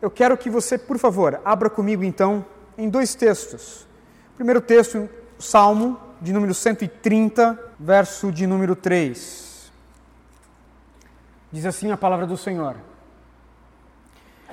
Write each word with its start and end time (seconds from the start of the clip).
eu 0.00 0.10
quero 0.10 0.36
que 0.36 0.48
você, 0.48 0.78
por 0.78 0.98
favor, 0.98 1.40
abra 1.44 1.68
comigo 1.68 2.04
então 2.04 2.44
em 2.76 2.88
dois 2.88 3.14
textos. 3.14 3.86
primeiro 4.36 4.60
texto, 4.60 5.08
Salmo 5.38 5.98
de 6.20 6.32
número 6.32 6.54
130, 6.54 7.58
verso 7.78 8.32
de 8.32 8.46
número 8.46 8.74
3. 8.74 9.70
Diz 11.50 11.64
assim 11.64 11.90
a 11.90 11.96
palavra 11.96 12.26
do 12.26 12.36
Senhor: 12.36 12.76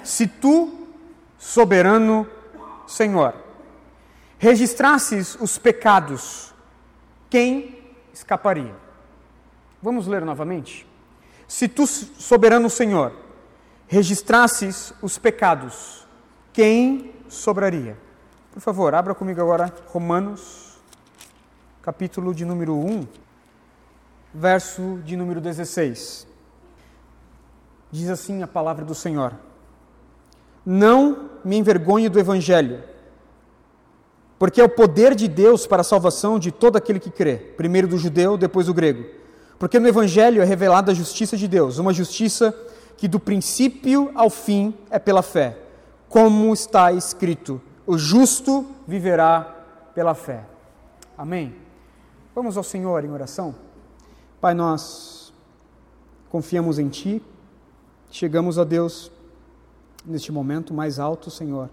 Se 0.03 0.27
tu, 0.27 0.87
soberano 1.37 2.27
Senhor, 2.87 3.33
registrasses 4.37 5.35
os 5.39 5.57
pecados, 5.57 6.53
quem 7.29 7.93
escaparia? 8.13 8.75
Vamos 9.81 10.07
ler 10.07 10.23
novamente? 10.23 10.87
Se 11.47 11.67
tu, 11.67 11.85
soberano 11.85 12.69
Senhor, 12.69 13.24
registrasses 13.87 14.93
os 15.01 15.17
pecados, 15.17 16.05
quem 16.53 17.13
sobraria? 17.27 17.97
Por 18.51 18.61
favor, 18.61 18.93
abra 18.95 19.13
comigo 19.13 19.41
agora 19.41 19.73
Romanos, 19.87 20.77
capítulo 21.81 22.33
de 22.33 22.45
número 22.45 22.73
1, 22.75 23.05
verso 24.33 24.99
de 25.03 25.15
número 25.15 25.39
16. 25.39 26.25
Diz 27.91 28.09
assim 28.09 28.41
a 28.41 28.47
palavra 28.47 28.83
do 28.83 28.95
Senhor: 28.95 29.33
Não 30.65 31.29
me 31.43 31.57
envergonhe 31.57 32.09
do 32.09 32.19
Evangelho, 32.19 32.83
porque 34.39 34.59
é 34.59 34.63
o 34.63 34.69
poder 34.69 35.13
de 35.13 35.27
Deus 35.27 35.67
para 35.67 35.81
a 35.81 35.83
salvação 35.83 36.39
de 36.39 36.51
todo 36.51 36.75
aquele 36.75 36.99
que 36.99 37.11
crê, 37.11 37.35
primeiro 37.35 37.87
do 37.87 37.97
judeu, 37.97 38.37
depois 38.37 38.65
do 38.65 38.73
grego. 38.73 39.05
Porque 39.59 39.79
no 39.79 39.87
Evangelho 39.87 40.41
é 40.41 40.45
revelada 40.45 40.91
a 40.91 40.95
justiça 40.95 41.37
de 41.37 41.47
Deus, 41.47 41.77
uma 41.77 41.93
justiça 41.93 42.53
do 43.07 43.19
princípio 43.19 44.11
ao 44.15 44.29
fim 44.29 44.73
é 44.89 44.97
pela 44.97 45.21
fé, 45.21 45.57
como 46.09 46.53
está 46.53 46.91
escrito: 46.91 47.61
o 47.85 47.97
justo 47.97 48.65
viverá 48.87 49.55
pela 49.93 50.15
fé. 50.15 50.45
Amém. 51.17 51.55
Vamos 52.33 52.57
ao 52.57 52.63
Senhor 52.63 53.03
em 53.03 53.11
oração. 53.11 53.55
Pai, 54.41 54.53
nós 54.53 55.33
confiamos 56.29 56.79
em 56.79 56.89
Ti, 56.89 57.21
chegamos 58.11 58.59
a 58.59 58.63
Deus 58.63 59.11
neste 60.05 60.31
momento 60.31 60.73
mais 60.73 60.99
alto, 60.99 61.31
Senhor, 61.31 61.69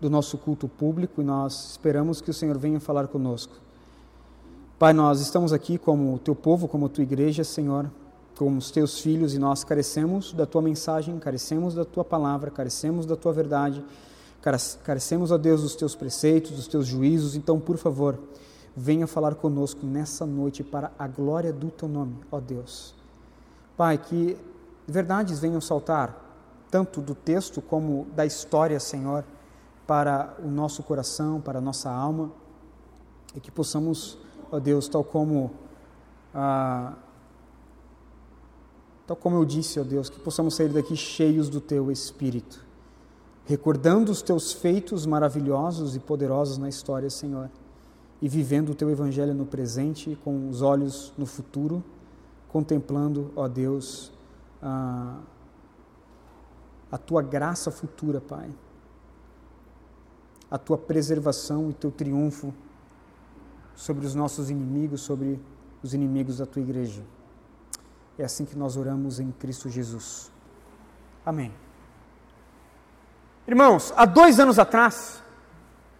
do 0.00 0.10
nosso 0.10 0.36
culto 0.38 0.68
público 0.68 1.20
e 1.20 1.24
nós 1.24 1.70
esperamos 1.70 2.20
que 2.20 2.30
o 2.30 2.34
Senhor 2.34 2.58
venha 2.58 2.80
falar 2.80 3.08
conosco. 3.08 3.54
Pai, 4.78 4.92
nós 4.92 5.20
estamos 5.20 5.52
aqui 5.52 5.78
como 5.78 6.18
teu 6.18 6.34
povo, 6.34 6.68
como 6.68 6.88
tua 6.88 7.02
igreja, 7.02 7.42
Senhor, 7.44 7.90
como 8.36 8.58
os 8.58 8.70
teus 8.70 8.98
filhos 8.98 9.34
e 9.34 9.38
nós 9.38 9.62
carecemos 9.62 10.32
da 10.32 10.44
tua 10.44 10.60
mensagem, 10.60 11.18
carecemos 11.18 11.74
da 11.74 11.84
tua 11.84 12.04
palavra, 12.04 12.50
carecemos 12.50 13.06
da 13.06 13.16
tua 13.16 13.32
verdade, 13.32 13.84
carecemos, 14.82 15.32
a 15.32 15.36
Deus, 15.36 15.62
dos 15.62 15.74
teus 15.74 15.94
preceitos, 15.94 16.52
dos 16.52 16.66
teus 16.66 16.86
juízos. 16.86 17.34
Então, 17.34 17.58
por 17.60 17.76
favor, 17.76 18.18
venha 18.76 19.06
falar 19.06 19.36
conosco 19.36 19.86
nessa 19.86 20.26
noite 20.26 20.62
para 20.62 20.92
a 20.98 21.06
glória 21.06 21.52
do 21.52 21.70
teu 21.70 21.88
nome, 21.88 22.16
ó 22.30 22.40
Deus. 22.40 22.94
Pai, 23.76 23.98
que 23.98 24.36
verdades 24.86 25.38
venham 25.38 25.60
saltar, 25.60 26.20
tanto 26.70 27.00
do 27.00 27.14
texto 27.14 27.62
como 27.62 28.06
da 28.14 28.26
história, 28.26 28.78
Senhor, 28.80 29.24
para 29.86 30.34
o 30.42 30.48
nosso 30.48 30.82
coração, 30.82 31.40
para 31.40 31.58
a 31.58 31.62
nossa 31.62 31.90
alma, 31.90 32.30
e 33.34 33.40
que 33.40 33.50
possamos, 33.50 34.18
ó 34.50 34.58
Deus, 34.58 34.88
tal 34.88 35.04
como. 35.04 35.52
Ah, 36.34 36.94
Tal 39.06 39.16
como 39.16 39.36
eu 39.36 39.44
disse, 39.44 39.78
ó 39.78 39.84
Deus, 39.84 40.08
que 40.08 40.18
possamos 40.18 40.54
sair 40.54 40.70
daqui 40.70 40.96
cheios 40.96 41.48
do 41.50 41.60
Teu 41.60 41.90
Espírito, 41.90 42.64
recordando 43.44 44.10
os 44.10 44.22
Teus 44.22 44.52
feitos 44.52 45.04
maravilhosos 45.04 45.94
e 45.94 46.00
poderosos 46.00 46.56
na 46.56 46.68
história, 46.68 47.10
Senhor, 47.10 47.50
e 48.22 48.28
vivendo 48.28 48.70
o 48.70 48.74
Teu 48.74 48.88
Evangelho 48.90 49.34
no 49.34 49.44
presente, 49.44 50.18
com 50.24 50.48
os 50.48 50.62
olhos 50.62 51.12
no 51.18 51.26
futuro, 51.26 51.84
contemplando, 52.48 53.30
ó 53.36 53.46
Deus, 53.46 54.10
a, 54.62 55.20
a 56.90 56.96
Tua 56.96 57.20
graça 57.20 57.70
futura, 57.70 58.22
Pai, 58.22 58.48
a 60.50 60.56
Tua 60.56 60.78
preservação 60.78 61.68
e 61.68 61.74
Teu 61.74 61.90
triunfo 61.90 62.54
sobre 63.74 64.06
os 64.06 64.14
nossos 64.14 64.48
inimigos, 64.48 65.02
sobre 65.02 65.38
os 65.82 65.92
inimigos 65.92 66.38
da 66.38 66.46
Tua 66.46 66.62
igreja. 66.62 67.02
É 68.16 68.22
assim 68.24 68.44
que 68.44 68.56
nós 68.56 68.76
oramos 68.76 69.18
em 69.18 69.32
Cristo 69.32 69.68
Jesus. 69.68 70.30
Amém. 71.26 71.52
Irmãos, 73.46 73.92
há 73.96 74.04
dois 74.04 74.38
anos 74.38 74.56
atrás, 74.56 75.20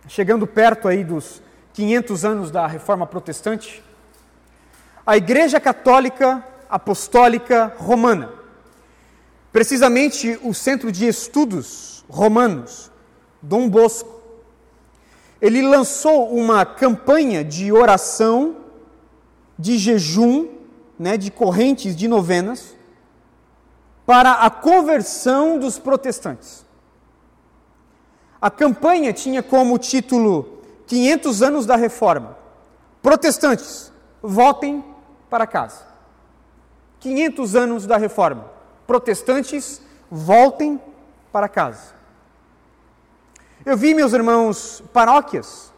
chegando 0.06 0.46
perto 0.46 0.86
aí 0.86 1.02
dos 1.02 1.42
500 1.72 2.24
anos 2.24 2.50
da 2.52 2.68
Reforma 2.68 3.04
Protestante, 3.04 3.82
a 5.04 5.16
Igreja 5.16 5.58
Católica 5.58 6.46
Apostólica 6.70 7.74
Romana, 7.78 8.30
precisamente 9.52 10.38
o 10.42 10.54
Centro 10.54 10.92
de 10.92 11.08
Estudos 11.08 12.04
Romanos, 12.08 12.92
Dom 13.42 13.68
Bosco, 13.68 14.22
ele 15.42 15.62
lançou 15.62 16.32
uma 16.32 16.64
campanha 16.64 17.44
de 17.44 17.72
oração, 17.72 18.56
de 19.58 19.76
jejum 19.78 20.54
né, 20.98 21.16
de 21.16 21.30
correntes 21.30 21.96
de 21.96 22.06
novenas 22.08 22.74
para 24.06 24.32
a 24.34 24.50
conversão 24.50 25.58
dos 25.58 25.78
protestantes. 25.78 26.64
A 28.40 28.50
campanha 28.50 29.12
tinha 29.12 29.42
como 29.42 29.78
título 29.78 30.62
500 30.86 31.42
anos 31.42 31.66
da 31.66 31.76
reforma. 31.76 32.36
Protestantes, 33.02 33.90
votem 34.22 34.84
para 35.30 35.46
casa. 35.46 35.82
500 37.00 37.56
anos 37.56 37.86
da 37.86 37.96
reforma. 37.96 38.50
Protestantes, 38.86 39.80
voltem 40.10 40.80
para 41.32 41.48
casa. 41.48 41.94
Eu 43.64 43.76
vi, 43.76 43.94
meus 43.94 44.12
irmãos, 44.12 44.82
paróquias, 44.92 45.72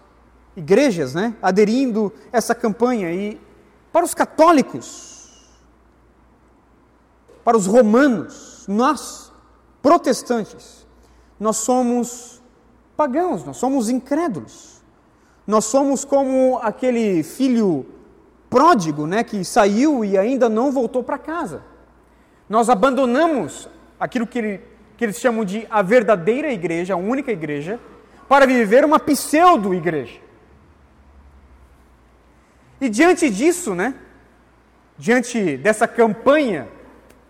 igrejas, 0.57 1.15
né, 1.15 1.35
aderindo 1.41 2.13
essa 2.33 2.55
campanha 2.55 3.13
e 3.13 3.41
para 3.97 4.05
os 4.05 4.13
católicos, 4.13 5.49
para 7.43 7.57
os 7.57 7.67
romanos, 7.67 8.67
nós, 8.69 9.33
protestantes, 9.81 10.87
nós 11.41 11.57
somos 11.57 12.43
pagãos, 12.95 13.43
nós 13.43 13.57
somos 13.57 13.89
incrédulos. 13.89 14.83
Nós 15.47 15.65
somos 15.65 16.05
como 16.05 16.59
aquele 16.63 17.23
filho 17.23 17.87
pródigo, 18.51 19.07
né, 19.07 19.25
que 19.25 19.43
saiu 19.43 20.05
e 20.05 20.19
ainda 20.19 20.47
não 20.47 20.71
voltou 20.71 21.03
para 21.03 21.17
casa. 21.17 21.63
Nós 22.51 22.69
abandonamos 22.69 23.67
aquilo 23.99 24.27
que, 24.27 24.39
ele, 24.39 24.61
que 24.99 25.07
eles 25.07 25.19
chamam 25.19 25.43
de 25.43 25.67
a 25.71 25.81
verdadeira 25.81 26.53
igreja, 26.53 26.93
a 26.93 26.99
única 26.99 27.33
igreja, 27.33 27.81
para 28.29 28.47
viver 28.47 28.85
uma 28.85 29.01
pseudo-igreja. 29.01 30.26
E 32.81 32.89
diante 32.89 33.31
disso, 33.31 33.75
né, 33.75 33.95
diante 34.99 35.57
dessa 35.57 35.89
campanha 35.89 36.69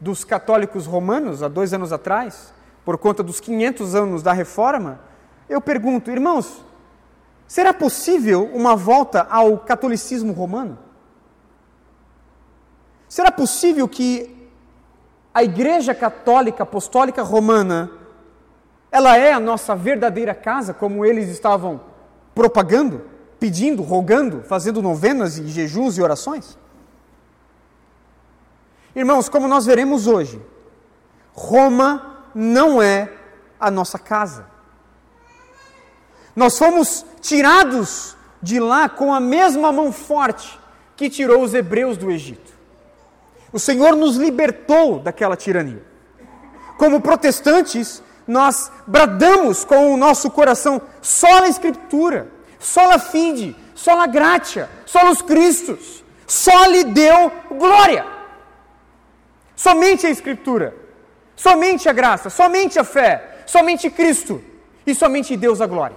dos 0.01 0.25
católicos 0.25 0.87
romanos, 0.87 1.43
há 1.43 1.49
dois 1.49 1.73
anos 1.73 1.93
atrás, 1.93 2.53
por 2.84 2.99
conta 2.99 3.23
dos 3.23 3.41
500 3.41 3.95
anos 3.95 4.23
da 4.23 4.33
reforma, 4.33 5.01
eu 5.49 5.61
pergunto, 5.61 6.11
irmãos, 6.11 6.65
será 7.47 7.73
possível 7.73 8.51
uma 8.53 8.77
volta 8.77 9.27
ao 9.31 9.59
catolicismo 9.59 10.33
romano? 10.33 10.79
Será 13.09 13.31
possível 13.31 13.89
que 13.89 14.51
a 15.33 15.45
Igreja 15.45 15.95
Católica 15.95 16.65
Apostólica 16.65 17.23
Romana 17.23 17.91
ela 18.91 19.17
é 19.17 19.33
a 19.33 19.41
nossa 19.41 19.77
verdadeira 19.77 20.34
casa, 20.34 20.72
como 20.72 21.04
eles 21.04 21.28
estavam 21.28 21.81
propagando? 22.34 23.16
Pedindo, 23.38 23.83
rogando, 23.83 24.42
fazendo 24.42 24.83
novenas 24.83 25.38
e 25.38 25.47
jejuns 25.48 25.98
e 25.98 26.03
orações? 26.03 26.59
Irmãos, 28.94 29.28
como 29.28 29.47
nós 29.47 29.66
veremos 29.66 30.06
hoje, 30.06 30.41
Roma 31.34 32.24
não 32.34 32.80
é 32.80 33.12
a 33.60 33.71
nossa 33.71 33.98
casa. 33.98 34.47
Nós 36.34 36.59
fomos 36.59 37.04
tirados 37.21 38.16
de 38.42 38.59
lá 38.60 38.88
com 38.88 39.12
a 39.12 39.21
mesma 39.21 39.72
mão 39.72 39.92
forte 39.92 40.59
que 40.97 41.10
tirou 41.10 41.42
os 41.42 41.53
hebreus 41.53 41.97
do 41.97 42.10
Egito. 42.10 42.53
O 43.53 43.59
Senhor 43.59 43.94
nos 43.94 44.16
libertou 44.16 44.98
daquela 44.98 45.36
tirania. 45.36 45.84
Como 46.78 47.00
protestantes, 47.00 48.03
nós 48.27 48.71
bradamos 48.86 49.65
com 49.65 49.92
o 49.92 49.97
nosso 49.97 50.30
coração 50.30 50.80
só 51.00 51.41
na 51.41 51.48
Escritura 51.48 52.35
sola 52.66 52.98
fide, 52.98 53.54
sola 53.74 54.07
gratia, 54.09 54.68
solos 54.84 55.22
Christus, 55.22 56.04
só 56.27 56.66
lhe 56.66 56.83
deu 56.83 57.30
glória. 57.48 58.04
Somente 59.54 60.04
a 60.07 60.10
Escritura, 60.10 60.74
somente 61.36 61.89
a 61.89 61.92
graça, 61.92 62.28
somente 62.28 62.77
a 62.78 62.84
fé, 62.84 63.45
somente 63.47 63.89
Cristo 63.89 64.42
e 64.84 64.95
somente 64.95 65.36
Deus 65.36 65.60
a 65.60 65.66
glória. 65.66 65.97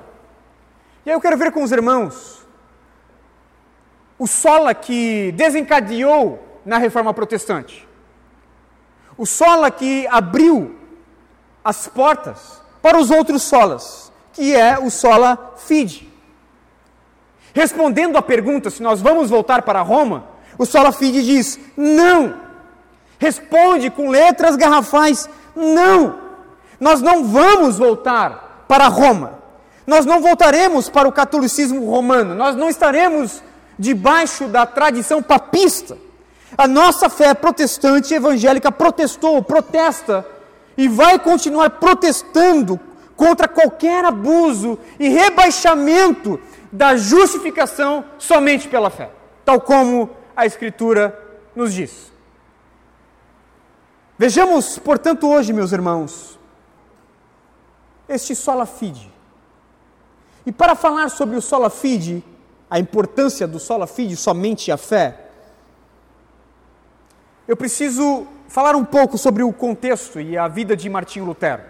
E 1.06 1.10
aí 1.10 1.16
eu 1.16 1.20
quero 1.20 1.38
ver 1.38 1.52
com 1.52 1.64
os 1.64 1.72
irmãos 1.72 2.46
o 4.20 4.28
sola 4.28 4.74
que 4.76 5.32
desencadeou 5.32 6.60
na 6.64 6.78
reforma 6.78 7.14
protestante. 7.14 7.88
O 9.18 9.26
sola 9.26 9.72
que 9.72 10.06
abriu 10.08 10.78
as 11.64 11.88
portas 11.88 12.62
para 12.82 12.98
os 12.98 13.10
outros 13.10 13.42
solas, 13.42 14.12
que 14.34 14.56
é 14.56 14.78
o 14.78 14.92
sola 14.92 15.56
fide. 15.58 16.09
Respondendo 17.54 18.18
à 18.18 18.22
pergunta 18.22 18.70
se 18.70 18.82
nós 18.82 19.02
vamos 19.02 19.30
voltar 19.30 19.64
para 19.64 19.82
Roma, 19.82 20.26
o 20.58 20.66
sola 20.66 20.92
fide 20.92 21.24
diz: 21.24 21.60
não. 21.76 22.36
Responde 23.18 23.90
com 23.90 24.10
letras 24.10 24.56
garrafais: 24.56 25.30
não. 25.56 26.16
Nós 26.80 27.02
não 27.02 27.26
vamos 27.26 27.78
voltar 27.78 28.66
para 28.68 28.88
Roma. 28.88 29.40
Nós 29.86 30.06
não 30.06 30.22
voltaremos 30.22 30.88
para 30.88 31.08
o 31.08 31.12
catolicismo 31.12 31.90
romano. 31.90 32.36
Nós 32.36 32.56
não 32.56 32.70
estaremos 32.70 33.42
debaixo 33.78 34.46
da 34.48 34.66
tradição 34.66 35.22
papista. 35.22 35.98
A 36.58 36.68
nossa 36.68 37.10
fé 37.10 37.34
protestante 37.34 38.14
evangélica 38.14 38.72
protestou, 38.72 39.42
protesta 39.42 40.26
e 40.78 40.88
vai 40.88 41.18
continuar 41.20 41.72
protestando 41.72 42.80
contra 43.16 43.48
qualquer 43.48 44.06
abuso 44.06 44.78
e 45.00 45.10
rebaixamento 45.10 46.40
da 46.72 46.96
justificação 46.96 48.06
somente 48.18 48.68
pela 48.68 48.90
fé, 48.90 49.10
tal 49.44 49.60
como 49.60 50.10
a 50.36 50.46
Escritura 50.46 51.18
nos 51.56 51.74
diz. 51.74 52.12
Vejamos, 54.18 54.78
portanto, 54.78 55.30
hoje, 55.30 55.54
meus 55.54 55.72
irmãos, 55.72 56.38
este 58.08 58.36
sola 58.36 58.66
fide. 58.66 59.12
E 60.46 60.52
para 60.52 60.76
falar 60.76 61.10
sobre 61.10 61.36
o 61.36 61.42
sola 61.42 61.70
fide, 61.70 62.24
a 62.70 62.80
importância 62.80 63.48
do 63.48 63.60
sola 63.60 63.88
fide, 63.88 64.16
somente 64.16 64.72
a 64.72 64.78
fé, 64.78 65.28
eu 67.48 67.58
preciso 67.58 68.28
falar 68.48 68.76
um 68.76 68.86
pouco 68.86 69.18
sobre 69.18 69.42
o 69.42 69.52
contexto 69.52 70.20
e 70.20 70.38
a 70.38 70.48
vida 70.48 70.76
de 70.76 70.90
Martinho 70.90 71.26
Lutero. 71.26 71.64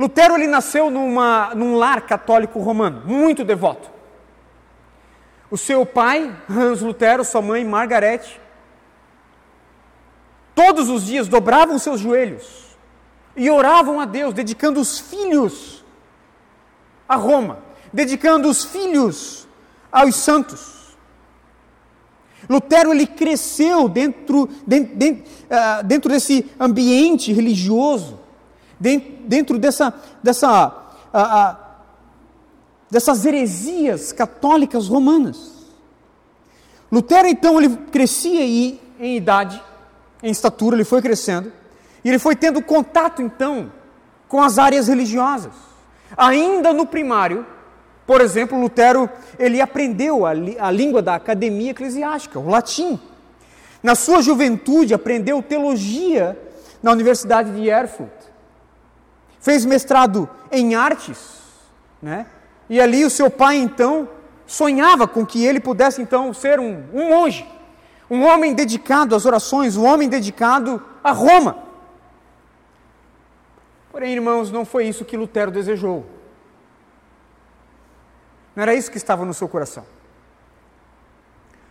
Lutero 0.00 0.34
ele 0.34 0.46
nasceu 0.46 0.90
numa, 0.90 1.54
num 1.54 1.76
lar 1.76 2.00
católico 2.06 2.58
romano, 2.58 3.02
muito 3.04 3.44
devoto. 3.44 3.90
O 5.50 5.58
seu 5.58 5.84
pai, 5.84 6.34
Hans 6.48 6.80
Lutero, 6.80 7.22
sua 7.22 7.42
mãe, 7.42 7.62
Margarete, 7.66 8.40
todos 10.54 10.88
os 10.88 11.04
dias 11.04 11.28
dobravam 11.28 11.78
seus 11.78 12.00
joelhos 12.00 12.78
e 13.36 13.50
oravam 13.50 14.00
a 14.00 14.06
Deus, 14.06 14.32
dedicando 14.32 14.80
os 14.80 14.98
filhos 14.98 15.84
a 17.06 17.16
Roma, 17.16 17.58
dedicando 17.92 18.48
os 18.48 18.64
filhos 18.64 19.46
aos 19.92 20.14
santos. 20.14 20.96
Lutero 22.48 22.90
ele 22.94 23.06
cresceu 23.06 23.86
dentro, 23.86 24.48
dentro, 24.66 24.96
dentro, 24.96 25.24
uh, 25.24 25.84
dentro 25.84 26.10
desse 26.10 26.50
ambiente 26.58 27.34
religioso, 27.34 28.19
dentro, 28.80 29.58
dessa, 29.58 29.92
dessa, 30.22 30.68
uh, 31.12 31.18
uh, 31.18 31.56
dessas 32.90 33.24
heresias 33.26 34.10
católicas 34.10 34.88
romanas. 34.88 35.60
Lutero 36.90 37.28
então 37.28 37.60
ele 37.60 37.76
crescia 37.92 38.44
e, 38.44 38.80
em 38.98 39.16
idade, 39.16 39.62
em 40.22 40.30
estatura, 40.30 40.74
ele 40.74 40.84
foi 40.84 41.00
crescendo, 41.00 41.52
e 42.04 42.08
ele 42.08 42.18
foi 42.18 42.34
tendo 42.34 42.62
contato 42.62 43.22
então 43.22 43.70
com 44.26 44.42
as 44.42 44.58
áreas 44.58 44.88
religiosas. 44.88 45.52
Ainda 46.16 46.72
no 46.72 46.86
primário, 46.86 47.46
por 48.06 48.20
exemplo, 48.20 48.60
Lutero 48.60 49.08
ele 49.38 49.60
aprendeu 49.60 50.26
a, 50.26 50.30
a 50.30 50.70
língua 50.70 51.00
da 51.00 51.14
academia 51.14 51.70
eclesiástica, 51.70 52.38
o 52.38 52.48
latim. 52.48 52.98
Na 53.82 53.94
sua 53.94 54.20
juventude 54.20 54.92
aprendeu 54.92 55.42
teologia 55.42 56.36
na 56.82 56.90
Universidade 56.90 57.52
de 57.52 57.68
Erfurt. 57.68 58.19
Fez 59.40 59.64
mestrado 59.64 60.28
em 60.52 60.74
artes, 60.74 61.40
né? 62.00 62.26
E 62.68 62.80
ali 62.80 63.04
o 63.04 63.10
seu 63.10 63.30
pai 63.30 63.56
então 63.56 64.08
sonhava 64.46 65.08
com 65.08 65.24
que 65.24 65.44
ele 65.44 65.58
pudesse 65.58 66.02
então 66.02 66.32
ser 66.34 66.60
um, 66.60 66.84
um 66.92 67.08
monge, 67.08 67.48
um 68.10 68.24
homem 68.24 68.54
dedicado 68.54 69.14
às 69.14 69.24
orações, 69.24 69.76
um 69.76 69.84
homem 69.84 70.08
dedicado 70.08 70.82
a 71.02 71.12
Roma. 71.12 71.64
Porém, 73.90 74.12
irmãos, 74.12 74.50
não 74.50 74.64
foi 74.64 74.86
isso 74.86 75.04
que 75.04 75.16
Lutero 75.16 75.50
desejou. 75.50 76.06
Não 78.54 78.62
era 78.62 78.74
isso 78.74 78.90
que 78.90 78.96
estava 78.96 79.24
no 79.24 79.32
seu 79.32 79.48
coração. 79.48 79.84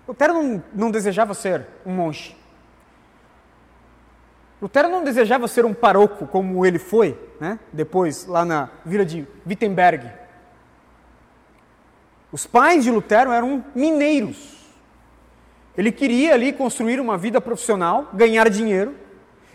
Lutero 0.08 0.34
não, 0.34 0.64
não 0.74 0.92
desejava 0.92 1.34
ser 1.34 1.68
um 1.86 1.94
monge. 1.94 2.39
Lutero 4.62 4.90
não 4.90 5.04
desejava 5.04 5.48
ser 5.48 5.66
um 5.66 5.74
paroco 5.74 6.28
como 6.28 6.66
ele 6.66 6.80
foi, 6.80 7.18
né? 7.40 7.60
depois 7.72 8.26
lá 8.26 8.44
na 8.44 8.70
vila 8.86 9.06
de 9.06 9.26
Wittenberg. 9.48 10.12
Os 12.32 12.46
pais 12.46 12.84
de 12.84 12.92
Lutero 12.92 13.32
eram 13.32 13.64
mineiros. 13.74 14.58
Ele 15.78 15.92
queria 15.92 16.34
ali 16.34 16.52
construir 16.52 17.00
uma 17.00 17.18
vida 17.18 17.40
profissional, 17.40 18.10
ganhar 18.14 18.50
dinheiro 18.50 18.96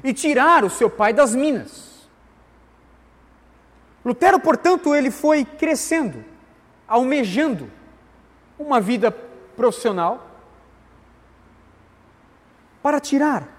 e 0.03 0.15
tirar 0.15 0.65
o 0.65 0.71
seu 0.71 0.89
pai 0.89 1.13
das 1.13 1.35
minas. 1.35 2.09
Lutero, 4.05 4.41
portanto, 4.41 4.95
ele 4.95 5.11
foi 5.11 5.45
crescendo 5.45 6.25
almejando 6.87 7.71
uma 8.59 8.81
vida 8.81 9.11
profissional 9.57 10.31
para 12.83 13.01
tirar 13.01 13.54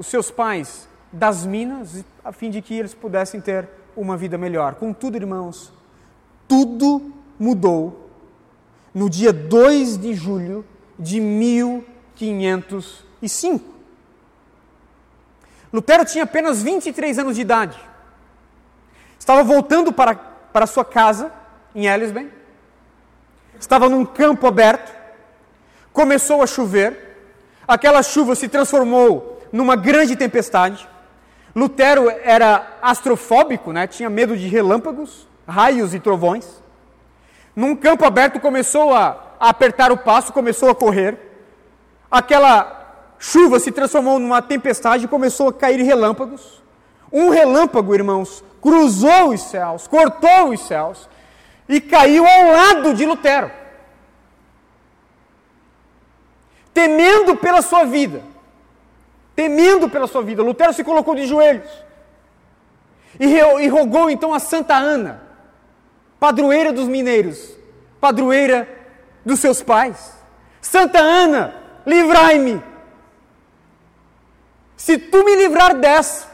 os 0.00 0.06
seus 0.06 0.30
pais 0.30 0.88
das 1.12 1.44
minas, 1.44 2.02
a 2.24 2.32
fim 2.32 2.48
de 2.48 2.62
que 2.62 2.72
eles 2.72 2.94
pudessem 2.94 3.38
ter 3.38 3.68
uma 3.94 4.16
vida 4.16 4.38
melhor. 4.38 4.76
Contudo, 4.76 5.18
irmãos, 5.18 5.70
tudo 6.48 7.12
mudou 7.38 8.08
no 8.94 9.10
dia 9.10 9.30
2 9.30 9.98
de 9.98 10.14
julho 10.14 10.64
de 10.98 11.20
1505. 11.20 13.62
Lutero 15.70 16.06
tinha 16.06 16.24
apenas 16.24 16.62
23 16.62 17.18
anos 17.18 17.36
de 17.36 17.42
idade. 17.42 17.78
Estava 19.18 19.44
voltando 19.44 19.92
para, 19.92 20.14
para 20.14 20.66
sua 20.66 20.84
casa 20.84 21.30
em 21.74 21.86
Ellisben, 21.86 22.32
estava 23.60 23.86
num 23.86 24.06
campo 24.06 24.46
aberto, 24.46 24.90
começou 25.92 26.42
a 26.42 26.46
chover, 26.46 27.18
aquela 27.68 28.02
chuva 28.02 28.34
se 28.34 28.48
transformou 28.48 29.39
numa 29.52 29.76
grande 29.76 30.16
tempestade. 30.16 30.88
Lutero 31.54 32.10
era 32.22 32.78
astrofóbico, 32.80 33.72
né? 33.72 33.86
tinha 33.86 34.08
medo 34.08 34.36
de 34.36 34.46
relâmpagos, 34.46 35.26
raios 35.46 35.94
e 35.94 36.00
trovões. 36.00 36.62
Num 37.54 37.74
campo 37.74 38.04
aberto 38.04 38.38
começou 38.38 38.94
a, 38.94 39.30
apertar 39.40 39.90
o 39.90 39.96
passo, 39.96 40.32
começou 40.32 40.70
a 40.70 40.74
correr. 40.74 41.18
Aquela 42.10 43.16
chuva 43.18 43.58
se 43.58 43.72
transformou 43.72 44.18
numa 44.18 44.42
tempestade 44.42 45.04
e 45.04 45.08
começou 45.08 45.48
a 45.48 45.52
cair 45.52 45.82
relâmpagos. 45.82 46.62
Um 47.12 47.30
relâmpago, 47.30 47.94
irmãos, 47.94 48.44
cruzou 48.60 49.30
os 49.30 49.40
céus, 49.40 49.86
cortou 49.88 50.50
os 50.50 50.60
céus 50.60 51.08
e 51.68 51.80
caiu 51.80 52.26
ao 52.26 52.52
lado 52.52 52.94
de 52.94 53.06
Lutero. 53.06 53.50
Temendo 56.72 57.36
pela 57.36 57.62
sua 57.62 57.84
vida, 57.84 58.22
temendo 59.40 59.88
pela 59.88 60.06
sua 60.06 60.22
vida, 60.22 60.42
Lutero 60.42 60.74
se 60.74 60.84
colocou 60.84 61.14
de 61.14 61.26
joelhos 61.26 61.70
e, 63.18 63.24
e 63.24 63.68
rogou 63.68 64.10
então 64.10 64.34
a 64.34 64.38
Santa 64.38 64.74
Ana, 64.74 65.22
padroeira 66.18 66.74
dos 66.74 66.86
mineiros, 66.86 67.56
padroeira 67.98 68.68
dos 69.24 69.40
seus 69.40 69.62
pais: 69.62 70.12
Santa 70.60 70.98
Ana, 70.98 71.54
livrai-me. 71.86 72.62
Se 74.76 74.98
tu 74.98 75.24
me 75.24 75.34
livrar 75.36 75.74
dessa, 75.74 76.28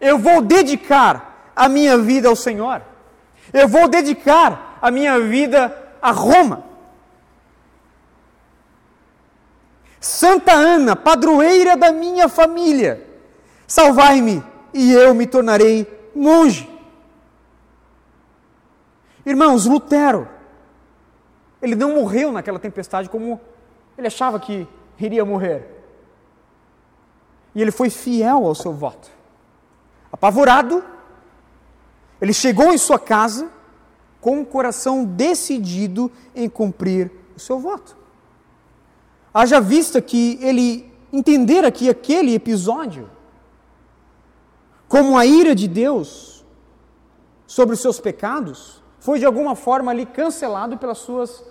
eu 0.00 0.16
vou 0.16 0.40
dedicar 0.40 1.52
a 1.56 1.68
minha 1.68 1.98
vida 1.98 2.28
ao 2.28 2.36
Senhor. 2.36 2.80
Eu 3.52 3.66
vou 3.66 3.88
dedicar 3.88 4.78
a 4.80 4.88
minha 4.88 5.18
vida 5.18 5.76
a 6.00 6.12
Roma. 6.12 6.62
Santa 10.00 10.52
Ana, 10.52 10.96
padroeira 10.96 11.76
da 11.76 11.92
minha 11.92 12.26
família, 12.26 13.06
salvai-me 13.66 14.42
e 14.72 14.92
eu 14.92 15.14
me 15.14 15.26
tornarei 15.26 15.86
monge. 16.14 16.68
Irmãos, 19.26 19.66
Lutero, 19.66 20.26
ele 21.60 21.74
não 21.74 21.94
morreu 21.94 22.32
naquela 22.32 22.58
tempestade 22.58 23.10
como 23.10 23.38
ele 23.98 24.06
achava 24.06 24.40
que 24.40 24.66
iria 24.98 25.24
morrer. 25.24 25.68
E 27.54 27.60
ele 27.60 27.70
foi 27.70 27.90
fiel 27.90 28.46
ao 28.46 28.54
seu 28.54 28.72
voto. 28.72 29.10
Apavorado, 30.10 30.82
ele 32.20 32.32
chegou 32.32 32.72
em 32.72 32.78
sua 32.78 32.98
casa 32.98 33.50
com 34.18 34.40
o 34.40 34.46
coração 34.46 35.04
decidido 35.04 36.10
em 36.34 36.48
cumprir 36.48 37.10
o 37.36 37.40
seu 37.40 37.58
voto. 37.58 37.99
Haja 39.32 39.60
vista 39.60 40.00
que 40.00 40.38
ele 40.42 40.92
entendera 41.12 41.70
que 41.70 41.88
aquele 41.88 42.34
episódio, 42.34 43.08
como 44.88 45.16
a 45.16 45.24
ira 45.24 45.54
de 45.54 45.68
Deus 45.68 46.44
sobre 47.46 47.74
os 47.74 47.80
seus 47.80 48.00
pecados, 48.00 48.82
foi 48.98 49.18
de 49.18 49.24
alguma 49.24 49.54
forma 49.54 49.90
ali 49.90 50.04
cancelado 50.04 50.76
pelas 50.78 50.98
suas 50.98 51.44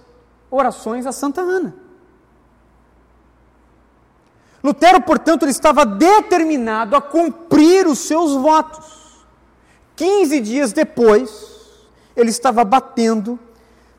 orações 0.51 1.05
a 1.05 1.11
Santa 1.11 1.41
Ana. 1.41 1.75
Lutero, 4.61 5.01
portanto, 5.01 5.43
ele 5.43 5.51
estava 5.51 5.85
determinado 5.85 6.95
a 6.95 7.01
cumprir 7.01 7.87
os 7.87 7.99
seus 7.99 8.33
votos. 8.33 9.25
15 9.95 10.39
dias 10.41 10.73
depois, 10.73 11.79
ele 12.15 12.29
estava 12.29 12.63
batendo 12.65 13.39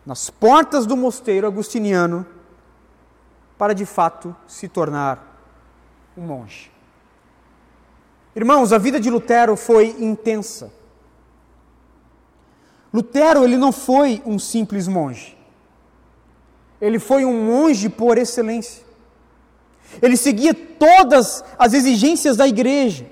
nas 0.04 0.28
portas 0.28 0.84
do 0.84 0.96
mosteiro 0.96 1.46
agustiniano 1.46 2.26
para 3.61 3.75
de 3.75 3.85
fato 3.85 4.35
se 4.47 4.69
tornar 4.69 5.37
um 6.17 6.23
monge. 6.23 6.73
Irmãos, 8.35 8.73
a 8.73 8.79
vida 8.79 8.99
de 8.99 9.11
Lutero 9.11 9.55
foi 9.55 9.95
intensa. 9.99 10.73
Lutero, 12.90 13.45
ele 13.45 13.59
não 13.59 13.71
foi 13.71 14.23
um 14.25 14.38
simples 14.38 14.88
monge. 14.88 15.37
Ele 16.81 16.99
foi 16.99 17.26
um 17.26 17.45
monge 17.45 17.90
por 17.90 18.17
excelência. 18.17 18.83
Ele 20.00 20.17
seguia 20.17 20.55
todas 20.55 21.45
as 21.59 21.75
exigências 21.75 22.38
da 22.38 22.49
igreja. 22.49 23.05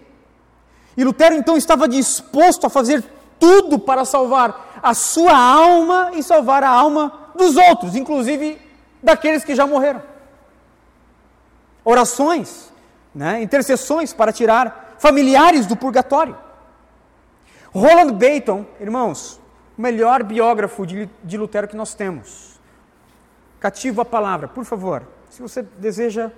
E 0.96 1.04
Lutero 1.04 1.34
então 1.34 1.58
estava 1.58 1.86
disposto 1.86 2.66
a 2.66 2.70
fazer 2.70 3.04
tudo 3.38 3.78
para 3.78 4.06
salvar 4.06 4.80
a 4.82 4.94
sua 4.94 5.36
alma 5.36 6.12
e 6.14 6.22
salvar 6.22 6.64
a 6.64 6.70
alma 6.70 7.32
dos 7.36 7.54
outros, 7.54 7.94
inclusive 7.94 8.58
daqueles 9.02 9.44
que 9.44 9.54
já 9.54 9.66
morreram. 9.66 10.16
Orações, 11.84 12.72
né, 13.14 13.42
intercessões 13.42 14.12
para 14.12 14.32
tirar 14.32 14.96
familiares 14.98 15.66
do 15.66 15.76
purgatório. 15.76 16.36
Roland 17.72 18.12
Baton, 18.12 18.66
irmãos, 18.80 19.40
o 19.76 19.82
melhor 19.82 20.22
biógrafo 20.22 20.86
de, 20.86 21.08
de 21.22 21.36
Lutero 21.36 21.68
que 21.68 21.76
nós 21.76 21.94
temos. 21.94 22.58
Cativo 23.60 24.00
a 24.00 24.04
palavra, 24.04 24.48
por 24.48 24.64
favor. 24.64 25.02
Se 25.30 25.42
você 25.42 25.62
deseja 25.62 26.30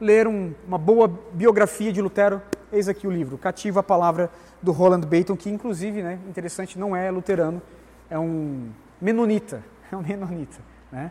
ler 0.00 0.26
um, 0.26 0.52
uma 0.66 0.78
boa 0.78 1.08
biografia 1.32 1.92
de 1.92 2.02
Lutero, 2.02 2.42
eis 2.72 2.88
aqui 2.88 3.06
o 3.06 3.10
livro, 3.10 3.38
Cativa 3.38 3.80
a 3.80 3.82
Palavra 3.82 4.30
do 4.60 4.72
Roland 4.72 5.02
Baton, 5.02 5.36
que 5.36 5.48
inclusive, 5.48 6.02
né, 6.02 6.18
interessante, 6.28 6.78
não 6.78 6.94
é 6.94 7.10
luterano, 7.10 7.62
é 8.10 8.18
um 8.18 8.70
menonita, 9.00 9.62
é 9.90 9.96
um 9.96 10.02
menonita. 10.02 10.58
Né? 10.90 11.10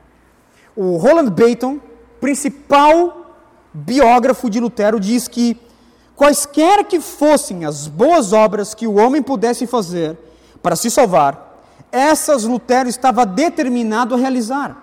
O 0.75 0.97
Roland 0.97 1.31
Baton, 1.31 1.79
principal 2.19 3.24
biógrafo 3.75 4.49
de 4.49 4.59
Lutero, 4.59 4.99
diz 4.99 5.27
que 5.27 5.57
quaisquer 6.15 6.85
que 6.85 7.01
fossem 7.01 7.65
as 7.65 7.87
boas 7.87 8.31
obras 8.31 8.73
que 8.73 8.87
o 8.87 8.95
homem 8.95 9.21
pudesse 9.21 9.67
fazer 9.67 10.17
para 10.63 10.77
se 10.77 10.89
salvar, 10.89 11.61
essas 11.91 12.45
Lutero 12.45 12.87
estava 12.87 13.25
determinado 13.25 14.15
a 14.15 14.17
realizar. 14.17 14.81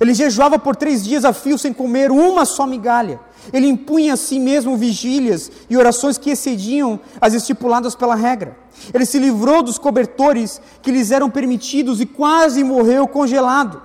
Ele 0.00 0.12
jejuava 0.12 0.58
por 0.58 0.74
três 0.74 1.04
dias 1.04 1.24
a 1.24 1.32
fio 1.32 1.56
sem 1.56 1.72
comer 1.72 2.10
uma 2.10 2.44
só 2.44 2.66
migalha. 2.66 3.20
Ele 3.52 3.68
impunha 3.68 4.14
a 4.14 4.16
si 4.16 4.40
mesmo 4.40 4.76
vigílias 4.76 5.50
e 5.70 5.76
orações 5.76 6.18
que 6.18 6.30
excediam 6.30 6.98
as 7.20 7.34
estipuladas 7.34 7.94
pela 7.94 8.16
regra. 8.16 8.56
Ele 8.92 9.06
se 9.06 9.18
livrou 9.18 9.62
dos 9.62 9.78
cobertores 9.78 10.60
que 10.80 10.90
lhes 10.90 11.12
eram 11.12 11.30
permitidos 11.30 12.00
e 12.00 12.06
quase 12.06 12.64
morreu 12.64 13.06
congelado. 13.06 13.80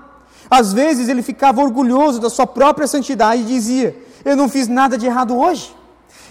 Às 0.49 0.73
vezes 0.73 1.09
ele 1.09 1.21
ficava 1.21 1.61
orgulhoso 1.61 2.19
da 2.19 2.29
sua 2.29 2.47
própria 2.47 2.87
santidade 2.87 3.41
e 3.41 3.45
dizia: 3.45 3.95
Eu 4.27 4.35
não 4.35 4.49
fiz 4.49 4.67
nada 4.67 4.97
de 4.97 5.05
errado 5.05 5.37
hoje. 5.37 5.73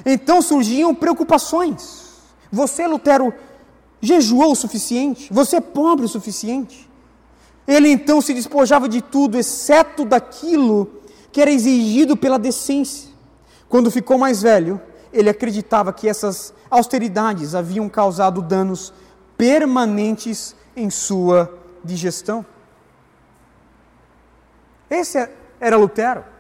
Então 0.04 0.42
surgiam 0.42 0.94
preocupações. 0.94 2.12
Você, 2.52 2.86
Lutero, 2.86 3.32
jejuou 4.02 4.52
o 4.52 4.54
suficiente? 4.54 5.32
Você 5.32 5.56
é 5.56 5.60
pobre 5.62 6.04
o 6.04 6.08
suficiente? 6.08 6.90
Ele 7.66 7.88
então 7.88 8.20
se 8.20 8.34
despojava 8.34 8.86
de 8.86 9.00
tudo, 9.00 9.38
exceto 9.38 10.04
daquilo 10.04 11.00
que 11.32 11.40
era 11.40 11.50
exigido 11.50 12.18
pela 12.18 12.38
decência. 12.38 13.08
Quando 13.66 13.90
ficou 13.90 14.18
mais 14.18 14.42
velho, 14.42 14.78
ele 15.10 15.30
acreditava 15.30 15.90
que 15.90 16.06
essas 16.06 16.52
austeridades 16.70 17.54
haviam 17.54 17.88
causado 17.88 18.42
danos 18.42 18.92
permanentes 19.38 20.54
em 20.76 20.90
sua 20.90 21.50
digestão. 21.82 22.44
Esse 24.90 25.30
era 25.58 25.78
Lutero. 25.78 26.36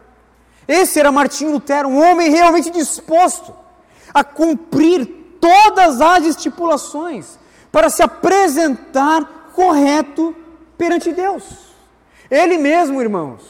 Esse 0.68 0.98
era 0.98 1.12
Martinho 1.12 1.52
Lutero, 1.52 1.88
um 1.88 2.02
homem 2.02 2.30
realmente 2.30 2.70
disposto 2.70 3.54
a 4.12 4.24
cumprir 4.24 5.06
todas 5.40 6.00
as 6.00 6.24
estipulações 6.24 7.38
para 7.70 7.88
se 7.88 8.02
apresentar 8.02 9.50
correto 9.54 10.34
perante 10.76 11.12
Deus. 11.12 11.44
Ele 12.30 12.58
mesmo, 12.58 13.00
irmãos, 13.00 13.42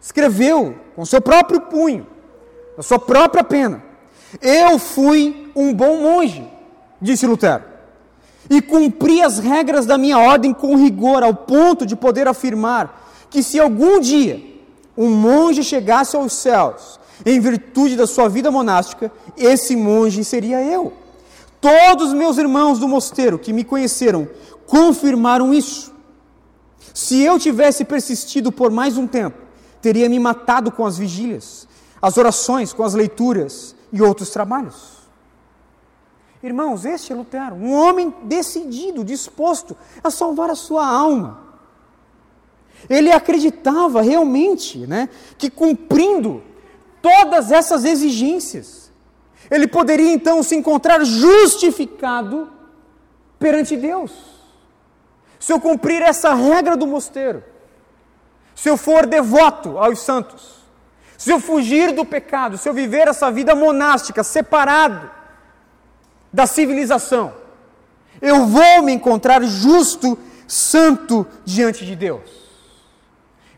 escreveu 0.00 0.76
com 0.96 1.04
seu 1.04 1.20
próprio 1.20 1.60
punho 1.62 2.06
a 2.76 2.82
sua 2.82 2.98
própria 2.98 3.44
pena. 3.44 3.82
Eu 4.40 4.78
fui 4.78 5.50
um 5.54 5.74
bom 5.74 5.98
monge, 5.98 6.48
disse 7.00 7.26
Lutero, 7.26 7.64
e 8.48 8.60
cumpri 8.62 9.22
as 9.22 9.38
regras 9.38 9.86
da 9.86 9.98
minha 9.98 10.18
ordem 10.18 10.54
com 10.54 10.76
rigor, 10.76 11.22
ao 11.22 11.34
ponto 11.34 11.84
de 11.84 11.94
poder 11.94 12.26
afirmar 12.26 13.26
que 13.30 13.42
se 13.42 13.60
algum 13.60 14.00
dia 14.00 14.42
um 14.96 15.10
monge 15.10 15.62
chegasse 15.62 16.16
aos 16.16 16.32
céus 16.32 17.00
em 17.24 17.40
virtude 17.40 17.96
da 17.96 18.06
sua 18.06 18.28
vida 18.28 18.50
monástica, 18.50 19.12
esse 19.36 19.76
monge 19.76 20.24
seria 20.24 20.62
eu. 20.62 20.92
Todos 21.60 22.12
meus 22.12 22.38
irmãos 22.38 22.78
do 22.78 22.88
mosteiro 22.88 23.38
que 23.38 23.52
me 23.52 23.62
conheceram 23.62 24.28
confirmaram 24.66 25.54
isso. 25.54 25.92
Se 26.92 27.20
eu 27.22 27.38
tivesse 27.38 27.84
persistido 27.84 28.50
por 28.50 28.70
mais 28.70 28.98
um 28.98 29.06
tempo, 29.06 29.38
teria 29.80 30.08
me 30.08 30.18
matado 30.18 30.70
com 30.72 30.84
as 30.84 30.98
vigílias, 30.98 31.66
as 32.00 32.16
orações, 32.16 32.72
com 32.72 32.82
as 32.82 32.94
leituras 32.94 33.74
e 33.92 34.02
outros 34.02 34.30
trabalhos. 34.30 35.02
Irmãos, 36.42 36.84
este 36.84 37.12
é 37.12 37.16
Lutero, 37.16 37.54
um 37.54 37.72
homem 37.72 38.12
decidido, 38.24 39.04
disposto 39.04 39.76
a 40.02 40.10
salvar 40.10 40.50
a 40.50 40.56
sua 40.56 40.84
alma. 40.84 41.51
Ele 42.88 43.12
acreditava 43.12 44.02
realmente 44.02 44.86
né, 44.86 45.08
que 45.38 45.50
cumprindo 45.50 46.42
todas 47.00 47.50
essas 47.50 47.84
exigências, 47.84 48.90
ele 49.50 49.66
poderia 49.66 50.12
então 50.12 50.42
se 50.42 50.54
encontrar 50.54 51.04
justificado 51.04 52.50
perante 53.38 53.76
Deus. 53.76 54.12
Se 55.38 55.52
eu 55.52 55.60
cumprir 55.60 56.00
essa 56.00 56.32
regra 56.32 56.76
do 56.76 56.86
mosteiro, 56.86 57.42
se 58.54 58.68
eu 58.68 58.76
for 58.76 59.06
devoto 59.06 59.76
aos 59.76 60.00
santos, 60.00 60.62
se 61.18 61.30
eu 61.30 61.40
fugir 61.40 61.92
do 61.92 62.04
pecado, 62.04 62.56
se 62.56 62.68
eu 62.68 62.72
viver 62.72 63.08
essa 63.08 63.30
vida 63.30 63.54
monástica, 63.54 64.22
separado 64.22 65.10
da 66.32 66.46
civilização, 66.46 67.34
eu 68.20 68.46
vou 68.46 68.82
me 68.82 68.92
encontrar 68.92 69.42
justo, 69.42 70.16
santo 70.46 71.26
diante 71.44 71.84
de 71.84 71.96
Deus. 71.96 72.41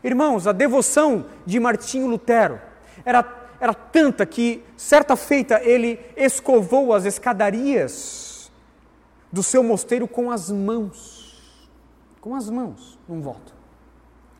Irmãos, 0.05 0.45
a 0.45 0.51
devoção 0.51 1.25
de 1.47 1.59
Martinho 1.59 2.05
Lutero 2.05 2.61
era, 3.03 3.25
era 3.59 3.73
tanta 3.73 4.23
que, 4.23 4.63
certa 4.77 5.15
feita, 5.15 5.59
ele 5.63 5.99
escovou 6.15 6.93
as 6.93 7.05
escadarias 7.05 8.51
do 9.31 9.41
seu 9.41 9.63
mosteiro 9.63 10.07
com 10.07 10.29
as 10.29 10.51
mãos. 10.51 11.59
Com 12.21 12.35
as 12.35 12.51
mãos, 12.51 12.99
num 13.09 13.19
voto. 13.19 13.51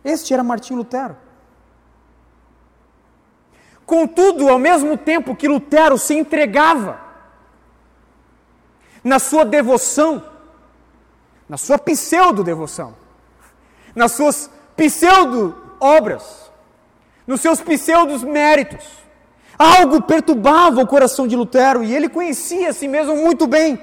Este 0.03 0.35
era 0.35 0.43
Martinho 0.43 0.77
Lutero. 0.77 1.17
Contudo, 3.87 4.47
ao 4.47 4.59
mesmo 4.59 4.95
tempo 4.95 5.35
que 5.35 5.47
Lutero 5.47 5.97
se 5.97 6.13
entregava 6.13 7.01
na 9.03 9.17
sua 9.17 9.43
devoção, 9.43 10.23
na 11.49 11.57
sua 11.57 11.79
pseudo-devoção, 11.79 12.95
nas 13.95 14.11
suas 14.11 14.51
pseudo-obras, 14.75 16.51
nos 17.25 17.41
seus 17.41 17.61
pseudos 17.61 18.23
méritos, 18.23 18.85
algo 19.57 20.01
perturbava 20.01 20.81
o 20.81 20.87
coração 20.87 21.27
de 21.27 21.35
Lutero 21.35 21.83
e 21.83 21.95
ele 21.95 22.09
conhecia 22.09 22.69
a 22.69 22.73
si 22.73 22.87
mesmo 22.87 23.15
muito 23.15 23.47
bem. 23.47 23.81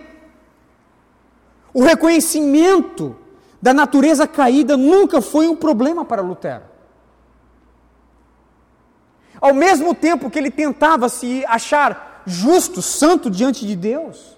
O 1.75 1.82
reconhecimento 1.82 3.16
da 3.61 3.72
natureza 3.72 4.26
caída 4.26 4.76
nunca 4.76 5.22
foi 5.22 5.49
um 5.49 5.56
problema 5.56 6.04
para 6.04 6.20
Lutero. 6.20 6.64
Ao 9.40 9.54
mesmo 9.54 9.94
tempo 9.94 10.30
que 10.30 10.38
ele 10.38 10.50
tentava 10.50 11.08
se 11.08 11.44
achar 11.46 12.12
justo, 12.26 12.80
santo 12.80 13.30
diante 13.30 13.66
de 13.66 13.75
Deus, 13.75 14.37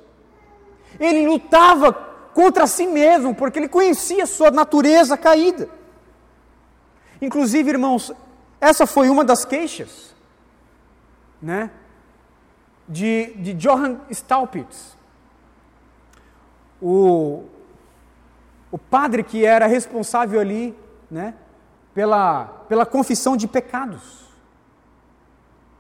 Ele 0.99 1.26
lutava 1.26 1.92
contra 2.32 2.66
si 2.66 2.87
mesmo, 2.87 3.34
porque 3.34 3.58
ele 3.58 3.68
conhecia 3.68 4.26
sua 4.26 4.50
natureza 4.50 5.16
caída. 5.16 5.68
Inclusive, 7.21 7.71
irmãos, 7.71 8.12
essa 8.61 8.87
foi 8.87 9.09
uma 9.09 9.25
das 9.25 9.44
queixas, 9.44 10.14
né, 11.40 11.71
de, 12.88 13.35
de 13.35 13.54
Johann 13.54 13.99
Staupitz, 14.11 14.97
o, 16.80 17.44
o 18.71 18.78
padre 18.78 19.23
que 19.23 19.44
era 19.44 19.66
responsável 19.66 20.40
ali, 20.40 20.76
né, 21.11 21.35
pela, 21.94 22.47
pela 22.68 22.85
confissão 22.85 23.37
de 23.37 23.47
pecados. 23.47 24.25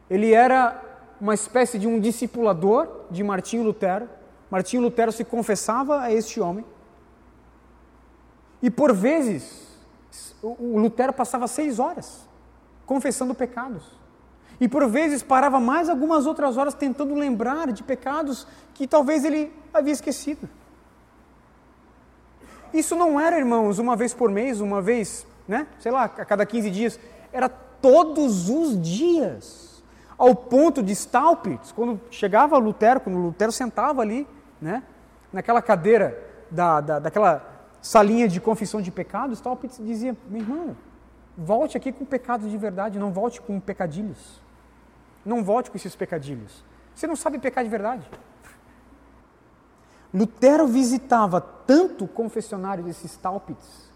Ele 0.08 0.32
era 0.32 0.80
uma 1.20 1.34
espécie 1.34 1.78
de 1.78 1.86
um 1.86 1.98
discipulador 1.98 3.06
de 3.10 3.22
Martinho 3.24 3.64
Lutero. 3.64 4.08
Martinho 4.50 4.82
Lutero 4.82 5.10
se 5.10 5.24
confessava 5.24 6.00
a 6.00 6.12
este 6.12 6.40
homem. 6.40 6.64
E 8.62 8.70
por 8.70 8.92
vezes, 8.92 9.73
o 10.42 10.78
Lutero 10.78 11.12
passava 11.12 11.46
seis 11.48 11.78
horas 11.78 12.28
confessando 12.86 13.34
pecados. 13.34 13.84
E 14.60 14.68
por 14.68 14.88
vezes 14.88 15.22
parava 15.22 15.58
mais 15.58 15.88
algumas 15.88 16.26
outras 16.26 16.56
horas 16.56 16.74
tentando 16.74 17.14
lembrar 17.14 17.72
de 17.72 17.82
pecados 17.82 18.46
que 18.72 18.86
talvez 18.86 19.24
ele 19.24 19.52
havia 19.72 19.92
esquecido. 19.92 20.48
Isso 22.72 22.94
não 22.96 23.18
era, 23.18 23.38
irmãos, 23.38 23.78
uma 23.78 23.96
vez 23.96 24.12
por 24.14 24.30
mês, 24.30 24.60
uma 24.60 24.80
vez, 24.80 25.26
né? 25.46 25.66
Sei 25.78 25.92
lá, 25.92 26.04
a 26.04 26.24
cada 26.24 26.44
15 26.44 26.70
dias. 26.70 27.00
Era 27.32 27.48
todos 27.48 28.48
os 28.48 28.80
dias. 28.80 29.82
Ao 30.16 30.34
ponto 30.34 30.82
de 30.82 30.92
Staupitz, 30.92 31.72
quando 31.72 32.00
chegava 32.10 32.56
Lutero, 32.56 33.00
quando 33.00 33.18
Lutero 33.18 33.50
sentava 33.50 34.02
ali, 34.02 34.26
né? 34.60 34.82
Naquela 35.32 35.60
cadeira 35.60 36.16
da, 36.50 36.80
da, 36.80 36.98
daquela 37.00 37.53
salinha 37.84 38.26
de 38.26 38.40
confissão 38.40 38.80
de 38.80 38.90
pecados, 38.90 39.38
Staupitz 39.38 39.76
dizia: 39.76 40.16
meu 40.28 40.40
irmão, 40.40 40.76
volte 41.36 41.76
aqui 41.76 41.92
com 41.92 42.04
pecados 42.04 42.50
de 42.50 42.56
verdade, 42.56 42.98
não 42.98 43.12
volte 43.12 43.40
com 43.40 43.60
pecadilhos. 43.60 44.40
Não 45.24 45.44
volte 45.44 45.70
com 45.70 45.76
esses 45.76 45.94
pecadilhos. 45.94 46.64
Você 46.94 47.06
não 47.06 47.14
sabe 47.14 47.38
pecar 47.38 47.62
de 47.62 47.70
verdade. 47.70 48.08
Lutero 50.12 50.66
visitava 50.66 51.40
tanto 51.40 52.04
o 52.04 52.08
confessionário 52.08 52.84
desse 52.84 53.06
Staupitz, 53.06 53.90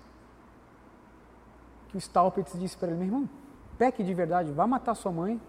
que 1.89 1.97
o 1.97 2.01
Staupitz 2.01 2.59
disse 2.59 2.77
para 2.77 2.89
ele, 2.89 2.97
meu 2.97 3.07
irmão, 3.07 3.31
peque 3.79 4.03
de 4.03 4.13
verdade, 4.13 4.51
vá 4.51 4.67
matar 4.67 4.95
sua 4.95 5.13
mãe, 5.13 5.41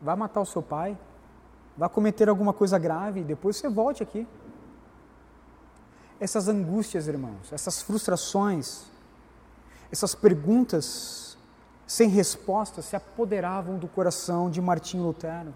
vá 0.00 0.16
matar 0.16 0.40
o 0.40 0.46
seu 0.46 0.62
pai, 0.62 0.96
vá 1.76 1.88
cometer 1.88 2.28
alguma 2.28 2.52
coisa 2.52 2.78
grave, 2.78 3.22
depois 3.22 3.56
você 3.56 3.68
volte 3.68 4.02
aqui. 4.02 4.26
Essas 6.18 6.48
angústias, 6.48 7.08
irmãos, 7.08 7.52
essas 7.52 7.82
frustrações, 7.82 8.84
essas 9.92 10.14
perguntas 10.14 11.36
sem 11.86 12.08
resposta 12.08 12.82
se 12.82 12.96
apoderavam 12.96 13.78
do 13.78 13.86
coração 13.86 14.50
de 14.50 14.60
Martinho 14.60 15.04
Lutero. 15.04 15.54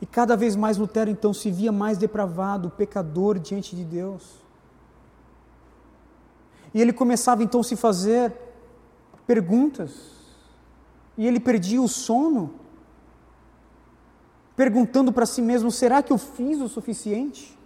E 0.00 0.06
cada 0.06 0.36
vez 0.36 0.56
mais 0.56 0.78
Lutero 0.78 1.10
então 1.10 1.32
se 1.32 1.50
via 1.50 1.70
mais 1.70 1.98
depravado, 1.98 2.70
pecador 2.70 3.38
diante 3.38 3.76
de 3.76 3.84
Deus. 3.84 4.40
E 6.72 6.80
ele 6.80 6.92
começava 6.92 7.42
então 7.42 7.60
a 7.60 7.64
se 7.64 7.76
fazer 7.76 8.32
perguntas. 9.26 10.18
E 11.18 11.26
ele 11.26 11.38
perdia 11.38 11.82
o 11.82 11.88
sono, 11.88 12.54
perguntando 14.56 15.12
para 15.12 15.26
si 15.26 15.42
mesmo: 15.42 15.70
será 15.70 16.02
que 16.02 16.12
eu 16.12 16.18
fiz 16.18 16.60
o 16.60 16.68
suficiente? 16.68 17.59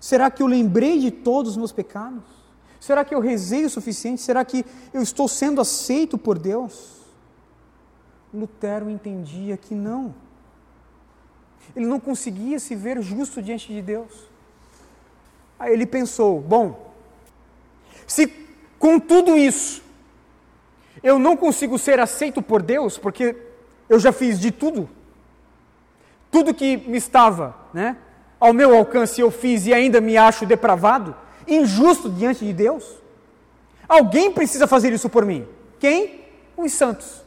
Será 0.00 0.30
que 0.30 0.42
eu 0.42 0.46
lembrei 0.46 0.98
de 0.98 1.10
todos 1.10 1.52
os 1.52 1.56
meus 1.56 1.72
pecados? 1.72 2.22
Será 2.80 3.04
que 3.04 3.14
eu 3.14 3.20
rezei 3.20 3.64
o 3.64 3.70
suficiente? 3.70 4.20
Será 4.20 4.44
que 4.44 4.64
eu 4.92 5.02
estou 5.02 5.28
sendo 5.28 5.60
aceito 5.60 6.18
por 6.18 6.38
Deus? 6.38 7.00
Lutero 8.34 8.90
entendia 8.90 9.56
que 9.56 9.74
não. 9.74 10.14
Ele 11.76 11.86
não 11.86 12.00
conseguia 12.00 12.58
se 12.58 12.74
ver 12.74 13.00
justo 13.00 13.40
diante 13.40 13.72
de 13.72 13.80
Deus. 13.80 14.28
Aí 15.58 15.72
ele 15.72 15.86
pensou: 15.86 16.40
bom, 16.40 16.92
se 18.06 18.26
com 18.78 18.98
tudo 18.98 19.36
isso 19.36 19.82
eu 21.02 21.18
não 21.18 21.36
consigo 21.36 21.78
ser 21.78 22.00
aceito 22.00 22.42
por 22.42 22.62
Deus, 22.62 22.98
porque 22.98 23.36
eu 23.88 23.98
já 23.98 24.12
fiz 24.12 24.40
de 24.40 24.50
tudo, 24.50 24.88
tudo 26.30 26.54
que 26.54 26.76
me 26.76 26.96
estava 26.96 27.56
né, 27.72 27.96
ao 28.42 28.52
meu 28.52 28.76
alcance 28.76 29.20
eu 29.20 29.30
fiz 29.30 29.66
e 29.66 29.72
ainda 29.72 30.00
me 30.00 30.16
acho 30.16 30.44
depravado, 30.44 31.14
injusto 31.46 32.10
diante 32.10 32.44
de 32.44 32.52
Deus, 32.52 32.84
alguém 33.88 34.32
precisa 34.32 34.66
fazer 34.66 34.92
isso 34.92 35.08
por 35.08 35.24
mim. 35.24 35.46
Quem? 35.78 36.24
Os 36.56 36.72
santos. 36.72 37.22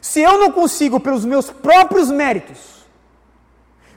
Se 0.00 0.18
eu 0.22 0.38
não 0.38 0.50
consigo, 0.50 0.98
pelos 0.98 1.26
meus 1.26 1.50
próprios 1.50 2.10
méritos, 2.10 2.86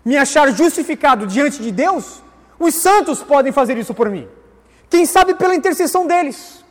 me 0.03 0.17
achar 0.17 0.51
justificado 0.51 1.25
diante 1.25 1.63
de 1.63 1.71
Deus, 1.71 2.21
os 2.59 2.75
santos 2.75 3.23
podem 3.23 3.53
fazer 3.53 3.77
isso 3.77 3.93
por 3.93 4.09
mim. 4.09 4.27
Quem 4.89 5.05
sabe 5.05 5.33
pela 5.33 5.55
intercessão 5.55 6.05
deles. 6.05 6.61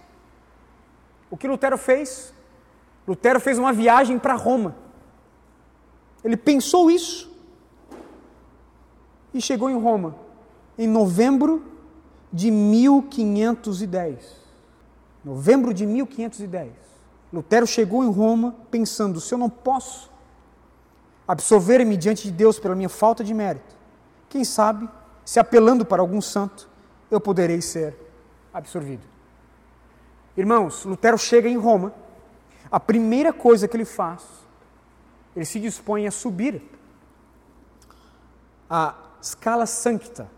O 1.30 1.36
que 1.38 1.48
Lutero 1.48 1.78
fez? 1.78 2.34
Lutero 3.08 3.40
fez 3.40 3.58
uma 3.58 3.72
viagem 3.72 4.18
para 4.18 4.34
Roma. 4.34 4.76
Ele 6.22 6.36
pensou 6.36 6.90
isso. 6.90 7.31
E 9.34 9.40
chegou 9.40 9.70
em 9.70 9.80
Roma 9.80 10.14
em 10.78 10.86
novembro 10.86 11.64
de 12.32 12.50
1510. 12.50 14.42
Novembro 15.24 15.72
de 15.72 15.86
1510. 15.86 16.72
Lutero 17.32 17.66
chegou 17.66 18.04
em 18.04 18.10
Roma 18.10 18.54
pensando: 18.70 19.20
se 19.20 19.32
eu 19.32 19.38
não 19.38 19.48
posso 19.48 20.10
absolver-me 21.26 21.96
diante 21.96 22.24
de 22.24 22.32
Deus 22.32 22.58
pela 22.58 22.74
minha 22.74 22.88
falta 22.88 23.22
de 23.22 23.32
mérito, 23.32 23.74
quem 24.28 24.44
sabe, 24.44 24.88
se 25.24 25.38
apelando 25.38 25.84
para 25.84 26.02
algum 26.02 26.20
santo, 26.20 26.68
eu 27.10 27.20
poderei 27.20 27.60
ser 27.60 27.96
absorvido. 28.52 29.02
Irmãos, 30.36 30.84
Lutero 30.84 31.18
chega 31.18 31.48
em 31.48 31.56
Roma, 31.56 31.92
a 32.70 32.80
primeira 32.80 33.32
coisa 33.32 33.68
que 33.68 33.76
ele 33.76 33.84
faz, 33.84 34.22
ele 35.36 35.44
se 35.44 35.60
dispõe 35.60 36.06
a 36.06 36.10
subir 36.10 36.62
a 38.68 38.94
Scala 39.22 39.66
Sancta, 39.66 40.28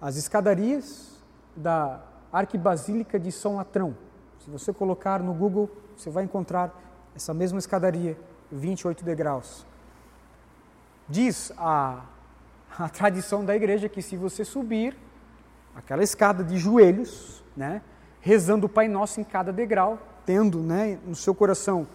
as 0.00 0.16
escadarias 0.16 1.22
da 1.54 2.00
Arquibasílica 2.32 3.18
de 3.18 3.30
São 3.30 3.56
Latrão. 3.56 3.96
Se 4.40 4.50
você 4.50 4.72
colocar 4.72 5.22
no 5.22 5.32
Google, 5.32 5.70
você 5.96 6.10
vai 6.10 6.24
encontrar 6.24 6.74
essa 7.14 7.32
mesma 7.32 7.60
escadaria, 7.60 8.18
28 8.50 9.04
degraus. 9.04 9.64
Diz 11.08 11.52
a, 11.56 12.04
a 12.76 12.88
tradição 12.88 13.44
da 13.44 13.54
igreja 13.54 13.88
que 13.88 14.02
se 14.02 14.16
você 14.16 14.44
subir 14.44 14.96
aquela 15.72 16.02
escada 16.02 16.42
de 16.42 16.58
joelhos, 16.58 17.44
né, 17.56 17.82
rezando 18.20 18.66
o 18.66 18.68
Pai 18.68 18.88
Nosso 18.88 19.20
em 19.20 19.24
cada 19.24 19.52
degrau, 19.52 19.98
tendo 20.26 20.58
né, 20.58 20.98
no 21.06 21.14
seu 21.14 21.34
coração 21.34 21.86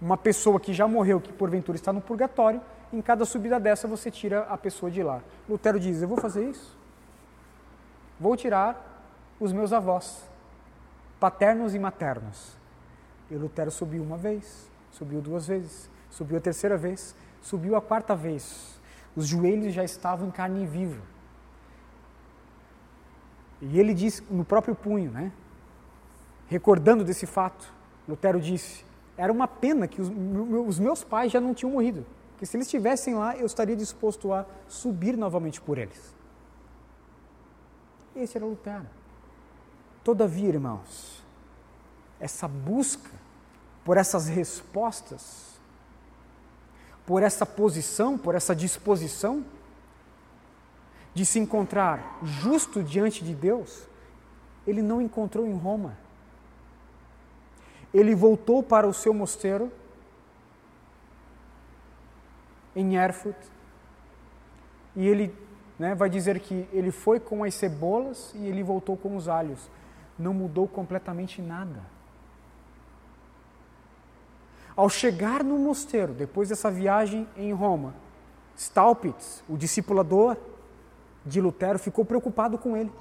uma 0.00 0.16
pessoa 0.16 0.60
que 0.60 0.72
já 0.72 0.86
morreu, 0.86 1.20
que 1.20 1.32
porventura 1.32 1.76
está 1.76 1.92
no 1.92 2.00
purgatório, 2.00 2.60
em 2.92 3.00
cada 3.00 3.24
subida 3.24 3.58
dessa 3.60 3.86
você 3.86 4.10
tira 4.10 4.42
a 4.42 4.56
pessoa 4.56 4.90
de 4.90 5.02
lá. 5.02 5.22
Lutero 5.48 5.78
diz: 5.78 6.02
Eu 6.02 6.08
vou 6.08 6.18
fazer 6.18 6.48
isso. 6.48 6.76
Vou 8.18 8.36
tirar 8.36 8.86
os 9.38 9.52
meus 9.52 9.72
avós, 9.72 10.28
paternos 11.18 11.74
e 11.74 11.78
maternos. 11.78 12.56
E 13.30 13.34
Lutero 13.34 13.70
subiu 13.70 14.02
uma 14.02 14.16
vez, 14.16 14.70
subiu 14.90 15.20
duas 15.20 15.46
vezes, 15.46 15.88
subiu 16.10 16.36
a 16.36 16.40
terceira 16.40 16.76
vez, 16.76 17.14
Subiu 17.42 17.74
a 17.74 17.80
quarta 17.80 18.14
vez. 18.14 18.78
Os 19.16 19.26
joelhos 19.26 19.72
já 19.72 19.82
estavam 19.82 20.28
em 20.28 20.30
carne 20.30 20.66
viva. 20.66 21.00
E 23.60 23.78
ele 23.78 23.92
diz 23.92 24.22
no 24.30 24.44
próprio 24.44 24.74
punho, 24.74 25.10
né? 25.10 25.32
Recordando 26.48 27.04
desse 27.04 27.26
fato, 27.26 27.72
Lutero 28.08 28.40
disse: 28.40 28.84
era 29.16 29.32
uma 29.32 29.46
pena 29.46 29.86
que 29.86 30.00
os, 30.00 30.10
os 30.66 30.78
meus 30.78 31.04
pais 31.04 31.32
já 31.32 31.40
não 31.40 31.54
tinham 31.54 31.72
morrido. 31.72 32.06
Porque 32.40 32.46
se 32.46 32.56
eles 32.56 32.66
estivessem 32.66 33.14
lá, 33.14 33.36
eu 33.36 33.44
estaria 33.44 33.76
disposto 33.76 34.32
a 34.32 34.46
subir 34.66 35.14
novamente 35.14 35.60
por 35.60 35.76
eles. 35.76 36.14
Esse 38.16 38.38
era 38.38 38.46
Lutero. 38.46 38.88
Todavia, 40.02 40.48
irmãos, 40.48 41.22
essa 42.18 42.48
busca 42.48 43.10
por 43.84 43.98
essas 43.98 44.26
respostas 44.26 45.50
por 47.10 47.24
essa 47.24 47.44
posição, 47.44 48.16
por 48.16 48.36
essa 48.36 48.54
disposição 48.54 49.44
de 51.12 51.26
se 51.26 51.40
encontrar 51.40 52.20
justo 52.22 52.84
diante 52.84 53.24
de 53.24 53.34
Deus, 53.34 53.82
ele 54.64 54.80
não 54.80 55.02
encontrou 55.02 55.44
em 55.44 55.52
Roma. 55.52 55.98
Ele 57.92 58.14
voltou 58.14 58.62
para 58.62 58.86
o 58.86 58.94
seu 58.94 59.12
mosteiro 59.12 59.72
em 62.74 62.96
Erfurt 62.96 63.36
e 64.94 65.06
ele 65.06 65.34
né, 65.78 65.94
vai 65.94 66.10
dizer 66.10 66.40
que 66.40 66.68
ele 66.72 66.90
foi 66.90 67.18
com 67.18 67.44
as 67.44 67.54
cebolas 67.54 68.32
e 68.34 68.46
ele 68.46 68.62
voltou 68.62 68.96
com 68.96 69.16
os 69.16 69.28
alhos. 69.28 69.70
Não 70.18 70.34
mudou 70.34 70.68
completamente 70.68 71.40
nada. 71.40 71.80
Ao 74.76 74.88
chegar 74.88 75.42
no 75.42 75.58
mosteiro, 75.58 76.12
depois 76.12 76.48
dessa 76.48 76.70
viagem 76.70 77.26
em 77.36 77.52
Roma, 77.52 77.94
Staupitz, 78.56 79.42
o 79.48 79.56
discipulador 79.56 80.36
de 81.24 81.40
Lutero, 81.40 81.78
ficou 81.78 82.04
preocupado 82.04 82.58
com 82.58 82.76
ele. 82.76 82.92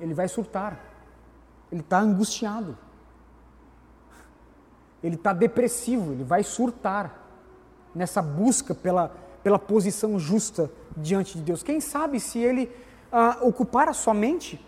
Ele 0.00 0.14
vai 0.14 0.28
surtar. 0.28 0.78
Ele 1.70 1.80
está 1.80 1.98
angustiado. 1.98 2.76
Ele 5.02 5.16
está 5.16 5.32
depressivo, 5.32 6.12
ele 6.12 6.24
vai 6.24 6.42
surtar 6.42 7.25
nessa 7.96 8.20
busca 8.20 8.74
pela, 8.74 9.10
pela 9.42 9.58
posição 9.58 10.18
justa 10.18 10.70
diante 10.94 11.38
de 11.38 11.42
Deus. 11.42 11.62
Quem 11.62 11.80
sabe 11.80 12.20
se 12.20 12.38
ele 12.38 12.70
ah, 13.10 13.38
ocupar 13.40 13.88
a 13.88 13.94
sua 13.94 14.12
mente, 14.12 14.64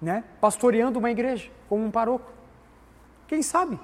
né, 0.00 0.22
pastoreando 0.40 0.98
uma 0.98 1.10
igreja, 1.10 1.50
como 1.68 1.84
um 1.84 1.90
paroco. 1.90 2.30
Quem 3.26 3.42
sabe? 3.42 3.78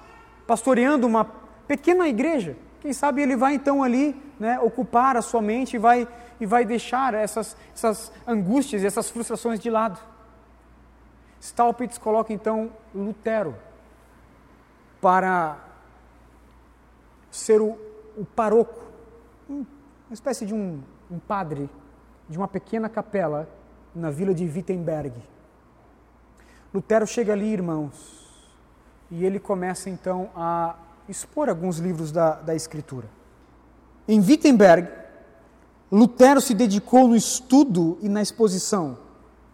Pastoreando 0.47 1.07
uma 1.07 1.25
pequena 1.67 2.07
igreja. 2.07 2.57
Quem 2.81 2.93
sabe 2.93 3.23
ele 3.23 3.35
vai 3.35 3.55
então 3.55 3.83
ali 3.83 4.15
né, 4.39 4.61
ocupar 4.61 5.17
a 5.17 5.23
sua 5.23 5.43
mente 5.43 5.75
e 5.75 5.79
vai, 5.79 6.07
e 6.41 6.47
vai 6.47 6.65
deixar 6.65 7.15
essas, 7.15 7.57
essas 7.75 8.13
angústias 8.27 8.83
e 8.83 8.87
essas 8.87 9.11
frustrações 9.11 9.59
de 9.59 9.71
lado. 9.71 9.99
Staupitz 11.41 11.99
coloca 11.99 12.33
então 12.33 12.71
Lutero 12.95 13.57
para 15.01 15.57
ser 17.29 17.61
o, 17.61 17.77
o 18.17 18.25
paroco, 18.25 18.81
uma 19.49 19.67
espécie 20.11 20.47
de 20.47 20.55
um, 20.55 20.81
um 21.11 21.19
padre 21.19 21.69
de 22.29 22.39
uma 22.39 22.49
pequena 22.49 22.89
capela 22.89 23.49
na 23.95 24.11
vila 24.11 24.35
de 24.35 24.45
Wittenberg. 24.45 25.13
Lutero 26.73 27.07
chega 27.07 27.33
ali, 27.33 27.53
irmãos, 27.53 28.51
e 29.11 29.25
ele 29.25 29.39
começa 29.39 29.91
então 29.91 30.31
a 30.35 30.77
expor 31.09 31.49
alguns 31.49 31.79
livros 31.79 32.11
da, 32.11 32.41
da 32.41 32.55
Escritura. 32.55 33.09
Em 34.09 34.21
Wittenberg, 34.21 34.89
Lutero 35.91 36.41
se 36.41 36.55
dedicou 36.55 37.07
no 37.07 37.15
estudo 37.15 37.99
e 38.01 38.09
na 38.09 38.23
exposição 38.23 38.97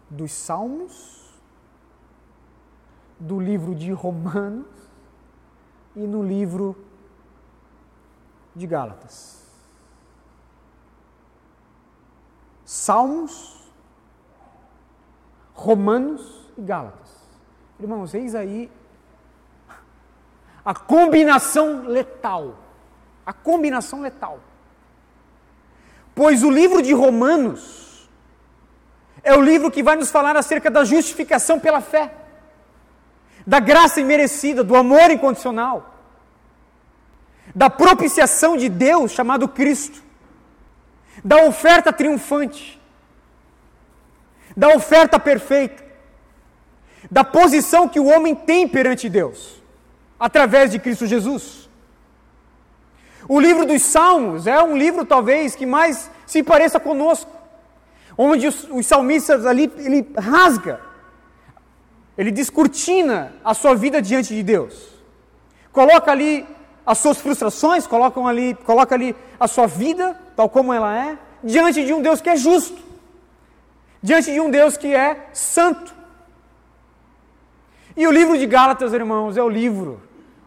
dos 0.09 0.31
Salmos, 0.31 1.19
do 3.19 3.39
livro 3.39 3.75
de 3.75 3.91
Romanos 3.91 4.65
e 5.95 5.99
no 5.99 6.23
livro 6.23 6.75
de 8.59 8.67
Gálatas. 8.67 9.39
Salmos, 12.65 13.57
Romanos 15.53 16.51
e 16.57 16.61
Gálatas. 16.61 17.09
Irmãos, 17.79 18.13
eis 18.13 18.35
aí 18.35 18.69
a 20.63 20.75
combinação 20.75 21.83
letal. 21.87 22.59
A 23.25 23.33
combinação 23.33 24.01
letal. 24.01 24.39
Pois 26.13 26.43
o 26.43 26.51
livro 26.51 26.81
de 26.81 26.93
Romanos 26.93 28.09
é 29.23 29.35
o 29.35 29.41
livro 29.41 29.71
que 29.71 29.81
vai 29.81 29.95
nos 29.95 30.11
falar 30.11 30.35
acerca 30.35 30.69
da 30.69 30.83
justificação 30.83 31.59
pela 31.59 31.81
fé 31.81 32.13
da 33.47 33.59
graça 33.59 33.99
imerecida, 33.99 34.63
do 34.63 34.75
amor 34.75 35.09
incondicional, 35.09 35.98
da 37.53 37.69
propiciação 37.69 38.55
de 38.55 38.69
Deus 38.69 39.11
chamado 39.11 39.47
Cristo, 39.47 40.01
da 41.23 41.43
oferta 41.45 41.91
triunfante, 41.91 42.79
da 44.55 44.69
oferta 44.69 45.19
perfeita, 45.19 45.83
da 47.09 47.23
posição 47.23 47.87
que 47.87 47.99
o 47.99 48.05
homem 48.05 48.35
tem 48.35 48.67
perante 48.67 49.09
Deus, 49.09 49.61
através 50.19 50.71
de 50.71 50.79
Cristo 50.79 51.07
Jesus. 51.07 51.69
O 53.27 53.39
livro 53.39 53.65
dos 53.65 53.81
Salmos 53.81 54.47
é 54.47 54.61
um 54.61 54.77
livro, 54.77 55.05
talvez, 55.05 55.55
que 55.55 55.65
mais 55.65 56.09
se 56.25 56.41
pareça 56.43 56.79
conosco, 56.79 57.31
onde 58.17 58.47
os, 58.47 58.67
os 58.69 58.85
salmistas 58.85 59.45
ali, 59.45 59.71
ele 59.77 60.11
rasga 60.17 60.89
ele 62.19 62.31
descortina 62.31 63.31
a 63.45 63.53
sua 63.53 63.73
vida 63.73 64.01
diante 64.01 64.35
de 64.35 64.43
Deus. 64.43 64.89
Coloca 65.71 66.11
ali 66.11 66.45
as 66.89 66.97
suas 66.97 67.19
frustrações, 67.19 67.85
coloca 67.85 68.19
ali, 68.19 68.55
coloca 68.65 68.95
ali 68.95 69.15
a 69.39 69.47
sua 69.47 69.67
vida, 69.67 70.19
tal 70.35 70.49
como 70.49 70.73
ela 70.73 70.91
é, 70.97 71.19
diante 71.43 71.85
de 71.85 71.93
um 71.93 72.01
Deus 72.01 72.19
que 72.19 72.27
é 72.27 72.35
justo, 72.35 72.81
diante 74.01 74.33
de 74.33 74.39
um 74.39 74.49
Deus 74.49 74.75
que 74.75 74.87
é 74.87 75.29
santo. 75.31 75.93
E 77.95 78.07
o 78.07 78.11
livro 78.11 78.35
de 78.39 78.47
Gálatas, 78.47 78.91
irmãos, 78.91 79.37
é 79.37 79.43
o 79.43 79.47
livro 79.47 80.01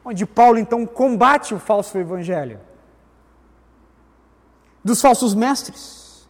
onde 0.05 0.26
Paulo 0.26 0.59
então 0.59 0.85
combate 0.85 1.55
o 1.55 1.61
falso 1.61 1.96
evangelho 1.96 2.59
dos 4.83 5.00
falsos 5.00 5.37
mestres. 5.37 6.26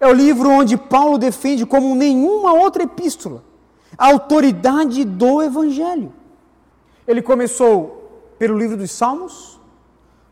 É 0.00 0.06
o 0.06 0.12
livro 0.14 0.48
onde 0.48 0.78
Paulo 0.78 1.18
defende, 1.18 1.66
como 1.66 1.94
nenhuma 1.94 2.54
outra 2.54 2.84
epístola, 2.84 3.44
a 3.98 4.06
autoridade 4.06 5.04
do 5.04 5.42
Evangelho. 5.42 6.23
Ele 7.06 7.22
começou 7.22 8.34
pelo 8.38 8.58
livro 8.58 8.76
dos 8.76 8.90
Salmos, 8.90 9.60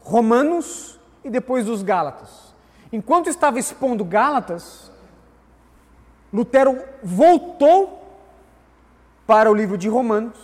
Romanos 0.01 0.99
e 1.25 1.31
depois 1.31 1.67
dos 1.67 1.83
Gálatas. 1.83 2.55
Enquanto 2.93 3.29
estava 3.29 3.59
expondo 3.59 4.05
Gálatas, 4.05 4.91
Lutero 6.33 6.83
voltou 7.03 8.03
para 9.27 9.51
o 9.51 9.55
livro 9.55 9.77
de 9.77 9.89
Romanos 9.89 10.39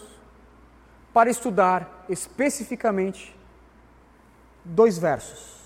para 1.12 1.31
estudar 1.31 2.05
especificamente 2.09 3.35
dois 4.64 4.99
versos. 4.99 5.57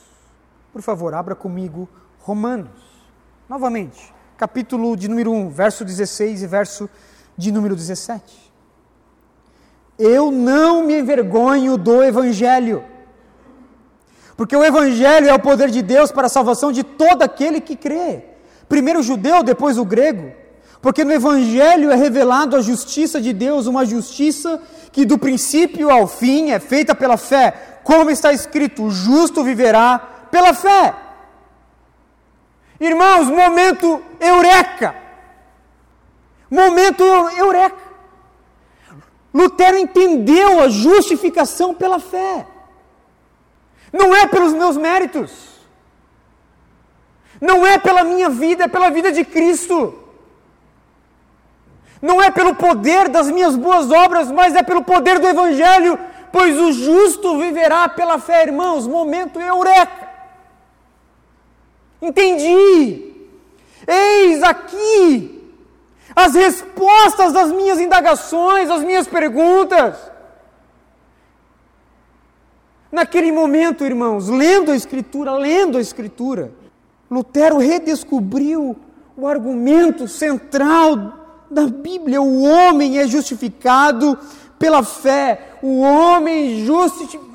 Por 0.72 0.80
favor, 0.80 1.12
abra 1.12 1.34
comigo 1.34 1.88
Romanos. 2.20 2.82
Novamente, 3.48 4.14
capítulo 4.36 4.96
de 4.96 5.08
número 5.08 5.30
1, 5.32 5.50
verso 5.50 5.84
16 5.84 6.42
e 6.42 6.46
verso 6.46 6.88
de 7.36 7.52
número 7.52 7.76
17. 7.76 8.51
Eu 9.98 10.30
não 10.30 10.84
me 10.84 10.98
envergonho 10.98 11.76
do 11.76 12.02
Evangelho, 12.02 12.84
porque 14.36 14.56
o 14.56 14.64
Evangelho 14.64 15.28
é 15.28 15.34
o 15.34 15.38
poder 15.38 15.70
de 15.70 15.82
Deus 15.82 16.10
para 16.10 16.26
a 16.26 16.30
salvação 16.30 16.72
de 16.72 16.82
todo 16.82 17.22
aquele 17.22 17.60
que 17.60 17.76
crê, 17.76 18.24
primeiro 18.68 19.00
o 19.00 19.02
judeu, 19.02 19.42
depois 19.42 19.78
o 19.78 19.84
grego, 19.84 20.32
porque 20.80 21.04
no 21.04 21.12
Evangelho 21.12 21.90
é 21.90 21.94
revelado 21.94 22.56
a 22.56 22.60
justiça 22.60 23.20
de 23.20 23.32
Deus, 23.32 23.66
uma 23.66 23.84
justiça 23.84 24.60
que 24.90 25.04
do 25.04 25.16
princípio 25.16 25.90
ao 25.90 26.06
fim 26.06 26.50
é 26.50 26.58
feita 26.58 26.94
pela 26.94 27.16
fé, 27.16 27.54
como 27.84 28.10
está 28.10 28.32
escrito: 28.32 28.84
o 28.84 28.90
justo 28.90 29.44
viverá 29.44 29.98
pela 30.30 30.52
fé. 30.52 30.94
Irmãos, 32.80 33.28
momento 33.28 34.02
eureka. 34.18 34.94
Momento 36.50 37.04
eureka. 37.38 37.91
Lutero 39.32 39.78
entendeu 39.78 40.60
a 40.60 40.68
justificação 40.68 41.74
pela 41.74 41.98
fé. 41.98 42.46
Não 43.92 44.14
é 44.14 44.26
pelos 44.26 44.52
meus 44.52 44.76
méritos. 44.76 45.30
Não 47.40 47.66
é 47.66 47.78
pela 47.78 48.04
minha 48.04 48.28
vida, 48.28 48.64
é 48.64 48.68
pela 48.68 48.90
vida 48.90 49.10
de 49.10 49.24
Cristo. 49.24 49.98
Não 52.00 52.20
é 52.20 52.30
pelo 52.30 52.54
poder 52.54 53.08
das 53.08 53.30
minhas 53.30 53.56
boas 53.56 53.90
obras, 53.90 54.30
mas 54.30 54.54
é 54.54 54.62
pelo 54.62 54.82
poder 54.82 55.18
do 55.18 55.28
Evangelho, 55.28 55.98
pois 56.30 56.58
o 56.58 56.72
justo 56.72 57.38
viverá 57.38 57.88
pela 57.88 58.18
fé, 58.18 58.42
irmãos. 58.42 58.86
Momento 58.86 59.40
eureka. 59.40 60.08
Entendi. 62.00 63.12
Eis 63.86 64.42
aqui 64.42 65.41
as 66.14 66.34
respostas 66.34 67.32
das 67.32 67.50
minhas 67.50 67.80
indagações, 67.80 68.68
das 68.68 68.82
minhas 68.82 69.06
perguntas. 69.06 69.96
Naquele 72.90 73.32
momento, 73.32 73.84
irmãos, 73.84 74.28
lendo 74.28 74.70
a 74.70 74.76
Escritura, 74.76 75.32
lendo 75.32 75.78
a 75.78 75.80
Escritura, 75.80 76.52
Lutero 77.10 77.58
redescobriu 77.58 78.76
o 79.16 79.26
argumento 79.26 80.06
central 80.06 81.18
da 81.50 81.66
Bíblia: 81.66 82.20
o 82.20 82.42
homem 82.42 82.98
é 82.98 83.06
justificado 83.06 84.18
pela 84.58 84.82
fé. 84.82 85.56
O 85.60 85.80
homem 85.80 86.64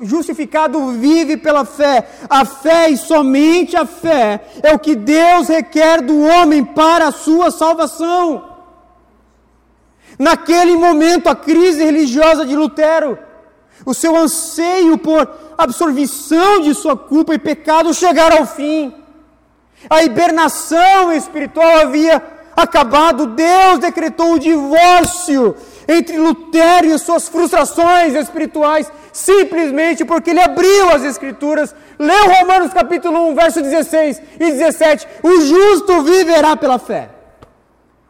justificado 0.02 0.92
vive 0.92 1.36
pela 1.36 1.64
fé. 1.64 2.08
A 2.28 2.44
fé 2.44 2.88
e 2.88 2.96
somente 2.96 3.76
a 3.76 3.84
fé 3.84 4.40
é 4.62 4.72
o 4.72 4.78
que 4.78 4.94
Deus 4.94 5.48
requer 5.48 6.00
do 6.00 6.20
homem 6.20 6.64
para 6.64 7.08
a 7.08 7.12
sua 7.12 7.50
salvação. 7.50 8.47
Naquele 10.18 10.76
momento, 10.76 11.28
a 11.28 11.36
crise 11.36 11.84
religiosa 11.84 12.44
de 12.44 12.56
Lutero, 12.56 13.18
o 13.86 13.94
seu 13.94 14.16
anseio 14.16 14.98
por 14.98 15.30
absorvição 15.56 16.60
de 16.60 16.74
sua 16.74 16.96
culpa 16.96 17.34
e 17.34 17.38
pecado 17.38 17.94
chegar 17.94 18.32
ao 18.32 18.44
fim. 18.44 18.92
A 19.88 20.02
hibernação 20.02 21.12
espiritual 21.12 21.78
havia 21.78 22.20
acabado. 22.56 23.26
Deus 23.28 23.78
decretou 23.78 24.34
o 24.34 24.38
divórcio 24.38 25.54
entre 25.86 26.18
Lutero 26.18 26.88
e 26.88 26.98
suas 26.98 27.28
frustrações 27.28 28.14
espirituais, 28.14 28.90
simplesmente 29.12 30.04
porque 30.04 30.30
ele 30.30 30.40
abriu 30.40 30.90
as 30.90 31.04
Escrituras, 31.04 31.74
leu 31.98 32.28
Romanos 32.28 32.72
capítulo 32.72 33.28
1, 33.28 33.34
verso 33.34 33.62
16 33.62 34.22
e 34.34 34.50
17: 34.52 35.06
o 35.22 35.40
justo 35.40 36.02
viverá 36.02 36.56
pela 36.56 36.78
fé. 36.78 37.10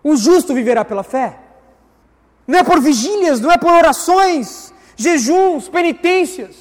O 0.02 0.16
justo 0.16 0.54
viverá 0.54 0.84
pela 0.84 1.02
fé. 1.02 1.47
Não 2.48 2.58
é 2.58 2.64
por 2.64 2.80
vigílias, 2.80 3.40
não 3.40 3.52
é 3.52 3.58
por 3.58 3.70
orações, 3.70 4.72
jejuns, 4.96 5.68
penitências, 5.68 6.56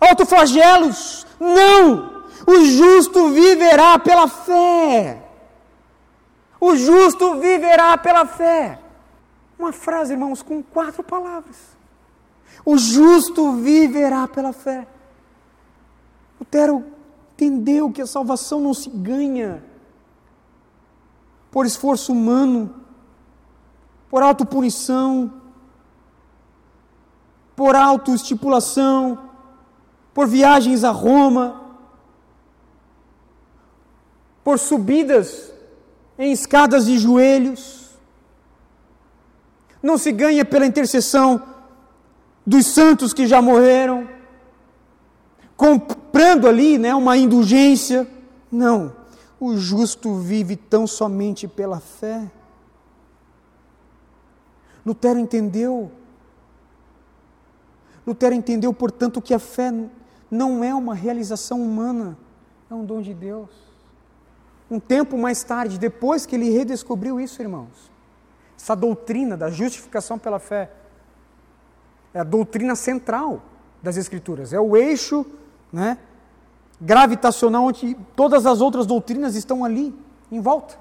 autoflagelos. 0.00 1.26
Não! 1.40 2.22
O 2.46 2.64
justo 2.64 3.30
viverá 3.30 3.98
pela 3.98 4.28
fé. 4.28 5.20
O 6.60 6.76
justo 6.76 7.40
viverá 7.40 7.98
pela 7.98 8.24
fé. 8.24 8.78
Uma 9.58 9.72
frase, 9.72 10.12
irmãos, 10.12 10.40
com 10.40 10.62
quatro 10.62 11.02
palavras. 11.02 11.56
O 12.64 12.78
justo 12.78 13.54
viverá 13.54 14.28
pela 14.28 14.52
fé. 14.52 14.86
Lutero 16.38 16.84
entendeu 17.32 17.90
que 17.90 18.02
a 18.02 18.06
salvação 18.06 18.60
não 18.60 18.72
se 18.72 18.88
ganha 18.88 19.64
por 21.50 21.66
esforço 21.66 22.12
humano, 22.12 22.81
por 24.12 24.22
autopunição, 24.22 25.32
por 27.56 27.74
autoestipulação, 27.74 29.30
por 30.12 30.26
viagens 30.26 30.84
a 30.84 30.90
Roma, 30.90 31.62
por 34.44 34.58
subidas 34.58 35.50
em 36.18 36.30
escadas 36.30 36.84
de 36.84 36.98
joelhos. 36.98 37.88
Não 39.82 39.96
se 39.96 40.12
ganha 40.12 40.44
pela 40.44 40.66
intercessão 40.66 41.42
dos 42.46 42.66
santos 42.66 43.14
que 43.14 43.26
já 43.26 43.40
morreram, 43.40 44.06
comprando 45.56 46.46
ali 46.46 46.76
né, 46.76 46.94
uma 46.94 47.16
indulgência. 47.16 48.06
Não. 48.50 48.94
O 49.40 49.56
justo 49.56 50.16
vive 50.16 50.54
tão 50.54 50.86
somente 50.86 51.48
pela 51.48 51.80
fé. 51.80 52.30
Lutero 54.84 55.18
entendeu. 55.18 55.90
Lutero 58.06 58.34
entendeu, 58.34 58.72
portanto, 58.72 59.22
que 59.22 59.32
a 59.32 59.38
fé 59.38 59.72
não 60.30 60.64
é 60.64 60.74
uma 60.74 60.94
realização 60.94 61.62
humana, 61.62 62.16
é 62.70 62.74
um 62.74 62.84
dom 62.84 63.00
de 63.00 63.14
Deus. 63.14 63.50
Um 64.70 64.80
tempo 64.80 65.18
mais 65.18 65.44
tarde, 65.44 65.78
depois 65.78 66.24
que 66.24 66.34
ele 66.34 66.50
redescobriu 66.50 67.20
isso, 67.20 67.42
irmãos, 67.42 67.90
essa 68.56 68.74
doutrina 68.74 69.36
da 69.36 69.50
justificação 69.50 70.18
pela 70.18 70.38
fé 70.38 70.70
é 72.14 72.20
a 72.20 72.24
doutrina 72.24 72.74
central 72.74 73.42
das 73.82 73.96
Escrituras, 73.96 74.52
é 74.52 74.60
o 74.60 74.76
eixo 74.76 75.26
né, 75.72 75.98
gravitacional 76.80 77.64
onde 77.64 77.96
todas 78.16 78.46
as 78.46 78.60
outras 78.60 78.86
doutrinas 78.86 79.34
estão 79.34 79.64
ali, 79.64 79.94
em 80.30 80.40
volta. 80.40 80.78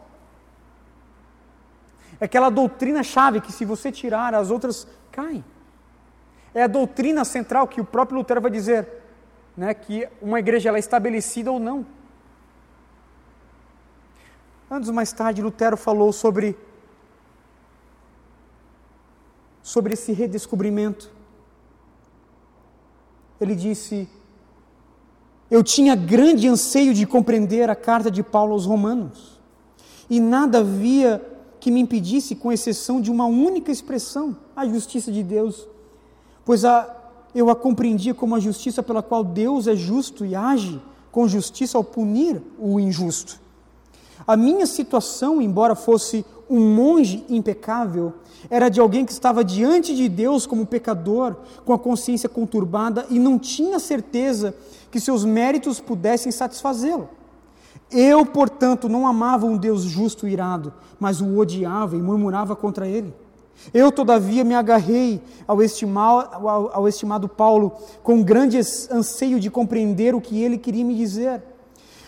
É 2.22 2.26
aquela 2.26 2.52
doutrina 2.52 3.02
chave 3.02 3.42
que, 3.42 3.52
se 3.52 3.66
você 3.66 3.92
tirar, 3.92 4.36
as 4.36 4.52
outras 4.52 4.88
caem. 5.12 5.44
É 6.54 6.62
a 6.62 6.68
doutrina 6.68 7.26
central 7.26 7.68
que 7.68 7.82
o 7.82 7.86
próprio 7.86 8.20
Lutero 8.20 8.40
vai 8.40 8.52
dizer 8.52 8.88
né, 9.58 9.74
que 9.74 10.08
uma 10.22 10.40
igreja 10.40 10.70
ela 10.70 10.78
é 10.78 10.80
estabelecida 10.80 11.52
ou 11.52 11.60
não. 11.60 11.84
Anos 14.70 14.92
mais 14.92 15.12
tarde, 15.12 15.42
Lutero 15.42 15.76
falou 15.76 16.14
sobre, 16.14 16.56
sobre 19.64 19.94
esse 19.94 20.14
redescobrimento. 20.14 21.12
Ele 23.40 23.56
disse 23.56 24.08
eu 25.50 25.62
tinha 25.62 25.96
grande 25.96 26.48
anseio 26.48 26.94
de 26.94 27.06
compreender 27.06 27.70
a 27.70 27.76
carta 27.76 28.10
de 28.10 28.24
Paulo 28.24 28.54
aos 28.54 28.66
Romanos, 28.66 29.38
e 30.10 30.18
nada 30.18 30.60
havia 30.60 31.22
que 31.62 31.70
me 31.70 31.80
impedisse, 31.80 32.36
com 32.36 32.52
exceção 32.52 33.00
de 33.00 33.12
uma 33.12 33.26
única 33.26 33.72
expressão, 33.72 34.36
a 34.56 34.66
justiça 34.66 35.12
de 35.12 35.22
Deus, 35.22 35.68
pois 36.44 36.66
a, 36.66 36.94
eu 37.36 37.52
a 37.52 37.56
compreendia 37.56 38.16
como 38.16 38.36
a 38.36 38.40
justiça 38.40 38.82
pela 38.82 39.04
qual 39.04 39.24
Deus 39.24 39.68
é 39.68 39.76
justo 39.76 40.26
e 40.26 40.36
age 40.36 40.82
com 41.12 41.28
justiça 41.28 41.78
ao 41.78 41.84
punir 41.84 42.42
o 42.58 42.80
injusto. 42.80 43.40
A 44.26 44.36
minha 44.36 44.66
situação, 44.66 45.40
embora 45.40 45.76
fosse 45.76 46.26
um 46.50 46.60
monge 46.76 47.24
impecável, 47.30 48.14
era 48.50 48.68
de 48.68 48.80
alguém 48.80 49.06
que 49.06 49.12
estava 49.12 49.44
diante 49.44 49.96
de 49.96 50.10
Deus 50.10 50.48
como 50.48 50.66
pecador, 50.66 51.36
com 51.64 51.74
a 51.74 51.80
consciência 51.80 52.28
conturbada 52.28 53.06
e 53.10 53.20
não 53.20 53.38
tinha 53.38 53.78
certeza 53.78 54.56
que 54.90 55.00
seus 55.00 55.24
méritos 55.24 55.80
pudessem 55.80 56.32
satisfazê-lo. 56.32 57.08
Eu, 57.92 58.26
portanto, 58.26 58.88
não 58.88 59.06
amava 59.06 59.46
um 59.46 59.58
Deus 59.58 59.84
justo 59.84 60.28
e 60.28 60.32
irado, 60.32 60.74
mas 61.00 61.20
o 61.20 61.38
odiava 61.38 61.98
e 61.98 62.02
murmurava 62.02 62.56
contra 62.56 62.88
ele. 62.88 63.14
Eu, 63.74 63.92
todavia, 63.92 64.44
me 64.44 64.56
agarrei 64.56 65.22
ao, 65.48 65.62
estimar, 65.62 66.30
ao, 66.34 66.76
ao 66.76 66.88
estimado 66.88 67.28
Paulo 67.28 67.74
com 68.02 68.24
grande 68.24 68.58
anseio 68.90 69.40
de 69.40 69.52
compreender 69.52 70.16
o 70.16 70.22
que 70.22 70.42
ele 70.42 70.58
queria 70.58 70.86
me 70.86 70.96
dizer. 70.96 71.44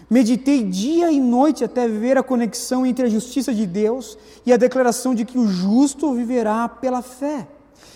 Meditei 0.10 0.63
dia 0.63 1.12
e 1.12 1.19
noite 1.19 1.63
até 1.63 1.88
ver 1.88 2.17
a 2.17 2.24
conexão 2.24 2.86
entre 2.86 3.06
a 3.06 3.10
justiça 3.10 3.54
de 3.54 3.65
Deus 3.65 4.17
e 4.46 4.54
a 4.54 4.58
declaração 4.58 5.13
de 5.13 5.26
que 5.26 5.38
o 5.38 5.48
justo 5.48 6.13
viverá 6.13 6.67
pela 6.67 7.02
fé. 7.02 7.48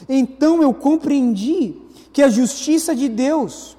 Então 0.08 0.62
eu 0.62 0.74
compreendi 0.74 1.76
que 2.14 2.22
a 2.22 2.30
justiça 2.30 2.96
de 2.96 3.10
Deus 3.10 3.78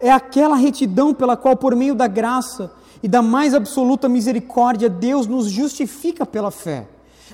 é 0.00 0.10
aquela 0.10 0.56
retidão 0.56 1.14
pela 1.14 1.36
qual, 1.36 1.56
por 1.56 1.76
meio 1.76 1.94
da 1.94 2.06
graça 2.06 2.72
e 3.02 3.08
da 3.08 3.20
mais 3.20 3.54
absoluta 3.54 4.08
misericórdia, 4.08 4.88
Deus 4.88 5.26
nos 5.26 5.50
justifica 5.50 6.24
pela 6.24 6.50
fé. 6.50 6.86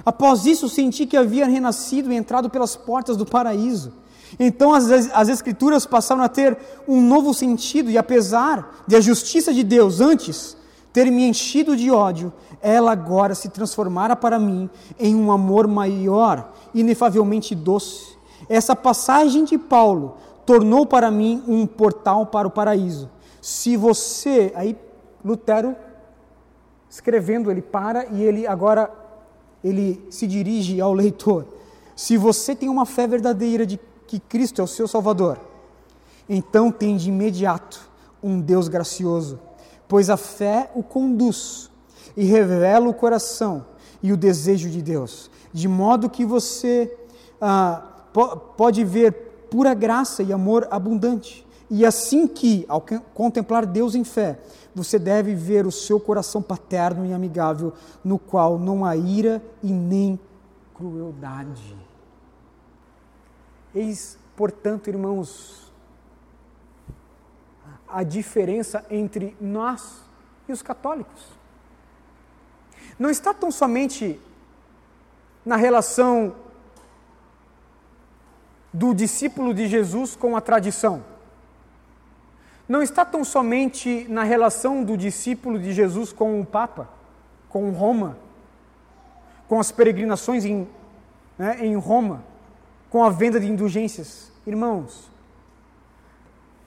Após 0.04 0.46
isso, 0.46 0.68
senti 0.68 1.06
que 1.06 1.16
havia 1.16 1.46
renascido 1.46 2.12
e 2.12 2.16
entrado 2.16 2.48
pelas 2.48 2.76
portas 2.76 3.16
do 3.16 3.26
paraíso. 3.26 3.92
Então 4.38 4.74
as, 4.74 4.90
as 4.90 5.28
Escrituras 5.28 5.86
passaram 5.86 6.22
a 6.22 6.28
ter 6.28 6.56
um 6.86 7.00
novo 7.00 7.32
sentido, 7.34 7.90
e 7.90 7.98
apesar 7.98 8.82
de 8.86 8.96
a 8.96 9.00
justiça 9.00 9.52
de 9.52 9.62
Deus 9.62 10.00
antes 10.00 10.56
ter 10.92 11.10
me 11.10 11.28
enchido 11.28 11.76
de 11.76 11.90
ódio, 11.90 12.32
ela 12.60 12.92
agora 12.92 13.34
se 13.34 13.48
transformara 13.48 14.16
para 14.16 14.38
mim 14.38 14.68
em 14.98 15.14
um 15.14 15.30
amor 15.30 15.66
maior, 15.66 16.52
inefavelmente 16.74 17.54
doce. 17.54 18.16
Essa 18.48 18.74
passagem 18.74 19.44
de 19.44 19.58
Paulo 19.58 20.16
tornou 20.46 20.86
para 20.86 21.10
mim 21.10 21.42
um 21.46 21.66
portal 21.66 22.26
para 22.26 22.48
o 22.48 22.50
paraíso. 22.50 23.10
Se 23.40 23.76
você, 23.76 24.52
aí 24.56 24.76
Lutero 25.24 25.76
escrevendo, 26.88 27.50
ele 27.50 27.60
para 27.60 28.06
e 28.06 28.22
ele 28.22 28.46
agora 28.46 28.90
ele 29.62 30.06
se 30.10 30.26
dirige 30.26 30.80
ao 30.80 30.92
leitor. 30.92 31.46
Se 31.94 32.16
você 32.16 32.54
tem 32.54 32.68
uma 32.68 32.86
fé 32.86 33.06
verdadeira 33.06 33.66
de 33.66 33.78
que 34.06 34.18
Cristo 34.20 34.60
é 34.60 34.64
o 34.64 34.68
seu 34.68 34.86
Salvador, 34.86 35.38
então 36.28 36.70
tem 36.70 36.96
de 36.96 37.08
imediato 37.08 37.88
um 38.22 38.40
Deus 38.40 38.68
gracioso, 38.68 39.38
pois 39.86 40.08
a 40.08 40.16
fé 40.16 40.70
o 40.74 40.82
conduz 40.82 41.70
e 42.16 42.24
revela 42.24 42.88
o 42.88 42.94
coração 42.94 43.66
e 44.02 44.12
o 44.12 44.16
desejo 44.16 44.70
de 44.70 44.80
Deus, 44.80 45.30
de 45.52 45.68
modo 45.68 46.08
que 46.08 46.24
você 46.24 46.96
ah, 47.40 47.82
pode 48.56 48.84
ver 48.84 49.12
pura 49.50 49.74
graça 49.74 50.22
e 50.22 50.32
amor 50.32 50.68
abundante. 50.70 51.46
E 51.70 51.84
assim 51.84 52.26
que, 52.26 52.64
ao 52.68 52.80
contemplar 53.12 53.66
Deus 53.66 53.94
em 53.94 54.04
fé, 54.04 54.38
você 54.74 54.98
deve 54.98 55.34
ver 55.34 55.66
o 55.66 55.72
seu 55.72 56.00
coração 56.00 56.40
paterno 56.40 57.04
e 57.04 57.12
amigável, 57.12 57.74
no 58.02 58.18
qual 58.18 58.58
não 58.58 58.84
há 58.84 58.96
ira 58.96 59.42
e 59.62 59.70
nem 59.70 60.18
crueldade. 60.74 61.76
Eis, 63.74 64.18
portanto, 64.34 64.88
irmãos, 64.88 65.70
a 67.86 68.02
diferença 68.02 68.84
entre 68.90 69.36
nós 69.40 70.02
e 70.48 70.52
os 70.52 70.62
católicos. 70.62 71.26
Não 72.98 73.10
está 73.10 73.34
tão 73.34 73.50
somente 73.50 74.20
na 75.44 75.56
relação 75.56 76.34
do 78.72 78.94
discípulo 78.94 79.52
de 79.52 79.66
Jesus 79.66 80.16
com 80.16 80.36
a 80.36 80.40
tradição. 80.40 81.17
Não 82.68 82.82
está 82.82 83.04
tão 83.04 83.24
somente 83.24 84.06
na 84.08 84.22
relação 84.22 84.84
do 84.84 84.96
discípulo 84.96 85.58
de 85.58 85.72
Jesus 85.72 86.12
com 86.12 86.40
o 86.40 86.44
Papa, 86.44 86.88
com 87.48 87.70
Roma, 87.70 88.18
com 89.48 89.58
as 89.58 89.72
peregrinações 89.72 90.44
em, 90.44 90.68
né, 91.38 91.64
em 91.64 91.74
Roma, 91.76 92.22
com 92.90 93.02
a 93.02 93.08
venda 93.08 93.40
de 93.40 93.46
indulgências. 93.46 94.30
Irmãos, 94.46 95.10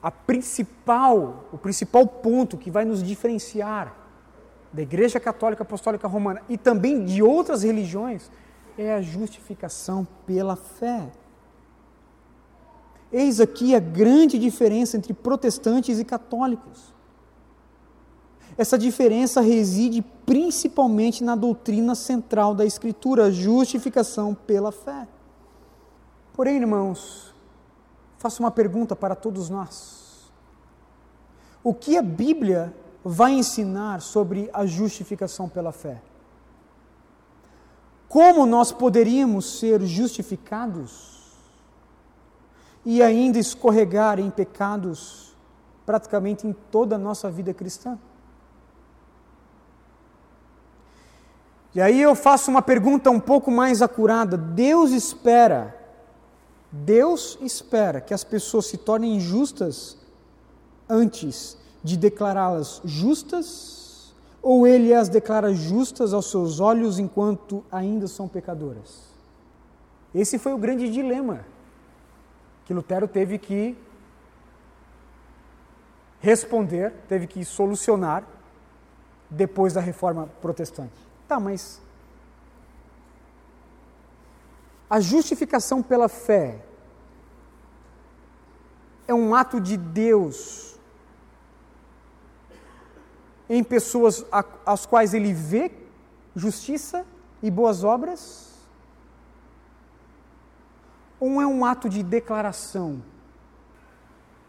a 0.02 0.10
principal, 0.10 1.46
o 1.54 1.58
principal 1.58 2.08
ponto 2.08 2.58
que 2.58 2.72
vai 2.72 2.84
nos 2.84 3.04
diferenciar 3.04 3.94
da 4.74 4.82
Igreja 4.82 5.20
Católica 5.20 5.62
Apostólica 5.62 6.08
Romana 6.08 6.42
e 6.50 6.58
também 6.58 7.06
de 7.06 7.22
outras 7.22 7.62
religiões 7.62 8.32
é 8.78 8.94
a 8.94 9.02
justificação 9.02 10.08
pela 10.26 10.56
fé. 10.56 11.10
Eis 13.12 13.42
aqui 13.42 13.76
a 13.76 13.80
grande 13.80 14.40
diferença 14.40 14.96
entre 14.96 15.14
protestantes 15.14 16.00
e 16.00 16.06
católicos. 16.06 16.94
Essa 18.58 18.78
diferença 18.78 19.42
reside 19.42 20.02
principalmente 20.26 21.24
na 21.24 21.36
doutrina 21.36 21.96
central 21.96 22.54
da 22.56 22.66
Escritura, 22.66 23.26
a 23.26 23.32
justificação 23.32 24.34
pela 24.34 24.72
fé. 24.72 25.08
Porém, 26.34 26.58
irmãos, 26.58 27.34
faço 28.18 28.42
uma 28.42 28.52
pergunta 28.52 28.96
para 28.96 29.16
todos 29.16 29.50
nós. 29.50 30.32
O 31.64 31.74
que 31.74 31.98
a 31.98 32.02
Bíblia 32.02 32.74
vai 33.04 33.34
ensinar 33.34 34.02
sobre 34.02 34.50
a 34.54 34.66
justificação 34.66 35.50
pela 35.50 35.72
fé? 35.72 36.02
Como 38.08 38.46
nós 38.46 38.72
poderíamos 38.72 39.60
ser 39.60 39.82
justificados 39.82 41.21
e 42.86 43.02
ainda 43.02 43.38
escorregar 43.38 44.20
em 44.20 44.30
pecados 44.30 45.36
praticamente 45.86 46.48
em 46.48 46.54
toda 46.72 46.96
a 46.96 47.00
nossa 47.00 47.30
vida 47.30 47.54
cristã? 47.54 47.98
E 51.74 51.80
aí 51.80 52.02
eu 52.02 52.16
faço 52.16 52.52
uma 52.52 52.62
pergunta 52.62 53.10
um 53.10 53.20
pouco 53.20 53.50
mais 53.50 53.82
acurada. 53.82 54.36
Deus 54.36 54.92
espera, 54.92 55.76
Deus 56.72 57.38
espera 57.42 58.02
que 58.02 58.14
as 58.14 58.24
pessoas 58.24 58.66
se 58.66 58.78
tornem 58.78 59.20
justas 59.20 59.98
antes 60.90 61.58
de 61.82 61.96
declará-las 61.96 62.82
justas, 62.84 64.14
ou 64.42 64.68
ele 64.68 64.94
as 64.94 65.08
declara 65.08 65.54
justas 65.54 66.14
aos 66.14 66.30
seus 66.30 66.60
olhos 66.60 67.00
enquanto 67.00 67.64
ainda 67.72 68.08
são 68.08 68.28
pecadoras? 68.28 69.12
Esse 70.14 70.38
foi 70.38 70.52
o 70.52 70.58
grande 70.58 70.90
dilema 70.90 71.46
que 72.72 72.74
Lutero 72.74 73.06
teve 73.06 73.38
que 73.38 73.78
responder, 76.22 76.94
teve 77.10 77.28
que 77.28 77.44
solucionar 77.44 78.24
depois 79.30 79.74
da 79.74 79.82
reforma 79.82 80.28
protestante. 80.42 80.94
Tá, 81.28 81.38
mas 81.38 81.82
a 84.90 85.02
justificação 85.02 85.84
pela 85.84 86.08
fé 86.08 86.62
é 89.06 89.14
um 89.14 89.36
ato 89.36 89.60
de 89.60 89.76
Deus 89.76 90.80
em 93.50 93.62
pessoas 93.62 94.26
às 94.66 94.86
quais 94.86 95.14
ele 95.14 95.34
vê 95.34 95.70
justiça 96.34 97.06
e 97.44 97.52
boas 97.52 97.84
obras? 97.84 98.51
Ou 101.22 101.42
é 101.42 101.46
um 101.46 101.64
ato 101.64 101.88
de 101.88 102.02
declaração? 102.02 103.02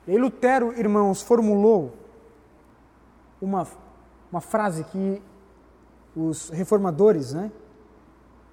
E 0.08 0.16
Lutero, 0.16 0.72
irmãos, 0.76 1.22
formulou 1.22 1.94
uma, 3.40 3.68
uma 4.30 4.40
frase 4.40 4.82
que 4.84 5.22
os 6.16 6.48
reformadores, 6.48 7.34
né? 7.34 7.52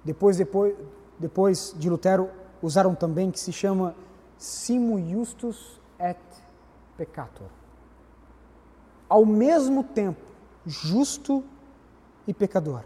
depois, 0.04 0.36
depois, 0.36 0.76
depois 1.18 1.74
de 1.76 1.88
Lutero, 1.88 2.30
usaram 2.62 2.94
também, 2.94 3.30
que 3.30 3.40
se 3.40 3.52
chama 3.52 3.96
Simo 4.36 5.00
Justus 5.10 5.80
et 5.98 6.18
Peccator. 6.98 7.48
Ao 9.08 9.24
mesmo 9.24 9.82
tempo, 9.82 10.20
justo 10.64 11.42
e 12.26 12.34
pecador. 12.34 12.84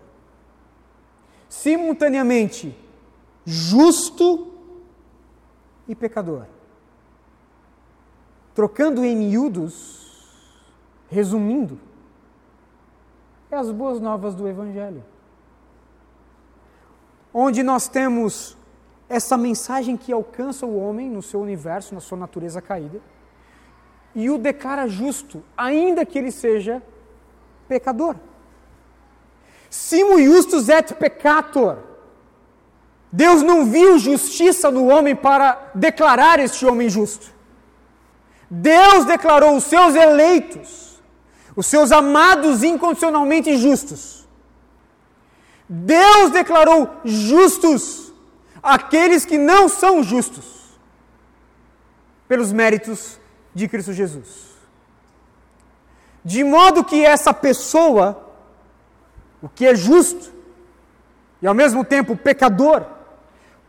Simultaneamente, 1.48 2.76
justo 3.44 4.53
e 5.88 5.94
pecador. 5.94 6.46
Trocando 8.54 9.04
em 9.04 9.16
miúdos, 9.16 10.28
resumindo, 11.08 11.78
é 13.50 13.56
as 13.56 13.70
boas 13.70 14.00
novas 14.00 14.34
do 14.34 14.48
Evangelho. 14.48 15.04
Onde 17.32 17.62
nós 17.62 17.88
temos 17.88 18.56
essa 19.08 19.36
mensagem 19.36 19.96
que 19.96 20.12
alcança 20.12 20.64
o 20.64 20.78
homem 20.78 21.10
no 21.10 21.22
seu 21.22 21.40
universo, 21.40 21.94
na 21.94 22.00
sua 22.00 22.18
natureza 22.18 22.62
caída, 22.62 23.00
e 24.14 24.30
o 24.30 24.38
declara 24.38 24.88
justo, 24.88 25.42
ainda 25.56 26.06
que 26.06 26.18
ele 26.18 26.30
seja 26.30 26.82
pecador. 27.68 28.16
Simo 29.68 30.22
justus 30.22 30.68
et 30.68 30.94
peccator. 30.94 31.78
Deus 33.22 33.42
não 33.42 33.66
viu 33.66 33.98
justiça 33.98 34.70
no 34.70 34.86
homem 34.86 35.14
para 35.14 35.70
declarar 35.74 36.38
este 36.40 36.66
homem 36.66 36.88
justo. 36.88 37.26
Deus 38.50 39.04
declarou 39.04 39.56
os 39.56 39.64
seus 39.64 39.94
eleitos 39.94 40.84
os 41.56 41.66
seus 41.66 41.92
amados 41.92 42.62
incondicionalmente 42.62 43.56
justos. 43.56 44.26
Deus 45.68 46.30
declarou 46.30 46.90
justos 47.04 48.12
aqueles 48.62 49.24
que 49.24 49.38
não 49.38 49.68
são 49.68 50.02
justos, 50.02 50.78
pelos 52.26 52.52
méritos 52.52 53.18
de 53.54 53.68
Cristo 53.68 53.92
Jesus. 53.92 54.54
De 56.24 56.42
modo 56.42 56.84
que 56.84 57.04
essa 57.04 57.32
pessoa, 57.32 58.32
o 59.42 59.48
que 59.48 59.66
é 59.66 59.74
justo, 59.74 60.32
e 61.40 61.46
ao 61.46 61.54
mesmo 61.54 61.84
tempo 61.84 62.16
pecador, 62.16 62.84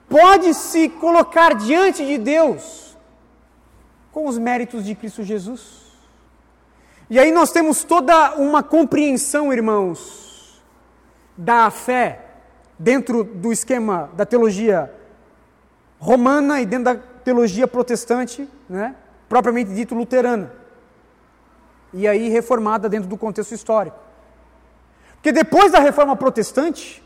pode 0.10 0.54
se 0.54 0.90
colocar 0.90 1.56
diante 1.56 2.06
de 2.06 2.18
Deus 2.18 2.98
com 4.12 4.28
os 4.28 4.38
méritos 4.38 4.86
de 4.86 4.96
Cristo 4.96 5.24
Jesus. 5.24 5.86
E 7.10 7.20
aí 7.20 7.32
nós 7.32 7.52
temos 7.52 7.84
toda 7.84 8.36
uma 8.36 8.64
compreensão, 8.64 9.54
irmãos, 9.54 10.64
da 11.38 11.70
fé 11.70 12.22
dentro 12.80 13.24
do 13.24 13.52
esquema 13.52 14.10
da 14.16 14.26
teologia 14.26 14.92
romana 16.00 16.62
e 16.62 16.66
dentro 16.66 16.86
da 16.86 16.96
teologia 16.96 17.68
protestante, 17.68 18.48
né, 18.70 18.96
propriamente 19.28 19.74
dito 19.74 19.96
luterana. 19.96 20.52
E 21.94 22.08
aí 22.08 22.30
reformada 22.30 22.90
dentro 22.90 23.08
do 23.08 23.18
contexto 23.18 23.54
histórico. 23.54 23.98
Porque 25.16 25.32
depois 25.32 25.72
da 25.72 25.80
reforma 25.80 26.16
protestante, 26.16 27.04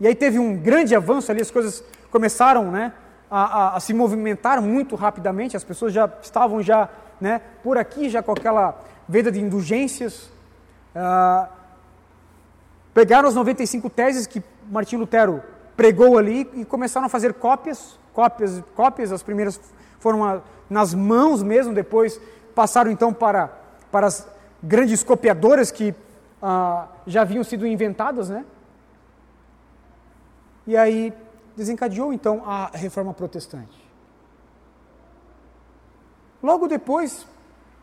e 0.00 0.06
aí 0.06 0.14
teve 0.14 0.38
um 0.38 0.56
grande 0.56 0.94
avanço 0.94 1.30
ali, 1.30 1.40
as 1.40 1.50
coisas 1.50 1.84
começaram 2.10 2.70
né, 2.70 2.92
a, 3.30 3.42
a, 3.42 3.76
a 3.76 3.80
se 3.80 3.94
movimentar 3.94 4.60
muito 4.60 4.96
rapidamente, 4.96 5.56
as 5.56 5.64
pessoas 5.64 5.92
já 5.92 6.10
estavam 6.22 6.62
já 6.62 6.88
né, 7.20 7.40
por 7.62 7.78
aqui, 7.78 8.08
já 8.08 8.22
com 8.22 8.32
aquela 8.32 8.80
venda 9.08 9.30
de 9.30 9.40
indulgências. 9.40 10.30
Ah, 10.94 11.48
pegaram 12.92 13.28
as 13.28 13.34
95 13.34 13.88
teses 13.90 14.26
que 14.26 14.42
Martinho 14.70 15.00
Lutero 15.00 15.42
pregou 15.76 16.18
ali 16.18 16.48
e 16.54 16.64
começaram 16.64 17.06
a 17.06 17.08
fazer 17.08 17.34
cópias, 17.34 17.98
cópias, 18.12 18.62
cópias. 18.74 19.12
As 19.12 19.22
primeiras 19.22 19.60
foram 19.98 20.24
a, 20.24 20.40
nas 20.68 20.94
mãos 20.94 21.42
mesmo, 21.42 21.74
depois 21.74 22.20
passaram 22.54 22.90
então 22.90 23.12
para, 23.12 23.50
para 23.92 24.06
as 24.06 24.26
grandes 24.62 25.02
copiadoras 25.02 25.70
que 25.70 25.94
ah, 26.42 26.86
já 27.06 27.22
haviam 27.22 27.44
sido 27.44 27.66
inventadas, 27.66 28.28
né? 28.28 28.44
E 30.66 30.76
aí 30.76 31.12
desencadeou 31.60 32.10
então 32.10 32.42
a 32.46 32.70
reforma 32.72 33.12
protestante. 33.12 33.78
Logo 36.42 36.66
depois, 36.66 37.26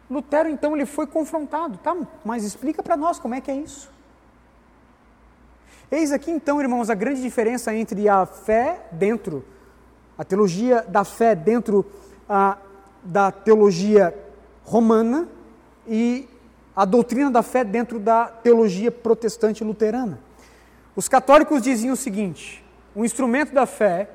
Lutero 0.09 0.49
então 0.49 0.75
ele 0.75 0.87
foi 0.87 1.05
confrontado, 1.05 1.77
tá? 1.77 1.95
Mas 2.25 2.43
explica 2.43 2.81
para 2.81 2.97
nós 2.97 3.19
como 3.19 3.35
é 3.35 3.41
que 3.41 3.51
é 3.51 3.55
isso. 3.55 3.87
Eis 5.91 6.11
aqui 6.11 6.31
então, 6.31 6.59
irmãos, 6.59 6.89
a 6.89 6.95
grande 6.95 7.21
diferença 7.21 7.73
entre 7.73 8.09
a 8.09 8.25
fé 8.25 8.87
dentro, 8.91 9.45
a 10.17 10.23
teologia 10.23 10.81
da 10.81 11.03
fé 11.03 11.35
dentro 11.35 11.85
a, 12.27 12.57
da 13.03 13.31
teologia 13.31 14.13
romana 14.63 15.29
e 15.87 16.27
a 16.75 16.83
doutrina 16.83 17.29
da 17.29 17.43
fé 17.43 17.63
dentro 17.63 17.99
da 17.99 18.25
teologia 18.25 18.91
protestante 18.91 19.63
luterana. 19.63 20.19
Os 20.95 21.07
católicos 21.07 21.61
diziam 21.61 21.93
o 21.93 21.97
seguinte: 21.97 22.65
o 22.97 23.05
instrumento 23.05 23.53
da 23.53 23.65
fé 23.65 24.09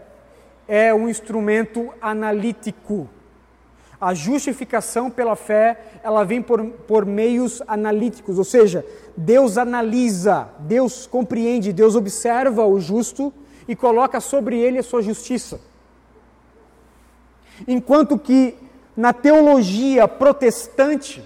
é 0.68 0.93
um 0.93 1.09
instrumento 1.09 1.91
analítico 2.03 3.09
a 4.03 4.14
justificação 4.14 5.09
pela 5.09 5.37
fé, 5.37 5.78
ela 6.03 6.24
vem 6.24 6.43
por, 6.43 6.61
por 6.89 7.07
meios 7.07 7.62
analíticos, 7.68 8.37
ou 8.37 8.43
seja, 8.43 8.85
Deus 9.16 9.57
analisa, 9.57 10.49
Deus 10.59 11.07
compreende, 11.07 11.72
Deus 11.72 11.95
observa 11.95 12.66
o 12.66 12.80
justo 12.80 13.33
e 13.68 13.76
coloca 13.76 14.18
sobre 14.18 14.59
ele 14.59 14.80
a 14.80 14.83
sua 14.83 15.03
justiça. 15.03 15.61
Enquanto 17.68 18.18
que 18.18 18.57
na 18.97 19.12
teologia 19.12 20.09
protestante, 20.09 21.24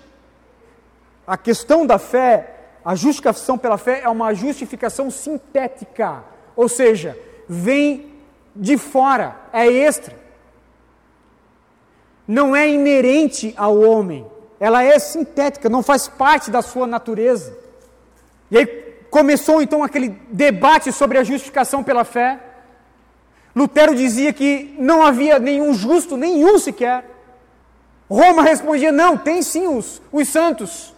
a 1.26 1.38
questão 1.38 1.86
da 1.86 1.98
fé, 1.98 2.74
a 2.84 2.94
justificação 2.94 3.56
pela 3.56 3.78
fé 3.78 4.02
é 4.04 4.08
uma 4.10 4.34
justificação 4.34 5.10
sintética, 5.10 6.22
ou 6.54 6.68
seja, 6.68 7.18
vem 7.48 8.12
de 8.54 8.76
fora, 8.76 9.36
é 9.52 9.66
extra. 9.66 10.16
Não 12.26 12.56
é 12.56 12.68
inerente 12.68 13.54
ao 13.56 13.78
homem, 13.78 14.26
ela 14.58 14.82
é 14.82 14.98
sintética, 14.98 15.68
não 15.68 15.82
faz 15.82 16.08
parte 16.08 16.50
da 16.50 16.62
sua 16.62 16.86
natureza. 16.86 17.56
E 18.50 18.58
aí 18.58 18.66
começou 19.10 19.62
então 19.62 19.82
aquele 19.82 20.08
debate 20.30 20.92
sobre 20.92 21.18
a 21.18 21.24
justificação 21.24 21.82
pela 21.82 22.04
fé. 22.04 22.40
Lutero 23.54 23.94
dizia 23.94 24.32
que 24.32 24.74
não 24.78 25.02
havia 25.02 25.38
nenhum 25.38 25.72
justo, 25.72 26.16
nenhum 26.16 26.58
sequer. 26.58 27.04
Roma 28.08 28.42
respondia: 28.42 28.92
não, 28.92 29.16
tem 29.16 29.42
sim 29.42 29.66
os, 29.66 30.00
os 30.12 30.28
santos. 30.28 30.94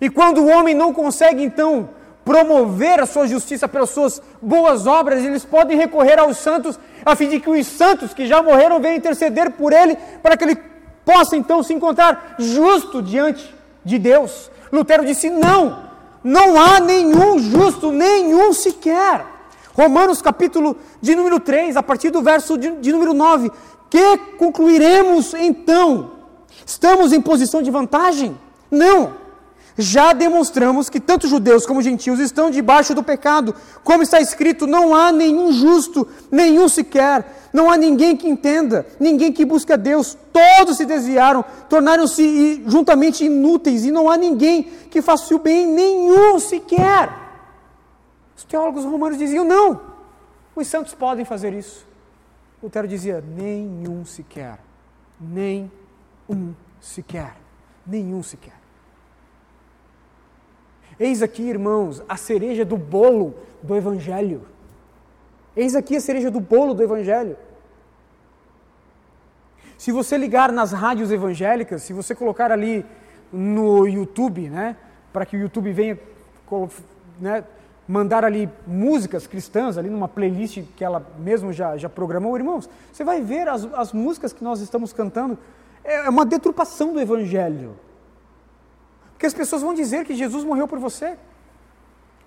E 0.00 0.10
quando 0.10 0.42
o 0.42 0.48
homem 0.48 0.74
não 0.74 0.92
consegue 0.92 1.42
então 1.42 1.88
promover 2.26 2.98
a 3.00 3.06
sua 3.06 3.28
justiça 3.28 3.68
pelas 3.68 3.90
suas 3.90 4.20
boas 4.42 4.84
obras, 4.84 5.24
eles 5.24 5.44
podem 5.44 5.78
recorrer 5.78 6.18
aos 6.18 6.38
santos, 6.38 6.76
a 7.04 7.14
fim 7.14 7.28
de 7.28 7.38
que 7.38 7.48
os 7.48 7.64
santos 7.68 8.12
que 8.12 8.26
já 8.26 8.42
morreram 8.42 8.80
venham 8.80 8.96
interceder 8.96 9.52
por 9.52 9.72
ele, 9.72 9.96
para 10.24 10.36
que 10.36 10.42
ele 10.42 10.58
possa 11.04 11.36
então 11.36 11.62
se 11.62 11.72
encontrar 11.72 12.34
justo 12.36 13.00
diante 13.00 13.54
de 13.84 13.96
Deus. 13.96 14.50
Lutero 14.72 15.06
disse: 15.06 15.30
não, 15.30 15.84
não 16.24 16.60
há 16.60 16.80
nenhum 16.80 17.38
justo, 17.38 17.92
nenhum 17.92 18.52
sequer. 18.52 19.24
Romanos 19.72 20.20
capítulo 20.20 20.76
de 21.00 21.14
número 21.14 21.38
3, 21.38 21.76
a 21.76 21.82
partir 21.82 22.10
do 22.10 22.22
verso 22.22 22.58
de, 22.58 22.72
de 22.72 22.90
número 22.90 23.14
9. 23.14 23.52
Que 23.88 24.18
concluiremos 24.36 25.32
então? 25.32 26.10
Estamos 26.64 27.12
em 27.12 27.20
posição 27.20 27.62
de 27.62 27.70
vantagem? 27.70 28.36
Não 28.68 29.25
já 29.78 30.12
demonstramos 30.12 30.88
que 30.88 30.98
tanto 30.98 31.28
judeus 31.28 31.66
como 31.66 31.82
gentios 31.82 32.18
estão 32.18 32.50
debaixo 32.50 32.94
do 32.94 33.02
pecado. 33.02 33.54
Como 33.84 34.02
está 34.02 34.20
escrito, 34.20 34.66
não 34.66 34.94
há 34.94 35.12
nenhum 35.12 35.52
justo, 35.52 36.08
nenhum 36.30 36.68
sequer, 36.68 37.48
não 37.52 37.70
há 37.70 37.76
ninguém 37.76 38.16
que 38.16 38.28
entenda, 38.28 38.86
ninguém 38.98 39.32
que 39.32 39.44
busque 39.44 39.72
a 39.72 39.76
Deus. 39.76 40.16
Todos 40.32 40.78
se 40.78 40.86
desviaram, 40.86 41.44
tornaram-se 41.68 42.62
juntamente 42.66 43.24
inúteis, 43.24 43.84
e 43.84 43.90
não 43.90 44.10
há 44.10 44.16
ninguém 44.16 44.62
que 44.90 45.02
faça 45.02 45.34
o 45.34 45.38
bem, 45.38 45.66
nenhum 45.66 46.38
sequer. 46.38 47.10
Os 48.36 48.44
teólogos 48.44 48.84
romanos 48.84 49.18
diziam: 49.18 49.44
não, 49.44 49.80
os 50.54 50.66
santos 50.66 50.94
podem 50.94 51.24
fazer 51.24 51.52
isso. 51.52 51.86
Lutero 52.62 52.88
dizia: 52.88 53.22
nenhum 53.36 54.06
sequer, 54.06 54.58
nem 55.20 55.70
um 56.28 56.54
sequer, 56.80 57.36
nenhum 57.86 58.22
sequer. 58.22 58.55
Eis 60.98 61.22
aqui, 61.22 61.42
irmãos, 61.42 62.02
a 62.08 62.16
cereja 62.16 62.64
do 62.64 62.76
bolo 62.76 63.34
do 63.62 63.76
Evangelho. 63.76 64.42
Eis 65.54 65.74
aqui 65.74 65.96
a 65.96 66.00
cereja 66.00 66.30
do 66.30 66.40
bolo 66.40 66.74
do 66.74 66.82
Evangelho. 66.82 67.36
Se 69.76 69.92
você 69.92 70.16
ligar 70.16 70.50
nas 70.52 70.72
rádios 70.72 71.12
evangélicas, 71.12 71.82
se 71.82 71.92
você 71.92 72.14
colocar 72.14 72.50
ali 72.50 72.84
no 73.30 73.86
YouTube, 73.86 74.48
né, 74.48 74.76
para 75.12 75.26
que 75.26 75.36
o 75.36 75.40
YouTube 75.40 75.70
venha 75.72 75.98
né, 77.20 77.44
mandar 77.86 78.24
ali 78.24 78.48
músicas 78.66 79.26
cristãs, 79.26 79.76
ali 79.76 79.90
numa 79.90 80.08
playlist 80.08 80.62
que 80.76 80.84
ela 80.84 81.06
mesmo 81.18 81.52
já, 81.52 81.76
já 81.76 81.88
programou, 81.88 82.36
irmãos, 82.36 82.68
você 82.90 83.04
vai 83.04 83.20
ver 83.20 83.48
as, 83.48 83.64
as 83.74 83.92
músicas 83.92 84.32
que 84.32 84.42
nós 84.42 84.60
estamos 84.60 84.92
cantando, 84.94 85.38
é, 85.84 86.06
é 86.06 86.08
uma 86.08 86.24
deturpação 86.24 86.92
do 86.94 87.00
Evangelho. 87.00 87.76
Porque 89.16 89.24
as 89.24 89.32
pessoas 89.32 89.62
vão 89.62 89.72
dizer 89.72 90.04
que 90.04 90.14
Jesus 90.14 90.44
morreu 90.44 90.68
por 90.68 90.78
você. 90.78 91.16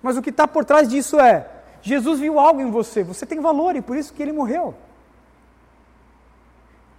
Mas 0.02 0.16
o 0.16 0.22
que 0.22 0.30
está 0.30 0.48
por 0.48 0.64
trás 0.64 0.88
disso 0.88 1.20
é: 1.20 1.46
Jesus 1.80 2.18
viu 2.18 2.40
algo 2.40 2.60
em 2.60 2.68
você, 2.68 3.04
você 3.04 3.24
tem 3.24 3.38
valor 3.38 3.76
e 3.76 3.80
por 3.80 3.96
isso 3.96 4.12
que 4.12 4.20
ele 4.20 4.32
morreu. 4.32 4.74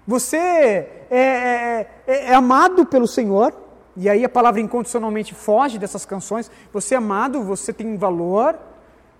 Você 0.08 0.38
é, 0.38 1.06
é, 1.10 1.88
é, 2.08 2.26
é 2.28 2.34
amado 2.34 2.86
pelo 2.86 3.06
Senhor, 3.06 3.54
e 3.98 4.10
aí 4.10 4.24
a 4.24 4.30
palavra 4.30 4.62
incondicionalmente 4.62 5.36
foge 5.36 5.78
dessas 5.78 6.06
canções. 6.06 6.50
Você 6.72 6.96
é 6.96 6.98
amado, 6.98 7.44
você 7.44 7.74
tem 7.74 7.98
valor, 7.98 8.58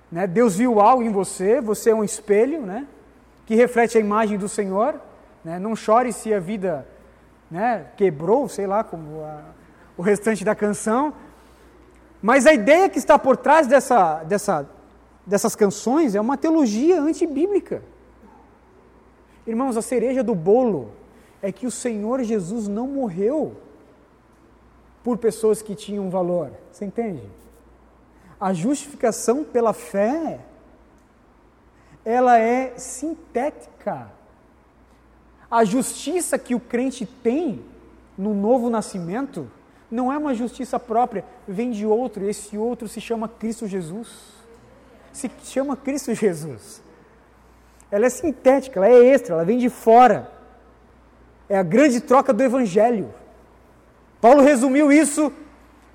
né? 0.10 0.26
Deus 0.26 0.56
viu 0.56 0.80
algo 0.80 1.04
em 1.04 1.12
você, 1.12 1.60
você 1.60 1.90
é 1.90 1.96
um 1.96 2.04
espelho 2.04 2.62
né? 2.62 2.88
que 3.46 3.56
reflete 3.56 3.98
a 3.98 4.02
imagem 4.02 4.38
do 4.38 4.48
Senhor. 4.48 4.96
Né? 5.44 5.60
Não 5.60 5.76
chore 5.76 6.14
se 6.14 6.34
a 6.34 6.40
vida 6.40 6.88
né, 7.50 7.88
quebrou, 7.98 8.48
sei 8.48 8.66
lá, 8.66 8.84
como 8.84 9.22
a, 9.22 9.42
o 10.02 10.04
restante 10.04 10.44
da 10.44 10.56
canção. 10.56 11.14
Mas 12.22 12.48
a 12.48 12.54
ideia 12.54 12.90
que 12.90 12.98
está 12.98 13.18
por 13.20 13.38
trás 13.38 13.68
dessa, 13.68 14.24
dessa, 14.24 14.68
dessas 15.26 15.56
canções 15.56 16.16
é 16.16 16.22
uma 16.22 16.38
teologia 16.38 17.00
antibíblica. 17.00 17.84
Irmãos, 19.46 19.78
a 19.78 19.82
cereja 19.82 20.24
do 20.24 20.34
bolo 20.34 20.92
é 21.42 21.52
que 21.52 21.68
o 21.68 21.72
Senhor 21.72 22.24
Jesus 22.24 22.68
não 22.68 22.88
morreu 22.88 23.56
por 25.04 25.18
pessoas 25.18 25.62
que 25.62 25.76
tinham 25.76 26.10
valor. 26.10 26.52
Você 26.72 26.86
entende? 26.86 27.24
A 28.40 28.54
justificação 28.54 29.44
pela 29.44 29.72
fé, 29.72 30.40
ela 32.04 32.40
é 32.40 32.74
sintética. 32.78 34.12
A 35.50 35.64
justiça 35.64 36.40
que 36.40 36.56
o 36.56 36.60
crente 36.60 37.06
tem 37.06 37.64
no 38.18 38.34
novo 38.34 38.68
nascimento 38.70 39.50
não 39.92 40.12
é 40.12 40.18
uma 40.18 40.34
justiça 40.34 40.80
própria, 40.80 41.26
vem 41.46 41.70
de 41.70 41.86
outro, 41.86 42.28
esse 42.28 42.58
outro 42.58 42.88
se 42.88 43.02
chama 43.02 43.28
Cristo 43.28 43.68
Jesus. 43.68 44.08
Se 45.12 45.30
chama 45.44 45.76
Cristo 45.76 46.16
Jesus. 46.16 46.82
Ela 47.92 48.06
é 48.06 48.10
sintética, 48.10 48.80
ela 48.80 48.88
é 48.88 49.08
extra, 49.08 49.36
ela 49.36 49.44
vem 49.44 49.58
de 49.58 49.70
fora. 49.70 50.32
É 51.50 51.58
a 51.58 51.64
grande 51.64 52.00
troca 52.00 52.32
do 52.32 52.42
Evangelho. 52.42 53.14
Paulo 54.22 54.42
resumiu 54.42 54.92
isso 54.92 55.34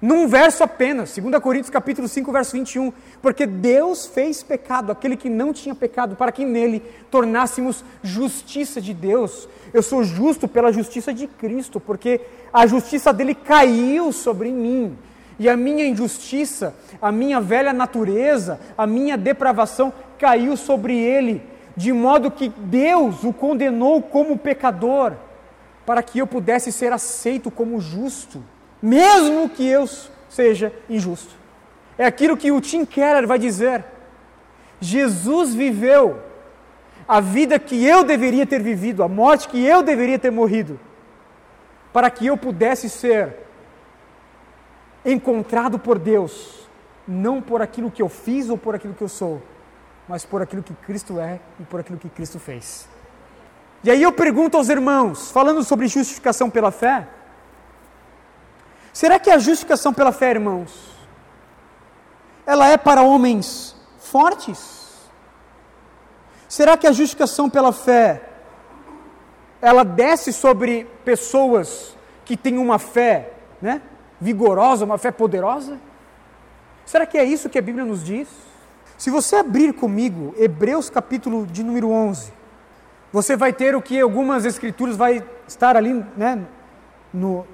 num 0.00 0.28
verso 0.28 0.62
apenas, 0.62 1.16
2 1.16 1.42
Coríntios 1.42 1.70
capítulo 1.70 2.06
5, 2.06 2.30
verso 2.30 2.52
21, 2.52 2.92
porque 3.22 3.46
Deus 3.46 4.06
fez 4.06 4.42
pecado, 4.42 4.92
aquele 4.92 5.16
que 5.16 5.30
não 5.30 5.54
tinha 5.54 5.74
pecado, 5.74 6.14
para 6.16 6.30
que 6.30 6.44
nele 6.44 6.82
tornássemos 7.10 7.82
justiça 8.02 8.78
de 8.78 8.92
Deus. 8.92 9.48
Eu 9.72 9.82
sou 9.82 10.04
justo 10.04 10.46
pela 10.46 10.70
justiça 10.70 11.14
de 11.14 11.26
Cristo, 11.26 11.80
porque 11.80 12.20
a 12.52 12.66
justiça 12.66 13.10
dele 13.10 13.34
caiu 13.34 14.12
sobre 14.12 14.50
mim. 14.50 14.98
E 15.38 15.48
a 15.48 15.56
minha 15.56 15.86
injustiça, 15.86 16.74
a 17.00 17.10
minha 17.10 17.40
velha 17.40 17.72
natureza, 17.72 18.60
a 18.76 18.86
minha 18.86 19.16
depravação 19.16 19.92
caiu 20.18 20.58
sobre 20.58 20.98
ele, 20.98 21.42
de 21.74 21.90
modo 21.90 22.30
que 22.30 22.50
Deus 22.50 23.24
o 23.24 23.32
condenou 23.32 24.02
como 24.02 24.36
pecador, 24.36 25.14
para 25.86 26.02
que 26.02 26.18
eu 26.18 26.26
pudesse 26.26 26.70
ser 26.70 26.92
aceito 26.92 27.50
como 27.50 27.80
justo 27.80 28.42
mesmo 28.82 29.48
que 29.48 29.66
eu 29.66 29.88
seja 30.28 30.72
injusto. 30.88 31.34
É 31.98 32.04
aquilo 32.04 32.36
que 32.36 32.52
o 32.52 32.60
Tim 32.60 32.84
Keller 32.84 33.26
vai 33.26 33.38
dizer. 33.38 33.84
Jesus 34.80 35.54
viveu 35.54 36.22
a 37.08 37.20
vida 37.20 37.58
que 37.58 37.84
eu 37.84 38.04
deveria 38.04 38.46
ter 38.46 38.62
vivido, 38.62 39.02
a 39.02 39.08
morte 39.08 39.48
que 39.48 39.64
eu 39.64 39.82
deveria 39.82 40.18
ter 40.18 40.30
morrido, 40.30 40.78
para 41.92 42.10
que 42.10 42.26
eu 42.26 42.36
pudesse 42.36 42.90
ser 42.90 43.36
encontrado 45.04 45.78
por 45.78 45.98
Deus, 45.98 46.68
não 47.06 47.40
por 47.40 47.62
aquilo 47.62 47.90
que 47.90 48.02
eu 48.02 48.08
fiz 48.08 48.50
ou 48.50 48.58
por 48.58 48.74
aquilo 48.74 48.92
que 48.92 49.02
eu 49.02 49.08
sou, 49.08 49.40
mas 50.08 50.24
por 50.24 50.42
aquilo 50.42 50.62
que 50.62 50.74
Cristo 50.74 51.20
é 51.20 51.38
e 51.60 51.64
por 51.64 51.80
aquilo 51.80 51.98
que 51.98 52.08
Cristo 52.08 52.38
fez. 52.38 52.88
E 53.84 53.90
aí 53.90 54.02
eu 54.02 54.12
pergunto 54.12 54.56
aos 54.56 54.68
irmãos, 54.68 55.30
falando 55.30 55.62
sobre 55.62 55.86
justificação 55.86 56.50
pela 56.50 56.72
fé, 56.72 57.06
Será 58.96 59.18
que 59.18 59.28
a 59.28 59.36
justificação 59.36 59.92
pela 59.92 60.10
fé, 60.10 60.30
irmãos, 60.30 60.72
ela 62.46 62.66
é 62.68 62.78
para 62.78 63.02
homens 63.02 63.76
fortes? 63.98 65.10
Será 66.48 66.78
que 66.78 66.86
a 66.86 66.92
justificação 66.92 67.50
pela 67.50 67.74
fé 67.74 68.22
ela 69.60 69.84
desce 69.84 70.32
sobre 70.32 70.86
pessoas 71.04 71.94
que 72.24 72.38
têm 72.38 72.56
uma 72.56 72.78
fé, 72.78 73.34
né, 73.60 73.82
vigorosa, 74.18 74.86
uma 74.86 74.96
fé 74.96 75.10
poderosa? 75.10 75.78
Será 76.86 77.04
que 77.04 77.18
é 77.18 77.24
isso 77.24 77.50
que 77.50 77.58
a 77.58 77.62
Bíblia 77.62 77.84
nos 77.84 78.02
diz? 78.02 78.28
Se 78.96 79.10
você 79.10 79.36
abrir 79.36 79.74
comigo 79.74 80.34
Hebreus 80.38 80.88
capítulo 80.88 81.46
de 81.46 81.62
número 81.62 81.90
11, 81.90 82.32
você 83.12 83.36
vai 83.36 83.52
ter 83.52 83.76
o 83.76 83.82
que 83.82 84.00
algumas 84.00 84.46
escrituras 84.46 84.96
vai 84.96 85.22
estar 85.46 85.76
ali, 85.76 86.02
né, 86.16 86.46
no, 87.12 87.46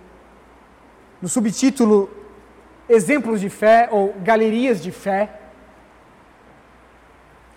no 1.22 1.28
subtítulo 1.28 2.10
Exemplos 2.88 3.40
de 3.40 3.48
Fé 3.48 3.88
ou 3.92 4.12
Galerias 4.24 4.82
de 4.82 4.90
Fé, 4.90 5.38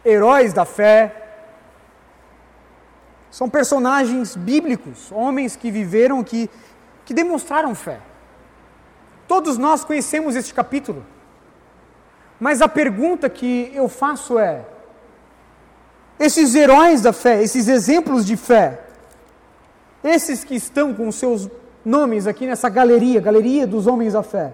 Heróis 0.06 0.54
da 0.54 0.66
Fé. 0.66 1.24
São 3.32 3.50
personagens 3.50 4.36
bíblicos, 4.36 5.12
homens 5.12 5.56
que 5.56 5.72
viveram, 5.72 6.24
que, 6.24 6.48
que 7.04 7.14
demonstraram 7.14 7.76
fé. 7.76 8.00
Todos 9.28 9.58
nós 9.58 9.84
conhecemos 9.84 10.36
este 10.36 10.54
capítulo. 10.54 11.04
Mas 12.40 12.62
a 12.62 12.70
pergunta 12.70 13.30
que 13.30 13.72
eu 13.74 13.90
faço 13.90 14.38
é: 14.40 14.64
esses 16.18 16.56
heróis 16.56 17.02
da 17.02 17.12
fé, 17.12 17.42
esses 17.42 17.68
exemplos 17.68 18.26
de 18.26 18.38
fé, 18.38 18.80
esses 20.02 20.44
que 20.46 20.56
estão 20.56 20.94
com 20.94 21.12
seus 21.12 21.50
nomes 21.86 22.28
aqui 22.28 22.48
nessa 22.48 22.68
galeria, 22.68 23.22
galeria 23.22 23.68
dos 23.68 23.88
homens 23.88 24.14
da 24.14 24.24
fé, 24.24 24.54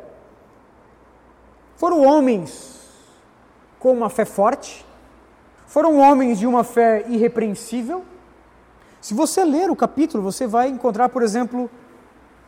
foram 1.82 2.06
homens 2.06 2.80
com 3.80 3.92
uma 3.92 4.08
fé 4.08 4.24
forte? 4.24 4.86
Foram 5.66 5.98
homens 5.98 6.38
de 6.38 6.46
uma 6.46 6.64
fé 6.64 7.04
irrepreensível? 7.08 8.06
Se 9.02 9.16
você 9.16 9.44
ler 9.44 9.72
o 9.72 9.76
capítulo, 9.76 10.22
você 10.22 10.46
vai 10.46 10.68
encontrar, 10.68 11.10
por 11.10 11.24
exemplo, 11.24 11.72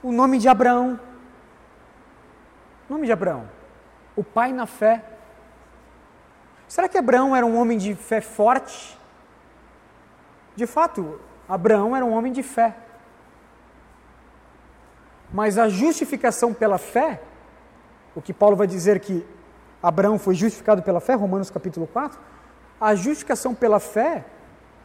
o 0.04 0.12
nome 0.12 0.38
de 0.38 0.48
Abraão. 0.48 1.00
O 2.88 2.94
nome 2.94 3.08
de 3.08 3.12
Abraão. 3.12 3.50
O 4.16 4.24
pai 4.24 4.52
na 4.52 4.68
fé. 4.68 5.04
Será 6.68 6.88
que 6.88 6.98
Abraão 6.98 7.36
era 7.36 7.44
um 7.44 7.58
homem 7.58 7.80
de 7.80 7.96
fé 7.96 8.22
forte? 8.22 8.96
De 10.56 10.68
fato, 10.68 11.20
Abraão 11.50 11.96
era 11.96 12.06
um 12.06 12.14
homem 12.14 12.32
de 12.32 12.44
fé. 12.44 12.76
Mas 15.34 15.58
a 15.58 15.68
justificação 15.68 16.54
pela 16.54 16.78
fé, 16.78 17.20
o 18.16 18.22
que 18.22 18.32
Paulo 18.32 18.56
vai 18.56 18.68
dizer 18.68 19.00
que 19.00 19.26
Abraão 19.82 20.20
foi 20.20 20.36
justificado 20.36 20.84
pela 20.84 21.00
fé, 21.02 21.16
Romanos 21.16 21.50
capítulo 21.50 21.88
4, 21.88 22.20
a 22.80 22.94
justificação 22.94 23.56
pela 23.56 23.80
fé 23.80 24.26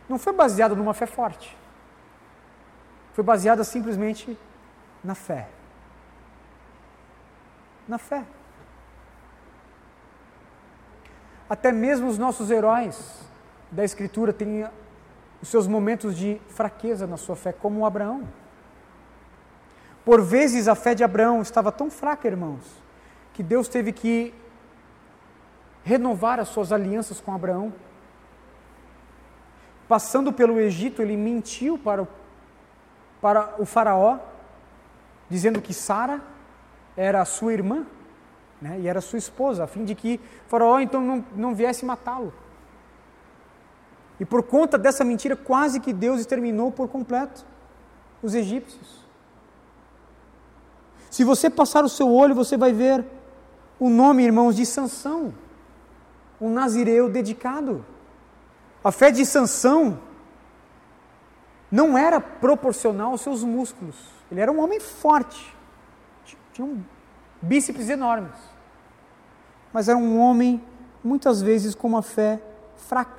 não 0.08 0.18
foi 0.18 0.32
baseada 0.32 0.74
numa 0.74 0.94
fé 0.94 1.04
forte. 1.04 1.54
Foi 3.12 3.22
baseada 3.22 3.62
simplesmente 3.62 4.38
na 5.04 5.14
fé. 5.14 5.48
Na 7.86 7.98
fé. 7.98 8.24
Até 11.48 11.72
mesmo 11.72 12.08
os 12.08 12.16
nossos 12.16 12.50
heróis 12.50 13.22
da 13.70 13.84
Escritura 13.84 14.32
têm 14.32 14.66
os 15.42 15.48
seus 15.48 15.66
momentos 15.66 16.16
de 16.16 16.40
fraqueza 16.48 17.06
na 17.06 17.18
sua 17.18 17.36
fé, 17.36 17.52
como 17.52 17.84
Abraão. 17.84 18.26
Por 20.08 20.22
vezes 20.22 20.68
a 20.68 20.74
fé 20.74 20.94
de 20.94 21.04
Abraão 21.04 21.42
estava 21.42 21.70
tão 21.70 21.90
fraca, 21.90 22.26
irmãos, 22.26 22.64
que 23.34 23.42
Deus 23.42 23.68
teve 23.68 23.92
que 23.92 24.32
renovar 25.84 26.40
as 26.40 26.48
suas 26.48 26.72
alianças 26.72 27.20
com 27.20 27.30
Abraão. 27.30 27.74
Passando 29.86 30.32
pelo 30.32 30.58
Egito, 30.58 31.02
ele 31.02 31.14
mentiu 31.14 31.76
para 31.76 32.04
o, 32.04 32.08
para 33.20 33.54
o 33.58 33.66
Faraó, 33.66 34.18
dizendo 35.28 35.60
que 35.60 35.74
Sara 35.74 36.22
era 36.96 37.22
sua 37.26 37.52
irmã 37.52 37.86
né, 38.62 38.80
e 38.80 38.88
era 38.88 39.02
sua 39.02 39.18
esposa, 39.18 39.64
a 39.64 39.66
fim 39.66 39.84
de 39.84 39.94
que 39.94 40.18
Faraó 40.46 40.80
então 40.80 41.02
não, 41.02 41.22
não 41.36 41.54
viesse 41.54 41.84
matá-lo. 41.84 42.32
E 44.18 44.24
por 44.24 44.42
conta 44.42 44.78
dessa 44.78 45.04
mentira, 45.04 45.36
quase 45.36 45.78
que 45.78 45.92
Deus 45.92 46.18
exterminou 46.18 46.72
por 46.72 46.88
completo 46.88 47.44
os 48.22 48.34
egípcios. 48.34 49.06
Se 51.10 51.24
você 51.24 51.48
passar 51.48 51.84
o 51.84 51.88
seu 51.88 52.12
olho, 52.12 52.34
você 52.34 52.56
vai 52.56 52.72
ver 52.72 53.04
o 53.78 53.88
nome, 53.88 54.24
irmãos, 54.24 54.56
de 54.56 54.66
Sansão, 54.66 55.32
um 56.40 56.50
nazireu 56.50 57.08
dedicado. 57.08 57.84
A 58.82 58.92
fé 58.92 59.10
de 59.10 59.24
Sansão 59.24 59.98
não 61.70 61.96
era 61.96 62.20
proporcional 62.20 63.12
aos 63.12 63.20
seus 63.20 63.44
músculos. 63.44 63.96
Ele 64.30 64.40
era 64.40 64.50
um 64.50 64.60
homem 64.60 64.80
forte, 64.80 65.54
tinha 66.52 66.66
um 66.66 66.82
bíceps 67.40 67.88
enormes, 67.88 68.34
mas 69.72 69.88
era 69.88 69.96
um 69.96 70.18
homem 70.18 70.62
muitas 71.02 71.40
vezes 71.40 71.74
com 71.74 71.86
uma 71.86 72.02
fé 72.02 72.42
fraca. 72.76 73.18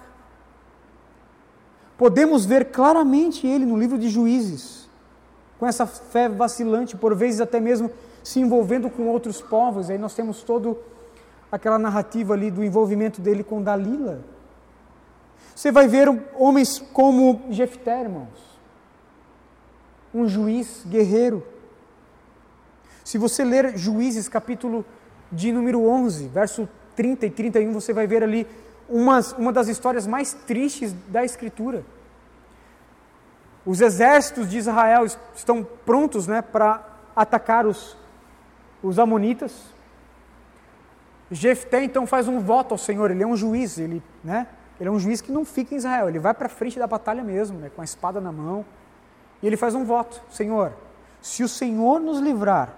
Podemos 1.97 2.45
ver 2.45 2.71
claramente 2.71 3.47
ele 3.47 3.65
no 3.65 3.77
livro 3.77 3.97
de 3.97 4.09
Juízes, 4.09 4.88
com 5.59 5.67
essa 5.67 5.85
fé 5.85 6.29
vacilante, 6.29 6.95
por 6.95 7.13
vezes 7.13 7.41
até 7.41 7.59
mesmo 7.59 7.91
se 8.23 8.39
envolvendo 8.39 8.89
com 8.89 9.07
outros 9.07 9.41
povos. 9.41 9.89
Aí 9.89 9.97
nós 9.97 10.15
temos 10.15 10.41
toda 10.41 10.75
aquela 11.51 11.77
narrativa 11.77 12.33
ali 12.33 12.49
do 12.49 12.63
envolvimento 12.63 13.19
dele 13.19 13.43
com 13.43 13.61
Dalila. 13.61 14.21
Você 15.53 15.71
vai 15.71 15.87
ver 15.89 16.07
homens 16.37 16.79
como 16.93 17.41
Jefté, 17.49 18.01
irmãos, 18.01 18.59
um 20.13 20.25
juiz 20.25 20.85
guerreiro. 20.87 21.45
Se 23.03 23.17
você 23.17 23.43
ler 23.43 23.77
Juízes, 23.77 24.29
capítulo 24.29 24.85
de 25.29 25.51
número 25.51 25.85
11, 25.85 26.29
verso 26.29 26.69
30 26.95 27.25
e 27.25 27.29
31, 27.29 27.73
você 27.73 27.91
vai 27.91 28.07
ver 28.07 28.23
ali 28.23 28.47
umas, 28.87 29.33
uma 29.33 29.51
das 29.51 29.67
histórias 29.67 30.07
mais 30.07 30.33
tristes 30.33 30.93
da 31.09 31.25
Escritura. 31.25 31.83
Os 33.69 33.81
exércitos 33.81 34.49
de 34.49 34.57
Israel 34.57 35.05
estão 35.35 35.63
prontos 35.85 36.25
né, 36.25 36.41
para 36.41 36.83
atacar 37.15 37.67
os, 37.67 37.95
os 38.81 38.97
Amonitas. 38.97 39.53
Jefté 41.29 41.83
então 41.83 42.07
faz 42.07 42.27
um 42.27 42.39
voto 42.39 42.71
ao 42.71 42.79
Senhor, 42.79 43.11
ele 43.11 43.21
é 43.21 43.27
um 43.27 43.37
juiz, 43.37 43.77
ele, 43.77 44.01
né, 44.23 44.47
ele 44.79 44.89
é 44.89 44.91
um 44.91 44.97
juiz 44.97 45.21
que 45.21 45.31
não 45.31 45.45
fica 45.45 45.75
em 45.75 45.77
Israel, 45.77 46.09
ele 46.09 46.17
vai 46.17 46.33
para 46.33 46.49
frente 46.49 46.79
da 46.79 46.87
batalha 46.87 47.23
mesmo, 47.23 47.59
né, 47.59 47.69
com 47.69 47.81
a 47.81 47.83
espada 47.83 48.19
na 48.19 48.31
mão, 48.31 48.65
e 49.39 49.45
ele 49.45 49.55
faz 49.55 49.75
um 49.75 49.85
voto: 49.85 50.19
Senhor, 50.31 50.73
se 51.21 51.43
o 51.43 51.47
Senhor 51.47 51.99
nos 51.99 52.17
livrar, 52.17 52.73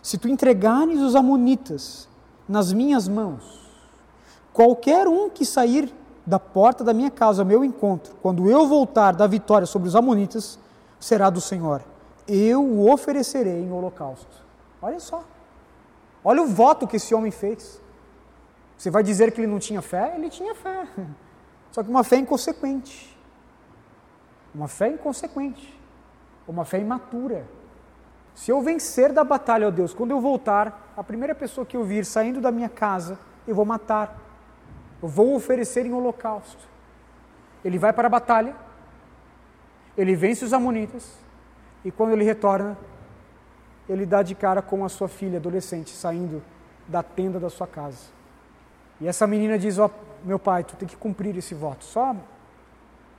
se 0.00 0.16
tu 0.16 0.28
entregares 0.28 1.00
os 1.00 1.16
Amonitas 1.16 2.08
nas 2.48 2.72
minhas 2.72 3.08
mãos, 3.08 3.68
qualquer 4.52 5.08
um 5.08 5.28
que 5.28 5.44
sair 5.44 5.92
da 6.24 6.38
porta 6.38 6.84
da 6.84 6.94
minha 6.94 7.10
casa 7.10 7.42
ao 7.42 7.46
meu 7.46 7.64
encontro, 7.64 8.14
quando 8.22 8.48
eu 8.48 8.66
voltar 8.66 9.14
da 9.14 9.26
vitória 9.26 9.66
sobre 9.66 9.88
os 9.88 9.96
Amonitas, 9.96 10.58
será 11.00 11.28
do 11.30 11.40
Senhor. 11.40 11.82
Eu 12.28 12.62
o 12.64 12.92
oferecerei 12.92 13.60
em 13.62 13.72
holocausto. 13.72 14.42
Olha 14.80 15.00
só. 15.00 15.24
Olha 16.24 16.42
o 16.42 16.46
voto 16.46 16.86
que 16.86 16.96
esse 16.96 17.14
homem 17.14 17.32
fez. 17.32 17.80
Você 18.78 18.90
vai 18.90 19.02
dizer 19.02 19.32
que 19.32 19.40
ele 19.40 19.48
não 19.48 19.58
tinha 19.58 19.82
fé? 19.82 20.12
Ele 20.14 20.30
tinha 20.30 20.54
fé. 20.54 20.86
Só 21.72 21.82
que 21.82 21.90
uma 21.90 22.04
fé 22.04 22.16
inconsequente. 22.16 23.16
Uma 24.54 24.68
fé 24.68 24.88
inconsequente. 24.88 25.78
Uma 26.46 26.64
fé 26.64 26.78
imatura. 26.78 27.44
Se 28.34 28.50
eu 28.50 28.60
vencer 28.62 29.12
da 29.12 29.24
batalha, 29.24 29.68
ó 29.68 29.70
Deus, 29.70 29.92
quando 29.92 30.10
eu 30.12 30.20
voltar, 30.20 30.92
a 30.96 31.02
primeira 31.02 31.34
pessoa 31.34 31.66
que 31.66 31.76
eu 31.76 31.84
vir 31.84 32.04
saindo 32.04 32.40
da 32.40 32.50
minha 32.50 32.68
casa, 32.68 33.18
eu 33.46 33.54
vou 33.54 33.64
matar. 33.64 34.21
Vou 35.06 35.34
oferecer 35.34 35.84
em 35.84 35.92
holocausto. 35.92 36.68
Ele 37.64 37.78
vai 37.78 37.92
para 37.92 38.06
a 38.06 38.10
batalha, 38.10 38.54
ele 39.96 40.14
vence 40.14 40.44
os 40.44 40.52
amonitas, 40.52 41.16
e 41.84 41.90
quando 41.90 42.12
ele 42.12 42.24
retorna, 42.24 42.78
ele 43.88 44.06
dá 44.06 44.22
de 44.22 44.34
cara 44.34 44.62
com 44.62 44.84
a 44.84 44.88
sua 44.88 45.08
filha 45.08 45.38
adolescente 45.38 45.90
saindo 45.90 46.42
da 46.86 47.02
tenda 47.02 47.38
da 47.40 47.50
sua 47.50 47.66
casa. 47.66 48.10
E 49.00 49.08
essa 49.08 49.26
menina 49.26 49.58
diz: 49.58 49.78
Ó, 49.78 49.86
oh, 49.86 50.26
meu 50.26 50.38
pai, 50.38 50.62
tu 50.62 50.76
tem 50.76 50.88
que 50.88 50.96
cumprir 50.96 51.36
esse 51.36 51.54
voto. 51.54 51.84
Só 51.84 52.14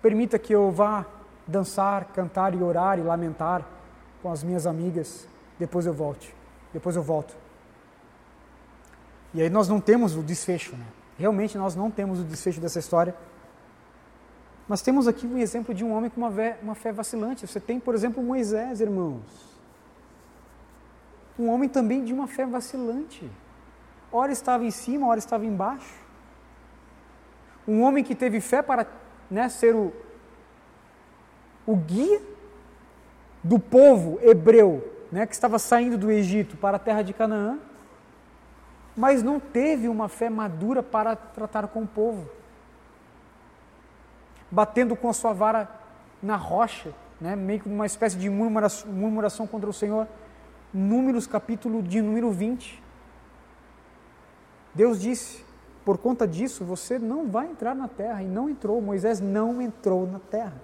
permita 0.01 0.39
que 0.39 0.53
eu 0.53 0.71
vá 0.71 1.05
dançar, 1.45 2.05
cantar 2.05 2.55
e 2.55 2.63
orar 2.63 2.97
e 2.97 3.01
lamentar 3.01 3.65
com 4.21 4.31
as 4.31 4.43
minhas 4.43 4.65
amigas, 4.65 5.27
depois 5.59 5.85
eu 5.85 5.93
volte, 5.93 6.33
depois 6.71 6.95
eu 6.95 7.03
volto. 7.03 7.35
E 9.33 9.41
aí 9.41 9.49
nós 9.49 9.67
não 9.67 9.81
temos 9.81 10.15
o 10.15 10.23
desfecho, 10.23 10.75
né? 10.75 10.85
Realmente 11.17 11.57
nós 11.57 11.75
não 11.75 11.91
temos 11.91 12.19
o 12.19 12.23
desfecho 12.23 12.59
dessa 12.59 12.79
história. 12.79 13.15
Mas 14.67 14.81
temos 14.81 15.07
aqui 15.07 15.27
um 15.27 15.37
exemplo 15.37 15.73
de 15.73 15.83
um 15.83 15.93
homem 15.93 16.09
com 16.09 16.21
uma 16.21 16.31
fé, 16.31 16.57
uma 16.61 16.75
fé 16.75 16.91
vacilante. 16.91 17.45
Você 17.45 17.59
tem, 17.59 17.79
por 17.79 17.93
exemplo, 17.93 18.23
Moisés, 18.23 18.81
irmãos. 18.81 19.21
Um 21.37 21.49
homem 21.49 21.67
também 21.67 22.03
de 22.03 22.13
uma 22.13 22.27
fé 22.27 22.45
vacilante. 22.45 23.29
Ora 24.11 24.31
estava 24.31 24.63
em 24.63 24.71
cima, 24.71 25.07
ora 25.07 25.19
estava 25.19 25.45
embaixo. 25.45 26.01
Um 27.67 27.81
homem 27.81 28.03
que 28.03 28.15
teve 28.15 28.39
fé 28.39 28.61
para 28.61 28.85
né, 29.29 29.49
ser 29.49 29.75
o, 29.75 29.91
o 31.65 31.75
guia 31.75 32.21
do 33.43 33.59
povo 33.59 34.19
hebreu, 34.21 34.87
né, 35.11 35.25
que 35.25 35.33
estava 35.33 35.59
saindo 35.59 35.97
do 35.97 36.11
Egito 36.11 36.55
para 36.57 36.77
a 36.77 36.79
terra 36.79 37.01
de 37.01 37.13
Canaã, 37.13 37.59
mas 38.95 39.23
não 39.23 39.39
teve 39.39 39.87
uma 39.87 40.07
fé 40.07 40.29
madura 40.29 40.83
para 40.83 41.15
tratar 41.15 41.67
com 41.67 41.83
o 41.83 41.87
povo. 41.87 42.29
Batendo 44.51 44.95
com 44.95 45.09
a 45.09 45.13
sua 45.13 45.33
vara 45.33 45.69
na 46.21 46.35
rocha, 46.35 46.93
né, 47.19 47.35
meio 47.35 47.61
que 47.61 47.67
uma 47.67 47.85
espécie 47.85 48.17
de 48.17 48.29
murmuração, 48.29 49.47
contra 49.47 49.69
o 49.69 49.73
Senhor. 49.73 50.07
Números, 50.73 51.27
capítulo 51.27 51.81
de 51.81 52.01
número 52.01 52.31
20. 52.31 52.81
Deus 54.75 54.99
disse: 54.99 55.43
por 55.85 55.97
conta 55.97 56.27
disso 56.27 56.63
você 56.63 56.97
não 56.97 57.29
vai 57.29 57.47
entrar 57.47 57.75
na 57.75 57.87
terra, 57.87 58.23
e 58.23 58.27
não 58.27 58.49
entrou. 58.49 58.81
Moisés 58.81 59.19
não 59.19 59.61
entrou 59.61 60.07
na 60.07 60.19
terra, 60.19 60.61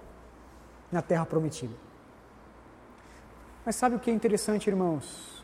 na 0.90 1.02
terra 1.02 1.26
prometida. 1.26 1.74
Mas 3.64 3.76
sabe 3.76 3.96
o 3.96 3.98
que 3.98 4.10
é 4.10 4.14
interessante, 4.14 4.68
irmãos? 4.68 5.39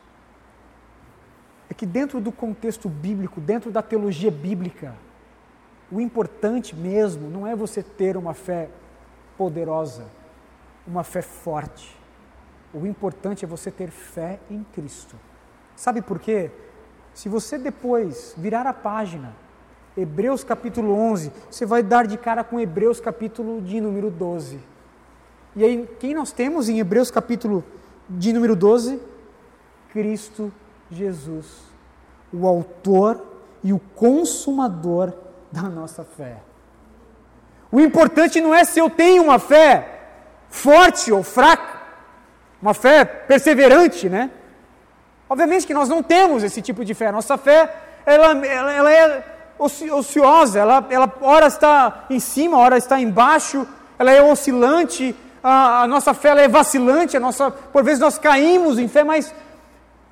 É 1.69 1.75
que 1.75 1.85
dentro 1.85 2.21
do 2.21 2.31
contexto 2.31 2.89
bíblico, 2.89 3.41
dentro 3.41 3.71
da 3.71 3.83
teologia 3.83 4.31
bíblica, 4.31 4.95
o 5.91 6.01
importante 6.01 6.75
mesmo 6.75 7.29
não 7.29 7.47
é 7.47 7.55
você 7.55 7.83
ter 7.83 8.17
uma 8.17 8.35
fé 8.35 8.69
poderosa, 9.37 10.05
uma 10.87 11.05
fé 11.05 11.23
forte. 11.23 11.97
O 12.73 12.87
importante 12.87 13.45
é 13.45 13.49
você 13.49 13.71
ter 13.71 13.91
fé 13.91 14.39
em 14.51 14.65
Cristo. 14.73 15.17
Sabe 15.75 16.03
por 16.03 16.19
quê? 16.19 16.51
Se 17.15 17.29
você 17.29 17.59
depois 17.59 18.35
virar 18.37 18.67
a 18.67 18.73
página, 18.73 19.35
Hebreus 19.97 20.45
capítulo 20.45 20.93
11, 20.93 21.33
você 21.51 21.65
vai 21.65 21.83
dar 21.83 22.07
de 22.07 22.19
cara 22.19 22.45
com 22.45 22.61
Hebreus 22.61 23.01
capítulo 23.01 23.63
de 23.63 23.81
número 23.81 24.11
12. 24.11 24.61
E 25.55 25.65
aí, 25.65 25.89
quem 25.99 26.15
nós 26.15 26.33
temos 26.33 26.69
em 26.69 26.79
Hebreus 26.79 27.11
capítulo 27.11 27.65
de 28.09 28.33
número 28.33 28.55
12? 28.55 29.01
Cristo 29.91 30.53
Jesus, 30.53 30.66
o 32.33 32.47
autor 32.47 33.25
e 33.63 33.73
o 33.73 33.79
consumador 33.79 35.13
da 35.51 35.63
nossa 35.63 36.05
fé. 36.05 36.37
O 37.71 37.81
importante 37.81 38.41
não 38.41 38.55
é 38.55 38.65
se 38.65 38.79
eu 38.79 38.89
tenho 38.89 39.25
uma 39.25 39.39
fé 39.39 40.01
forte 40.49 41.13
ou 41.13 41.23
fraca, 41.23 41.81
uma 42.61 42.73
fé 42.73 43.05
perseverante, 43.05 44.09
né? 44.09 44.31
Obviamente 45.29 45.67
que 45.67 45.75
nós 45.75 45.89
não 45.89 46.03
temos 46.03 46.43
esse 46.43 46.63
tipo 46.63 46.85
de 46.85 46.95
fé. 46.95 47.11
Nossa 47.11 47.37
fé, 47.37 47.75
ela, 48.05 48.47
ela, 48.47 48.73
ela 48.73 48.93
é 48.93 49.25
ociosa, 49.59 50.61
ela, 50.61 50.87
ela 50.91 51.13
ora 51.21 51.47
está 51.47 52.07
em 52.09 52.21
cima, 52.21 52.59
ora 52.59 52.77
está 52.77 53.01
embaixo, 53.01 53.67
ela 53.99 54.13
é 54.13 54.23
oscilante, 54.23 55.15
a, 55.43 55.83
a 55.83 55.89
nossa 55.89 56.15
fé 56.15 56.31
é 56.45 56.49
vacilante, 56.49 57.17
a 57.17 57.21
nossa, 57.21 57.51
por 57.51 57.83
vezes 57.83 58.01
nós 58.01 58.19
caímos 58.19 58.79
em 58.79 58.89
fé, 58.89 59.03
mas 59.03 59.35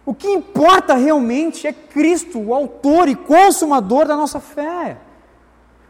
o 0.06 0.14
que 0.14 0.28
importa 0.28 0.94
realmente 0.94 1.66
é 1.66 1.72
Cristo, 1.72 2.38
o 2.38 2.54
autor 2.54 3.08
e 3.08 3.14
consumador 3.14 4.06
da 4.06 4.16
nossa 4.16 4.38
fé. 4.38 4.98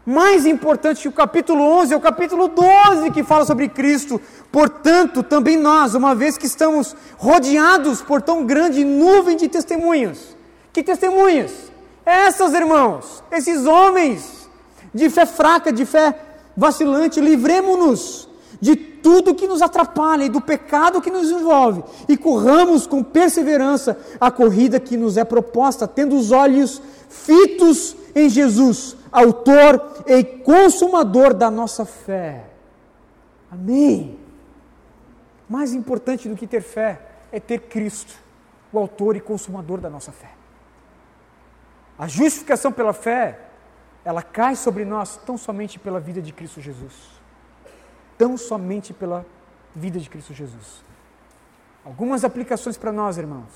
Mais 0.05 0.45
importante 0.45 1.01
que 1.01 1.07
o 1.07 1.11
capítulo 1.11 1.63
11 1.63 1.93
é 1.93 1.97
o 1.97 2.01
capítulo 2.01 2.47
12 2.47 3.09
que 3.11 3.23
fala 3.23 3.43
sobre 3.43 3.67
Cristo. 3.67 4.21
Portanto, 4.51 5.23
também 5.23 5.57
nós, 5.57 5.95
uma 5.95 6.13
vez 6.13 6.37
que 6.37 6.45
estamos 6.45 6.95
rodeados 7.17 8.01
por 8.01 8.21
tão 8.21 8.45
grande 8.45 8.85
nuvem 8.85 9.35
de 9.35 9.49
testemunhas. 9.49 10.37
Que 10.71 10.83
testemunhas? 10.83 11.51
Essas, 12.05 12.53
irmãos, 12.53 13.23
esses 13.31 13.65
homens 13.65 14.47
de 14.93 15.09
fé 15.09 15.25
fraca, 15.25 15.73
de 15.73 15.85
fé 15.85 16.17
vacilante, 16.55 17.19
livremos-nos 17.19 18.29
de 18.59 18.75
tudo 18.75 19.35
que 19.35 19.47
nos 19.47 19.61
atrapalha 19.61 20.23
e 20.23 20.29
do 20.29 20.41
pecado 20.41 21.01
que 21.01 21.11
nos 21.11 21.29
envolve 21.29 21.83
e 22.07 22.17
corramos 22.17 22.87
com 22.87 23.03
perseverança 23.03 23.97
a 24.19 24.31
corrida 24.31 24.79
que 24.79 24.97
nos 24.97 25.17
é 25.17 25.23
proposta, 25.23 25.87
tendo 25.87 26.15
os 26.15 26.31
olhos 26.31 26.81
fitos 27.09 27.95
em 28.15 28.29
Jesus 28.29 28.95
autor 29.15 30.03
e 30.05 30.23
consumador 30.23 31.33
da 31.33 31.49
nossa 31.49 31.85
fé. 31.85 32.43
Amém. 33.49 34.19
Mais 35.47 35.73
importante 35.73 36.27
do 36.27 36.35
que 36.35 36.45
ter 36.45 36.61
fé 36.61 37.01
é 37.31 37.39
ter 37.39 37.61
Cristo, 37.61 38.13
o 38.73 38.77
autor 38.77 39.15
e 39.15 39.21
consumador 39.21 39.79
da 39.79 39.89
nossa 39.89 40.11
fé. 40.11 40.31
A 41.97 42.07
justificação 42.07 42.73
pela 42.73 42.91
fé, 42.91 43.39
ela 44.03 44.21
cai 44.21 44.55
sobre 44.55 44.83
nós 44.83 45.15
tão 45.25 45.37
somente 45.37 45.79
pela 45.79 45.99
vida 45.99 46.21
de 46.21 46.33
Cristo 46.33 46.59
Jesus. 46.59 46.93
Tão 48.17 48.37
somente 48.37 48.93
pela 48.93 49.25
vida 49.75 49.99
de 49.99 50.09
Cristo 50.09 50.33
Jesus. 50.33 50.83
Algumas 51.83 52.23
aplicações 52.23 52.77
para 52.77 52.91
nós, 52.91 53.17
irmãos. 53.17 53.49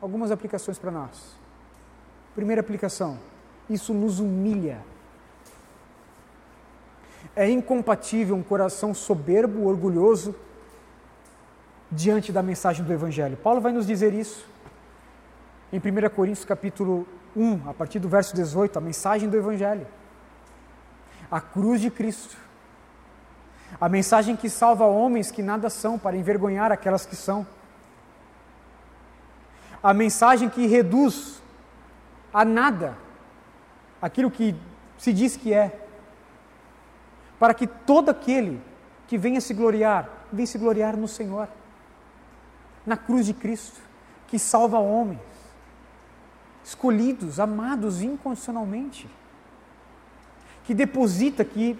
Algumas 0.00 0.30
aplicações 0.30 0.78
para 0.78 0.90
nós. 0.90 1.36
Primeira 2.34 2.60
aplicação: 2.60 3.18
isso 3.68 3.92
nos 3.92 4.18
humilha. 4.18 4.80
É 7.36 7.48
incompatível 7.48 8.34
um 8.34 8.42
coração 8.42 8.94
soberbo, 8.94 9.66
orgulhoso, 9.66 10.34
diante 11.90 12.32
da 12.32 12.42
mensagem 12.42 12.84
do 12.84 12.92
Evangelho. 12.92 13.36
Paulo 13.36 13.60
vai 13.60 13.72
nos 13.72 13.86
dizer 13.86 14.14
isso 14.14 14.46
em 15.72 15.78
1 15.78 16.08
Coríntios 16.14 16.44
capítulo 16.44 17.06
1, 17.36 17.68
a 17.68 17.74
partir 17.74 17.98
do 17.98 18.08
verso 18.08 18.34
18, 18.34 18.76
a 18.76 18.80
mensagem 18.80 19.28
do 19.28 19.36
Evangelho. 19.36 19.86
A 21.30 21.40
cruz 21.40 21.80
de 21.80 21.90
Cristo. 21.90 22.36
A 23.78 23.88
mensagem 23.88 24.36
que 24.36 24.48
salva 24.48 24.86
homens 24.86 25.30
que 25.30 25.42
nada 25.42 25.68
são 25.68 25.98
para 25.98 26.16
envergonhar 26.16 26.72
aquelas 26.72 27.04
que 27.04 27.16
são. 27.16 27.46
A 29.82 29.92
mensagem 29.92 30.48
que 30.48 30.66
reduz 30.66 31.42
a 32.32 32.44
nada 32.44 32.96
aquilo 34.00 34.30
que 34.30 34.56
se 34.96 35.12
diz 35.12 35.36
que 35.36 35.52
é, 35.52 35.86
para 37.38 37.54
que 37.54 37.66
todo 37.66 38.10
aquele 38.10 38.60
que 39.06 39.18
venha 39.18 39.40
se 39.40 39.54
gloriar, 39.54 40.08
venha 40.32 40.46
se 40.46 40.58
gloriar 40.58 40.96
no 40.96 41.08
Senhor, 41.08 41.48
na 42.84 42.96
cruz 42.96 43.26
de 43.26 43.34
Cristo, 43.34 43.80
que 44.26 44.38
salva 44.38 44.78
homens, 44.78 45.20
escolhidos, 46.64 47.40
amados 47.40 48.02
incondicionalmente, 48.02 49.08
que 50.64 50.74
deposita, 50.74 51.44
que 51.44 51.78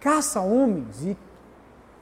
caça 0.00 0.40
homens 0.40 1.04
e, 1.04 1.16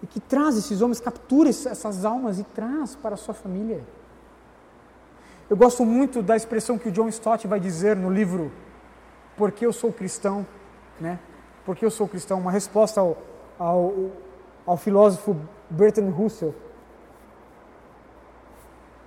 e 0.02 0.06
que 0.06 0.20
traz 0.20 0.56
esses 0.56 0.80
homens, 0.80 1.00
captura 1.00 1.48
essas 1.50 2.04
almas 2.04 2.38
e 2.38 2.44
traz 2.44 2.94
para 2.94 3.14
a 3.14 3.18
sua 3.18 3.34
família. 3.34 3.84
Eu 5.50 5.56
gosto 5.56 5.84
muito 5.84 6.22
da 6.22 6.36
expressão 6.36 6.78
que 6.78 6.88
o 6.88 6.92
John 6.92 7.08
Stott 7.08 7.46
vai 7.46 7.58
dizer 7.58 7.96
no 7.96 8.10
livro 8.10 8.52
Porque 9.36 9.64
eu 9.64 9.72
sou 9.72 9.92
cristão, 9.92 10.46
né? 11.00 11.18
Porque 11.64 11.84
eu 11.84 11.90
sou 11.90 12.06
cristão, 12.06 12.38
uma 12.38 12.50
resposta 12.50 13.00
ao, 13.00 13.16
ao, 13.58 14.10
ao 14.66 14.76
filósofo 14.76 15.36
Bertrand 15.70 16.10
Russell. 16.10 16.54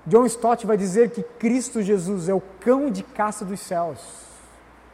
John 0.06 0.26
Stott 0.26 0.66
vai 0.66 0.78
dizer 0.78 1.12
que 1.12 1.22
Cristo 1.22 1.82
Jesus 1.82 2.28
é 2.28 2.34
o 2.34 2.42
cão 2.60 2.89
de 2.89 3.04
caça 3.04 3.46
dos 3.46 3.60
céus. 3.60 4.00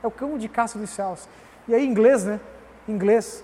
É 0.04 0.08
o 0.08 0.12
cão 0.12 0.38
de 0.38 0.50
caça 0.50 0.78
dos 0.78 0.90
céus. 0.90 1.30
E 1.68 1.74
aí, 1.74 1.86
inglês, 1.86 2.26
né? 2.26 2.40
Inglês, 2.88 3.44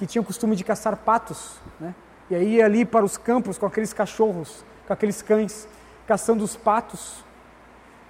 que 0.00 0.06
tinha 0.06 0.22
o 0.22 0.24
costume 0.24 0.56
de 0.56 0.64
caçar 0.64 0.96
patos, 0.96 1.60
né? 1.78 1.94
E 2.30 2.34
aí 2.34 2.54
ia 2.54 2.64
ali 2.64 2.86
para 2.86 3.04
os 3.04 3.18
campos 3.18 3.58
com 3.58 3.66
aqueles 3.66 3.92
cachorros, 3.92 4.64
com 4.86 4.94
aqueles 4.94 5.20
cães, 5.20 5.68
caçando 6.06 6.42
os 6.42 6.56
patos. 6.56 7.22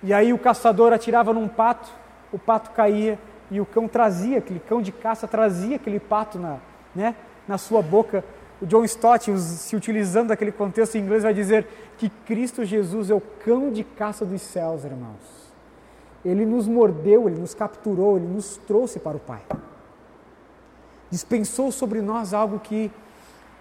E 0.01 0.15
aí 0.15 0.33
o 0.33 0.39
caçador 0.39 0.93
atirava 0.93 1.33
num 1.33 1.49
pato, 1.49 1.91
o 2.31 2.39
pato 2.39 2.71
caía 2.71 3.19
e 3.51 3.61
o 3.61 3.67
cão 3.67 3.89
trazia, 3.89 4.39
aquele 4.39 4.61
cão 4.61 4.81
de 4.81 4.93
caça 4.93 5.27
trazia 5.27 5.75
aquele 5.75 5.99
pato 5.99 6.39
na, 6.39 6.59
né, 6.95 7.17
na 7.49 7.59
sua 7.59 7.83
boca. 7.83 8.25
O 8.63 8.67
John 8.67 8.85
Stott, 8.85 9.37
se 9.41 9.75
utilizando 9.75 10.29
daquele 10.29 10.53
contexto 10.53 10.95
em 10.95 11.01
inglês, 11.01 11.25
vai 11.25 11.35
dizer 11.35 11.67
que 11.99 12.09
Cristo 12.09 12.65
Jesus 12.65 13.11
é 13.11 13.15
o 13.15 13.21
cão 13.21 13.73
de 13.73 13.83
caça 13.83 14.25
dos 14.25 14.43
céus, 14.43 14.85
irmãos. 14.85 15.51
Ele 16.25 16.47
nos 16.47 16.69
mordeu, 16.69 17.29
ele 17.29 17.41
nos 17.41 17.53
capturou, 17.53 18.17
ele 18.17 18.29
nos 18.29 18.59
trouxe 18.59 19.01
para 19.01 19.17
o 19.17 19.21
Pai. 19.21 19.41
Dispensou 21.11 21.73
sobre 21.73 22.01
nós 22.01 22.33
algo 22.33 22.61
que 22.61 22.91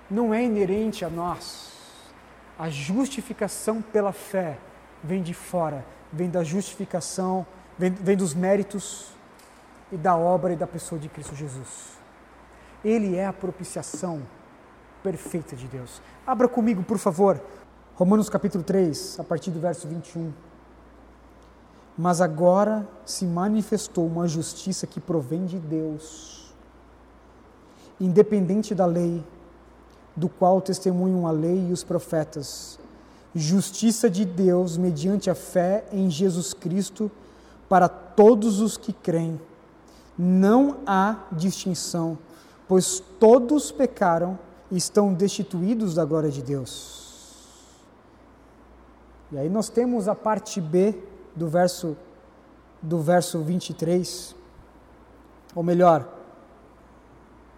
não 0.09 0.33
é 0.33 0.43
inerente 0.43 1.03
a 1.03 1.09
nós. 1.09 1.71
A 2.57 2.69
justificação 2.69 3.81
pela 3.81 4.11
fé 4.11 4.57
vem 5.03 5.23
de 5.23 5.33
fora, 5.33 5.85
vem 6.11 6.29
da 6.29 6.43
justificação, 6.43 7.45
vem, 7.77 7.91
vem 7.91 8.17
dos 8.17 8.33
méritos 8.33 9.07
e 9.91 9.97
da 9.97 10.15
obra 10.15 10.53
e 10.53 10.55
da 10.55 10.67
pessoa 10.67 10.99
de 10.99 11.09
Cristo 11.09 11.35
Jesus. 11.35 11.97
Ele 12.83 13.15
é 13.15 13.25
a 13.25 13.33
propiciação 13.33 14.21
perfeita 15.03 15.55
de 15.55 15.67
Deus. 15.67 16.01
Abra 16.25 16.47
comigo, 16.47 16.83
por 16.83 16.97
favor, 16.97 17.41
Romanos 17.95 18.29
capítulo 18.29 18.63
3, 18.63 19.19
a 19.19 19.23
partir 19.23 19.51
do 19.51 19.59
verso 19.59 19.87
21. 19.87 20.31
Mas 21.97 22.21
agora 22.21 22.87
se 23.05 23.25
manifestou 23.25 24.07
uma 24.07 24.27
justiça 24.27 24.87
que 24.87 25.01
provém 25.01 25.45
de 25.45 25.59
Deus, 25.59 26.48
independente 27.99 28.73
da 28.73 28.85
lei, 28.85 29.23
do 30.15 30.29
qual 30.29 30.61
testemunham 30.61 31.27
a 31.27 31.31
lei 31.31 31.67
e 31.69 31.73
os 31.73 31.83
profetas 31.83 32.79
justiça 33.33 34.09
de 34.09 34.25
Deus 34.25 34.77
mediante 34.77 35.29
a 35.29 35.35
fé 35.35 35.85
em 35.91 36.09
Jesus 36.09 36.53
Cristo 36.53 37.11
para 37.67 37.87
todos 37.87 38.59
os 38.59 38.77
que 38.77 38.91
creem. 38.91 39.39
Não 40.17 40.77
há 40.85 41.27
distinção, 41.31 42.17
pois 42.67 43.01
todos 43.19 43.71
pecaram 43.71 44.37
e 44.71 44.77
estão 44.77 45.13
destituídos 45.13 45.95
da 45.95 46.03
glória 46.03 46.29
de 46.29 46.41
Deus. 46.41 46.99
E 49.31 49.37
aí 49.37 49.49
nós 49.49 49.69
temos 49.69 50.07
a 50.07 50.15
parte 50.15 50.59
B 50.59 50.95
do 51.35 51.47
verso 51.47 51.95
do 52.81 52.99
verso 52.99 53.41
23, 53.41 54.33
ou 55.53 55.61
melhor, 55.61 56.18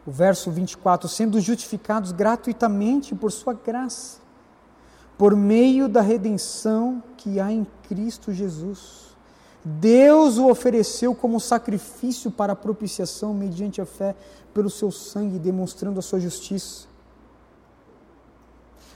o 0.05 0.11
verso 0.11 0.49
24, 0.49 1.07
sendo 1.07 1.39
justificados 1.39 2.11
gratuitamente 2.11 3.13
por 3.13 3.31
sua 3.31 3.53
graça 3.53 4.21
por 5.21 5.35
meio 5.35 5.87
da 5.87 6.01
redenção 6.01 7.03
que 7.15 7.39
há 7.39 7.51
em 7.51 7.63
Cristo 7.87 8.33
Jesus. 8.33 9.15
Deus 9.63 10.39
o 10.39 10.49
ofereceu 10.49 11.13
como 11.13 11.39
sacrifício 11.39 12.31
para 12.31 12.55
propiciação 12.55 13.31
mediante 13.31 13.79
a 13.79 13.85
fé 13.85 14.15
pelo 14.51 14.67
seu 14.67 14.89
sangue, 14.89 15.37
demonstrando 15.37 15.99
a 15.99 16.01
sua 16.01 16.19
justiça, 16.19 16.87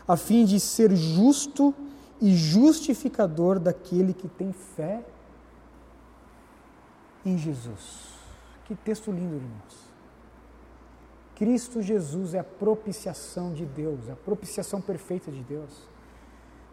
a 0.08 0.18
fim 0.18 0.46
de 0.46 0.60
ser 0.60 0.96
justo 0.96 1.76
e 2.20 2.36
justificador 2.36 3.60
daquele 3.60 4.12
que 4.12 4.28
tem 4.28 4.52
fé 4.52 5.06
em 7.24 7.38
Jesus. 7.38 8.16
Que 8.66 8.74
texto 8.74 9.12
lindo, 9.12 9.36
irmãos. 9.36 9.85
Cristo 11.36 11.82
Jesus 11.82 12.34
é 12.34 12.40
a 12.40 12.44
propiciação 12.44 13.54
de 13.54 13.66
Deus, 13.66 14.10
a 14.10 14.16
propiciação 14.16 14.80
perfeita 14.80 15.30
de 15.32 15.44
Deus. 15.44 15.90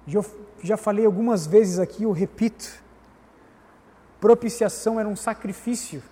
Já, 0.06 0.20
já 0.62 0.76
falei 0.76 1.04
algumas 1.04 1.46
vezes 1.46 1.78
aqui, 1.78 2.04
eu 2.04 2.12
repito. 2.12 2.82
Propiciação 4.20 5.00
era 5.00 5.08
um 5.08 5.16
sacrifício 5.16 6.02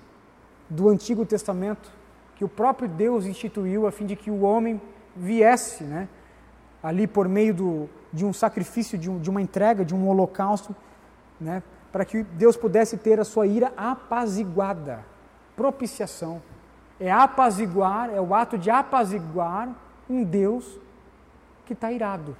do 0.69 0.89
Antigo 0.89 1.25
Testamento 1.25 1.93
que 2.35 2.45
o 2.45 2.49
próprio 2.49 2.89
Deus 2.89 3.25
instituiu 3.25 3.87
a 3.87 3.93
fim 3.93 4.07
de 4.07 4.17
que 4.17 4.31
o 4.31 4.41
homem 4.41 4.81
viesse, 5.15 5.85
né, 5.85 6.09
ali 6.83 7.07
por 7.07 7.29
meio 7.29 7.55
do, 7.55 7.89
de 8.13 8.25
um 8.25 8.33
sacrifício, 8.33 8.99
de, 8.99 9.11
um, 9.11 9.21
de 9.21 9.29
uma 9.29 9.43
entrega, 9.43 9.85
de 9.85 9.95
um 9.95 10.09
holocausto, 10.09 10.75
né, 11.41 11.63
para 11.93 12.05
que 12.05 12.23
Deus 12.23 12.57
pudesse 12.57 12.97
ter 12.97 13.21
a 13.21 13.25
sua 13.25 13.47
ira 13.47 13.73
apaziguada. 13.77 15.05
Propiciação 15.55 16.41
é 17.01 17.11
apaziguar, 17.11 18.11
é 18.11 18.21
o 18.21 18.35
ato 18.35 18.59
de 18.59 18.71
apaziguar 18.71 19.75
um 20.09 20.23
Deus 20.23 20.79
que 21.65 21.73
está 21.73 21.91
irado. 21.91 22.37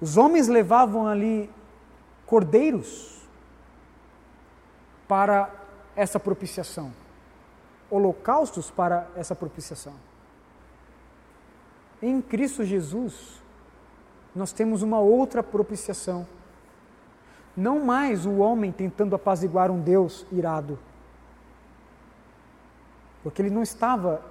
Os 0.00 0.16
homens 0.16 0.46
levavam 0.46 1.08
ali 1.08 1.50
cordeiros 2.24 3.20
para 5.08 5.50
essa 5.96 6.20
propiciação, 6.20 6.92
holocaustos 7.90 8.70
para 8.70 9.08
essa 9.16 9.34
propiciação. 9.34 9.94
Em 12.00 12.22
Cristo 12.22 12.64
Jesus, 12.64 13.42
nós 14.34 14.52
temos 14.52 14.82
uma 14.82 15.00
outra 15.00 15.42
propiciação. 15.42 16.26
Não 17.56 17.84
mais 17.84 18.24
o 18.24 18.38
homem 18.38 18.72
tentando 18.72 19.14
apaziguar 19.14 19.70
um 19.70 19.80
Deus 19.80 20.24
irado 20.32 20.78
porque 23.22 23.40
ele 23.42 23.50
não 23.50 23.62
estava 23.62 24.22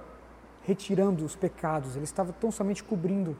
retirando 0.64 1.24
os 1.24 1.34
pecados, 1.34 1.96
ele 1.96 2.04
estava 2.04 2.32
tão 2.32 2.50
somente 2.50 2.84
cobrindo 2.84 3.36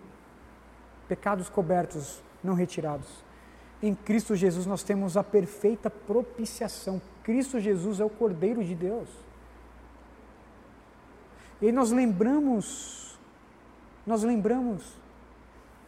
pecados 1.08 1.48
cobertos, 1.48 2.22
não 2.42 2.54
retirados. 2.54 3.22
Em 3.82 3.94
Cristo 3.94 4.34
Jesus 4.34 4.64
nós 4.64 4.82
temos 4.82 5.16
a 5.16 5.24
perfeita 5.24 5.90
propiciação. 5.90 7.02
Cristo 7.22 7.60
Jesus 7.60 8.00
é 8.00 8.04
o 8.04 8.10
Cordeiro 8.10 8.64
de 8.64 8.74
Deus. 8.74 9.08
E 11.60 11.70
nós 11.70 11.90
lembramos, 11.92 13.18
nós 14.06 14.22
lembramos, 14.22 14.82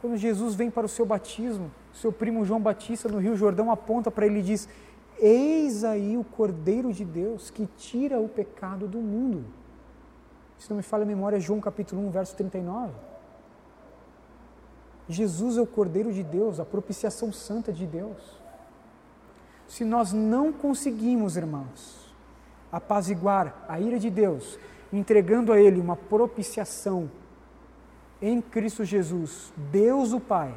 quando 0.01 0.17
Jesus 0.17 0.55
vem 0.55 0.71
para 0.71 0.87
o 0.87 0.89
seu 0.89 1.07
batismo, 1.07 1.71
seu 1.93 2.13
primo 2.13 2.45
João 2.45 2.61
Batista 2.61 3.09
no 3.09 3.19
Rio 3.19 3.37
Jordão 3.37 3.71
aponta 3.71 4.11
para 4.11 4.27
ele 4.27 4.41
e 4.41 4.43
diz: 4.43 4.69
Eis 5.19 5.85
aí 5.85 6.17
o 6.17 6.25
Cordeiro 6.25 6.93
de 6.93 7.05
Deus 7.05 7.51
que 7.51 7.67
tira 7.77 8.21
o 8.21 8.29
pecado 8.29 8.87
do 8.89 8.99
mundo. 8.99 9.45
Se 10.59 10.71
não 10.71 10.77
me 10.77 10.83
falha 10.83 11.03
a 11.03 11.07
memória, 11.07 11.39
João 11.39 11.61
capítulo 11.61 12.07
1, 12.07 12.11
verso 12.11 12.37
39. 12.37 12.93
Jesus 15.09 15.57
é 15.57 15.61
o 15.61 15.67
Cordeiro 15.67 16.13
de 16.13 16.23
Deus, 16.23 16.59
a 16.59 16.65
propiciação 16.65 17.33
santa 17.33 17.73
de 17.73 17.87
Deus. 17.87 18.17
Se 19.69 19.85
nós 19.85 20.13
não 20.13 20.53
conseguimos, 20.53 21.37
irmãos, 21.37 22.13
apaziguar 22.73 23.65
a 23.69 23.79
ira 23.79 23.99
de 23.99 24.11
Deus, 24.11 24.59
entregando 24.93 25.53
a 25.53 25.61
Ele 25.61 25.81
uma 25.81 25.97
propiciação 25.97 27.11
em 28.21 28.41
Cristo 28.41 28.85
Jesus, 28.85 29.53
Deus 29.71 30.13
o 30.13 30.21
Pai 30.21 30.55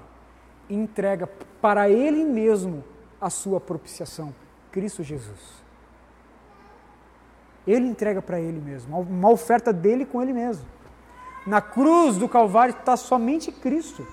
entrega 0.70 1.28
para 1.62 1.90
Ele 1.90 2.24
mesmo 2.24 2.84
a 3.20 3.30
sua 3.30 3.60
propiciação. 3.60 4.34
Cristo 4.78 5.02
Jesus. 5.02 5.40
Ele 7.66 7.88
entrega 7.88 8.22
para 8.22 8.40
Ele 8.40 8.62
mesmo, 8.62 9.02
uma 9.02 9.32
oferta 9.32 9.74
dele 9.74 10.06
com 10.06 10.22
Ele 10.22 10.32
mesmo. 10.32 10.68
Na 11.48 11.60
cruz 11.60 12.16
do 12.16 12.30
Calvário 12.30 12.76
está 12.78 12.96
somente 12.96 13.52
Cristo. 13.52 14.06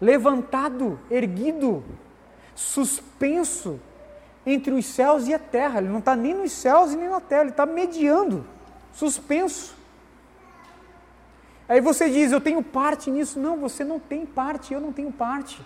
Levantado, 0.00 0.98
erguido, 1.08 1.84
suspenso 2.56 3.78
entre 4.44 4.72
os 4.72 4.84
céus 4.84 5.28
e 5.28 5.34
a 5.34 5.38
terra. 5.38 5.78
Ele 5.78 5.88
não 5.88 6.00
está 6.00 6.16
nem 6.16 6.34
nos 6.34 6.50
céus 6.50 6.92
e 6.92 6.96
nem 6.96 7.08
na 7.08 7.20
terra, 7.20 7.42
ele 7.42 7.50
está 7.50 7.66
mediando, 7.66 8.44
suspenso. 8.92 9.76
Aí 11.68 11.80
você 11.80 12.10
diz, 12.10 12.32
eu 12.32 12.40
tenho 12.40 12.64
parte 12.64 13.12
nisso. 13.12 13.38
Não, 13.38 13.58
você 13.58 13.84
não 13.84 14.00
tem 14.00 14.26
parte, 14.26 14.74
eu 14.74 14.80
não 14.80 14.92
tenho 14.92 15.12
parte. 15.12 15.64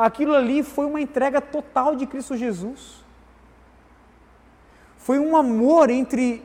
Aquilo 0.00 0.34
ali 0.34 0.62
foi 0.62 0.86
uma 0.86 0.98
entrega 0.98 1.42
total 1.42 1.94
de 1.94 2.06
Cristo 2.06 2.34
Jesus. 2.34 3.04
Foi 4.96 5.18
um 5.18 5.36
amor 5.36 5.90
entre 5.90 6.42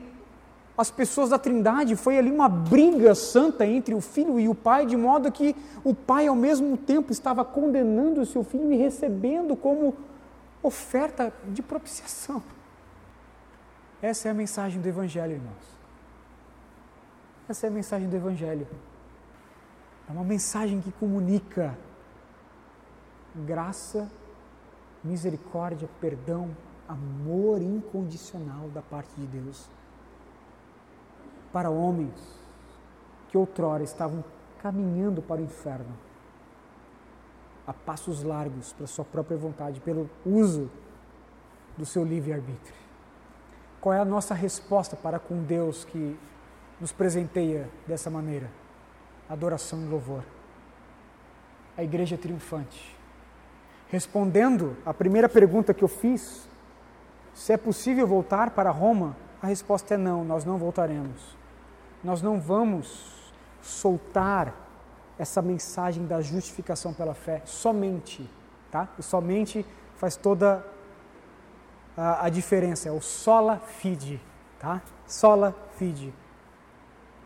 as 0.77 0.91
pessoas 0.91 1.29
da 1.29 1.39
Trindade, 1.39 1.95
foi 1.95 2.17
ali 2.17 2.29
uma 2.29 2.49
briga 2.49 3.15
santa 3.15 3.65
entre 3.65 3.95
o 3.95 4.01
filho 4.01 4.37
e 4.37 4.49
o 4.49 4.53
pai, 4.53 4.85
de 4.85 4.97
modo 4.97 5.31
que 5.31 5.55
o 5.85 5.95
pai, 5.95 6.27
ao 6.27 6.35
mesmo 6.35 6.75
tempo, 6.75 7.13
estava 7.13 7.45
condenando 7.45 8.19
o 8.19 8.25
seu 8.25 8.43
filho 8.43 8.73
e 8.73 8.75
recebendo 8.75 9.55
como 9.55 9.95
oferta 10.61 11.31
de 11.47 11.61
propiciação. 11.61 12.43
Essa 14.01 14.27
é 14.27 14.31
a 14.31 14.33
mensagem 14.33 14.81
do 14.81 14.89
Evangelho, 14.89 15.31
irmãos. 15.31 15.65
Essa 17.47 17.67
é 17.67 17.69
a 17.69 17.71
mensagem 17.71 18.09
do 18.09 18.15
Evangelho. 18.17 18.67
É 20.09 20.11
uma 20.11 20.25
mensagem 20.25 20.81
que 20.81 20.91
comunica 20.91 21.73
graça, 23.43 24.09
misericórdia, 25.03 25.89
perdão, 25.99 26.55
amor 26.87 27.61
incondicional 27.61 28.69
da 28.69 28.81
parte 28.81 29.13
de 29.15 29.25
Deus 29.27 29.67
para 31.51 31.69
homens 31.69 32.13
que 33.29 33.37
outrora 33.37 33.83
estavam 33.83 34.23
caminhando 34.61 35.21
para 35.21 35.41
o 35.41 35.43
inferno 35.43 35.93
a 37.65 37.73
passos 37.73 38.23
largos 38.23 38.73
para 38.73 38.85
sua 38.85 39.03
própria 39.03 39.37
vontade, 39.37 39.79
pelo 39.79 40.09
uso 40.25 40.69
do 41.75 41.85
seu 41.85 42.03
livre-arbítrio. 42.03 42.75
Qual 43.81 43.93
é 43.93 43.99
a 43.99 44.05
nossa 44.05 44.33
resposta 44.33 44.95
para 44.95 45.17
com 45.17 45.43
Deus 45.43 45.83
que 45.83 46.17
nos 46.79 46.91
presenteia 46.91 47.69
dessa 47.87 48.09
maneira? 48.09 48.49
Adoração 49.27 49.81
e 49.81 49.85
louvor. 49.85 50.23
A 51.75 51.83
igreja 51.83 52.17
triunfante 52.17 52.94
Respondendo 53.89 54.75
à 54.85 54.93
primeira 54.93 55.29
pergunta 55.29 55.73
que 55.73 55.83
eu 55.83 55.87
fiz, 55.87 56.47
se 57.33 57.53
é 57.53 57.57
possível 57.57 58.07
voltar 58.07 58.51
para 58.51 58.71
Roma, 58.71 59.15
a 59.41 59.47
resposta 59.47 59.93
é 59.93 59.97
não, 59.97 60.23
nós 60.23 60.43
não 60.43 60.57
voltaremos. 60.57 61.37
Nós 62.03 62.21
não 62.21 62.39
vamos 62.39 63.33
soltar 63.61 64.53
essa 65.17 65.41
mensagem 65.41 66.05
da 66.05 66.21
justificação 66.21 66.93
pela 66.93 67.13
fé 67.13 67.41
somente, 67.45 68.29
tá? 68.71 68.87
O 68.97 69.03
somente 69.03 69.65
faz 69.95 70.15
toda 70.15 70.65
a, 71.95 72.25
a 72.25 72.29
diferença, 72.29 72.89
é 72.89 72.91
o 72.91 73.01
sola 73.01 73.59
fide, 73.59 74.21
tá? 74.59 74.81
Sola 75.07 75.55
fide. 75.77 76.13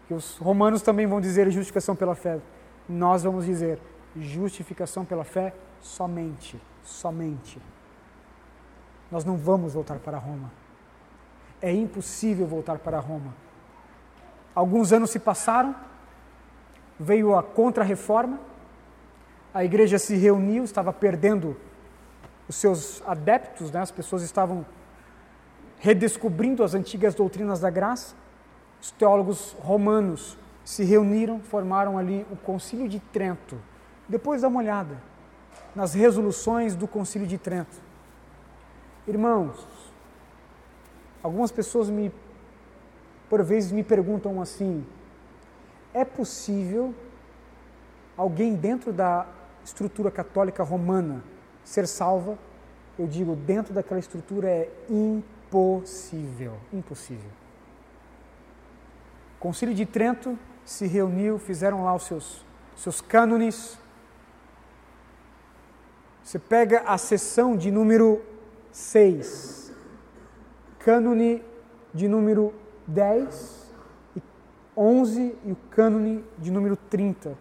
Que 0.07 0.14
os 0.14 0.38
romanos 0.38 0.82
também 0.82 1.07
vão 1.07 1.22
dizer 1.22 1.49
justificação 1.51 1.95
pela 1.95 2.16
fé. 2.16 2.39
Nós 2.88 3.24
vamos 3.24 3.45
dizer 3.45 3.80
justificação 4.22 5.05
pela 5.05 5.24
fé 5.24 5.53
somente, 5.82 6.61
somente. 6.84 7.61
Nós 9.11 9.26
não 9.26 9.38
vamos 9.38 9.74
voltar 9.74 9.99
para 9.99 10.17
Roma. 10.17 10.51
É 11.61 11.72
impossível 11.72 12.47
voltar 12.47 12.80
para 12.80 12.99
Roma. 12.99 13.34
Alguns 14.53 14.91
anos 14.91 15.09
se 15.09 15.20
passaram, 15.20 15.76
veio 16.99 17.36
a 17.36 17.43
contra-reforma, 17.43 18.39
a 19.53 19.63
igreja 19.63 19.97
se 19.97 20.15
reuniu, 20.15 20.63
estava 20.63 20.93
perdendo 20.93 21.57
os 22.47 22.55
seus 22.55 23.01
adeptos, 23.05 23.72
né? 23.72 23.80
as 23.80 23.91
pessoas 23.91 24.22
estavam 24.22 24.65
redescobrindo 25.80 26.63
as 26.63 26.74
antigas 26.74 27.15
doutrinas 27.15 27.59
da 27.59 27.70
graça. 27.70 28.15
Os 28.82 28.91
teólogos 28.91 29.55
romanos 29.59 30.38
se 30.63 30.84
reuniram, 30.84 31.39
formaram 31.39 31.97
ali 31.97 32.26
o 32.32 32.36
Concílio 32.36 32.88
de 32.88 32.99
Trento. 32.99 33.57
Depois 34.10 34.41
dá 34.41 34.47
uma 34.47 34.60
olhada 34.60 34.97
nas 35.76 35.93
resoluções 35.93 36.76
do 36.76 36.88
Concílio 36.88 37.28
de 37.28 37.38
Trento. 37.38 37.78
Irmãos, 39.07 39.68
algumas 41.22 41.51
pessoas 41.51 41.89
me, 41.89 42.12
por 43.30 43.43
vezes, 43.43 43.72
me 43.72 43.84
perguntam 43.84 44.41
assim: 44.41 44.84
é 45.93 46.03
possível 46.03 46.93
alguém 48.18 48.55
dentro 48.55 48.91
da 48.91 49.28
estrutura 49.64 50.10
católica 50.10 50.64
romana 50.64 51.24
ser 51.64 51.88
salva, 51.88 52.38
eu 52.97 53.07
digo, 53.07 53.36
dentro 53.36 53.74
daquela 53.74 53.99
estrutura 53.99 54.49
é 54.49 54.70
impossível. 54.89 56.57
Impossível. 56.74 57.30
O 59.38 59.39
Concílio 59.39 59.74
de 59.74 59.86
Trento 59.86 60.38
se 60.66 60.86
reuniu, 60.86 61.39
fizeram 61.39 61.84
lá 61.86 61.95
os 61.95 62.03
seus, 62.03 62.45
seus 62.76 62.99
cânones. 62.99 63.78
Você 66.30 66.38
pega 66.38 66.82
a 66.82 66.95
sessão 66.95 67.57
de 67.57 67.71
número 67.71 68.23
6, 68.71 69.73
cânone 70.77 71.43
de 71.91 72.07
número 72.07 72.53
10, 72.86 73.73
11 74.77 75.36
e 75.43 75.51
o 75.51 75.55
cânone 75.71 76.23
de 76.38 76.51
número 76.51 76.75
30. 76.75 77.36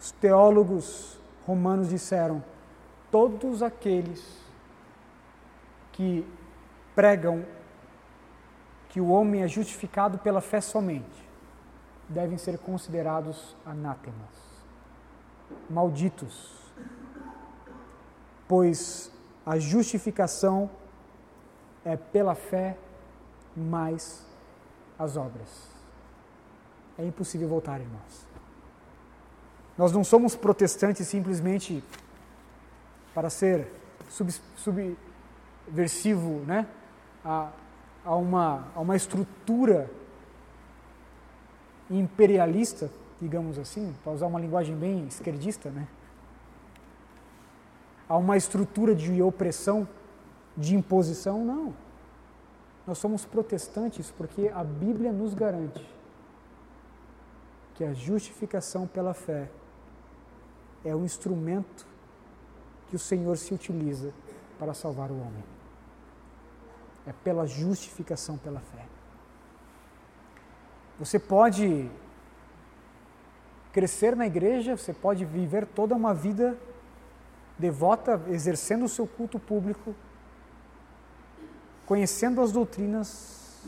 Os 0.00 0.10
teólogos 0.10 1.20
romanos 1.46 1.90
disseram: 1.90 2.42
todos 3.10 3.62
aqueles 3.62 4.40
que 5.92 6.26
pregam 6.94 7.44
que 8.88 9.02
o 9.02 9.08
homem 9.08 9.42
é 9.42 9.48
justificado 9.48 10.16
pela 10.16 10.40
fé 10.40 10.62
somente 10.62 11.28
devem 12.08 12.38
ser 12.38 12.56
considerados 12.56 13.54
anátemas, 13.66 14.64
malditos, 15.68 16.61
pois 18.52 19.10
a 19.46 19.58
justificação 19.58 20.68
é 21.86 21.96
pela 21.96 22.34
fé 22.34 22.76
mais 23.56 24.26
as 24.98 25.16
obras. 25.16 25.70
É 26.98 27.06
impossível 27.06 27.48
voltar, 27.48 27.80
irmãos. 27.80 28.26
Nós 29.78 29.90
não 29.90 30.04
somos 30.04 30.36
protestantes 30.36 31.08
simplesmente 31.08 31.82
para 33.14 33.30
ser 33.30 33.72
sub, 34.10 34.30
subversivo 34.54 36.44
né? 36.44 36.66
a, 37.24 37.48
a, 38.04 38.14
uma, 38.16 38.68
a 38.74 38.80
uma 38.80 38.96
estrutura 38.96 39.90
imperialista, 41.90 42.90
digamos 43.18 43.58
assim, 43.58 43.94
para 44.04 44.12
usar 44.12 44.26
uma 44.26 44.38
linguagem 44.38 44.76
bem 44.76 45.06
esquerdista, 45.06 45.70
né? 45.70 45.88
A 48.12 48.16
uma 48.18 48.36
estrutura 48.36 48.94
de 48.94 49.22
opressão, 49.22 49.88
de 50.54 50.76
imposição, 50.76 51.42
não. 51.42 51.74
Nós 52.86 52.98
somos 52.98 53.24
protestantes 53.24 54.10
porque 54.10 54.52
a 54.54 54.62
Bíblia 54.62 55.10
nos 55.10 55.32
garante 55.32 55.82
que 57.74 57.82
a 57.82 57.94
justificação 57.94 58.86
pela 58.86 59.14
fé 59.14 59.48
é 60.84 60.94
o 60.94 61.06
instrumento 61.06 61.86
que 62.88 62.96
o 62.96 62.98
Senhor 62.98 63.38
se 63.38 63.54
utiliza 63.54 64.12
para 64.58 64.74
salvar 64.74 65.10
o 65.10 65.18
homem. 65.18 65.44
É 67.06 67.14
pela 67.24 67.46
justificação 67.46 68.36
pela 68.36 68.60
fé. 68.60 68.84
Você 70.98 71.18
pode 71.18 71.90
crescer 73.72 74.14
na 74.14 74.26
igreja, 74.26 74.76
você 74.76 74.92
pode 74.92 75.24
viver 75.24 75.64
toda 75.64 75.94
uma 75.94 76.12
vida 76.12 76.58
devota, 77.62 78.20
exercendo 78.26 78.84
o 78.84 78.88
seu 78.88 79.06
culto 79.06 79.38
público, 79.38 79.94
conhecendo 81.86 82.40
as 82.40 82.50
doutrinas, 82.50 83.62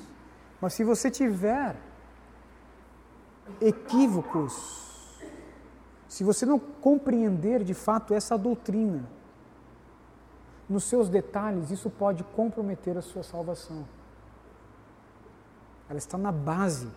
mas 0.60 0.74
se 0.74 0.82
você 0.82 1.08
tiver 1.10 1.76
equívocos, 3.60 4.52
se 6.08 6.24
você 6.24 6.44
não 6.44 6.58
compreender 6.58 7.62
de 7.62 7.74
fato 7.74 8.14
essa 8.14 8.36
doutrina, 8.36 9.08
nos 10.68 10.84
seus 10.84 11.08
detalhes, 11.08 11.70
isso 11.70 11.88
pode 11.88 12.24
comprometer 12.24 12.96
a 12.96 13.02
sua 13.02 13.22
salvação. 13.22 13.86
Ela 15.88 15.98
está 15.98 16.16
na 16.16 16.32
base 16.32 16.90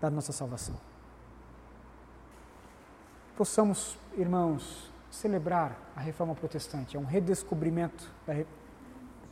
da 0.00 0.08
nossa 0.08 0.32
salvação. 0.32 0.76
Possamos, 3.36 3.98
irmãos, 4.16 4.91
celebrar 5.12 5.78
a 5.94 6.00
reforma 6.00 6.34
protestante, 6.34 6.96
é 6.96 7.00
um 7.00 7.04
redescobrimento 7.04 8.10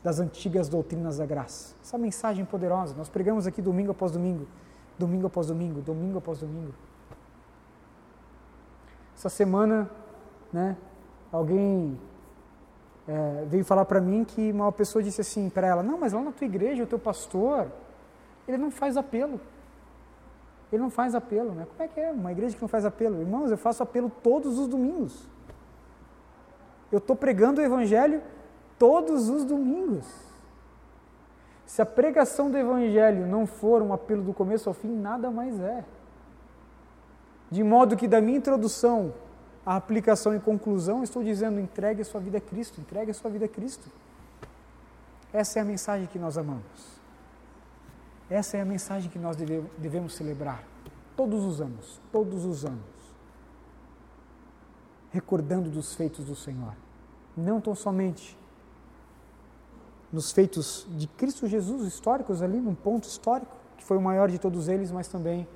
das 0.04 0.20
antigas 0.20 0.68
doutrinas 0.68 1.16
da 1.16 1.24
graça. 1.24 1.74
Essa 1.82 1.96
mensagem 1.96 2.44
poderosa, 2.44 2.94
nós 2.94 3.08
pregamos 3.08 3.46
aqui 3.46 3.62
domingo 3.62 3.90
após 3.90 4.12
domingo, 4.12 4.46
domingo 4.98 5.26
após 5.26 5.46
domingo, 5.46 5.80
domingo 5.80 6.18
após 6.18 6.40
domingo. 6.40 6.74
Essa 9.16 9.30
semana, 9.30 9.90
né, 10.52 10.76
alguém 11.32 11.98
é, 13.08 13.46
veio 13.46 13.64
falar 13.64 13.86
para 13.86 14.02
mim 14.02 14.22
que 14.22 14.52
uma 14.52 14.70
pessoa 14.70 15.02
disse 15.02 15.22
assim 15.22 15.48
para 15.48 15.66
ela: 15.66 15.82
Não, 15.82 15.98
mas 15.98 16.12
lá 16.12 16.20
na 16.20 16.30
tua 16.30 16.44
igreja, 16.44 16.82
o 16.82 16.86
teu 16.86 16.98
pastor, 16.98 17.72
ele 18.46 18.58
não 18.58 18.70
faz 18.70 18.98
apelo. 18.98 19.40
Ele 20.70 20.82
não 20.82 20.90
faz 20.90 21.14
apelo, 21.14 21.52
né? 21.52 21.66
Como 21.70 21.82
é 21.82 21.88
que 21.88 21.98
é? 21.98 22.12
Uma 22.12 22.30
igreja 22.30 22.54
que 22.54 22.62
não 22.62 22.68
faz 22.68 22.84
apelo? 22.84 23.20
Irmãos, 23.20 23.50
eu 23.50 23.58
faço 23.58 23.82
apelo 23.82 24.10
todos 24.22 24.58
os 24.58 24.68
domingos. 24.68 25.26
Eu 26.90 26.98
estou 26.98 27.14
pregando 27.14 27.60
o 27.60 27.64
Evangelho 27.64 28.20
todos 28.78 29.28
os 29.28 29.44
domingos. 29.44 30.06
Se 31.64 31.80
a 31.80 31.86
pregação 31.86 32.50
do 32.50 32.58
Evangelho 32.58 33.26
não 33.26 33.46
for 33.46 33.80
um 33.80 33.92
apelo 33.92 34.22
do 34.22 34.34
começo 34.34 34.68
ao 34.68 34.74
fim, 34.74 34.88
nada 34.88 35.30
mais 35.30 35.58
é. 35.60 35.84
De 37.50 37.62
modo 37.62 37.96
que 37.96 38.08
da 38.08 38.20
minha 38.20 38.38
introdução 38.38 39.14
à 39.64 39.76
aplicação 39.76 40.34
e 40.34 40.40
conclusão, 40.40 41.02
estou 41.04 41.22
dizendo: 41.22 41.60
entregue 41.60 42.02
a 42.02 42.04
sua 42.04 42.20
vida 42.20 42.38
a 42.38 42.40
Cristo, 42.40 42.80
entregue 42.80 43.12
a 43.12 43.14
sua 43.14 43.30
vida 43.30 43.44
a 43.44 43.48
Cristo. 43.48 43.88
Essa 45.32 45.60
é 45.60 45.62
a 45.62 45.64
mensagem 45.64 46.08
que 46.08 46.18
nós 46.18 46.36
amamos. 46.36 47.00
Essa 48.28 48.56
é 48.56 48.60
a 48.62 48.64
mensagem 48.64 49.10
que 49.10 49.18
nós 49.18 49.36
devemos 49.78 50.14
celebrar 50.14 50.64
todos 51.16 51.44
os 51.44 51.60
anos, 51.60 52.00
todos 52.10 52.44
os 52.44 52.64
anos 52.64 52.99
recordando 55.10 55.70
dos 55.70 55.94
feitos 55.94 56.24
do 56.24 56.34
Senhor. 56.34 56.74
Não 57.36 57.60
tão 57.60 57.74
somente 57.74 58.38
nos 60.12 60.32
feitos 60.32 60.86
de 60.90 61.06
Cristo 61.06 61.46
Jesus 61.46 61.86
históricos 61.86 62.42
ali, 62.42 62.60
num 62.60 62.74
ponto 62.74 63.04
histórico, 63.04 63.56
que 63.76 63.84
foi 63.84 63.96
o 63.96 64.02
maior 64.02 64.28
de 64.28 64.38
todos 64.38 64.68
eles, 64.68 64.90
mas 64.90 65.08
também 65.08 65.46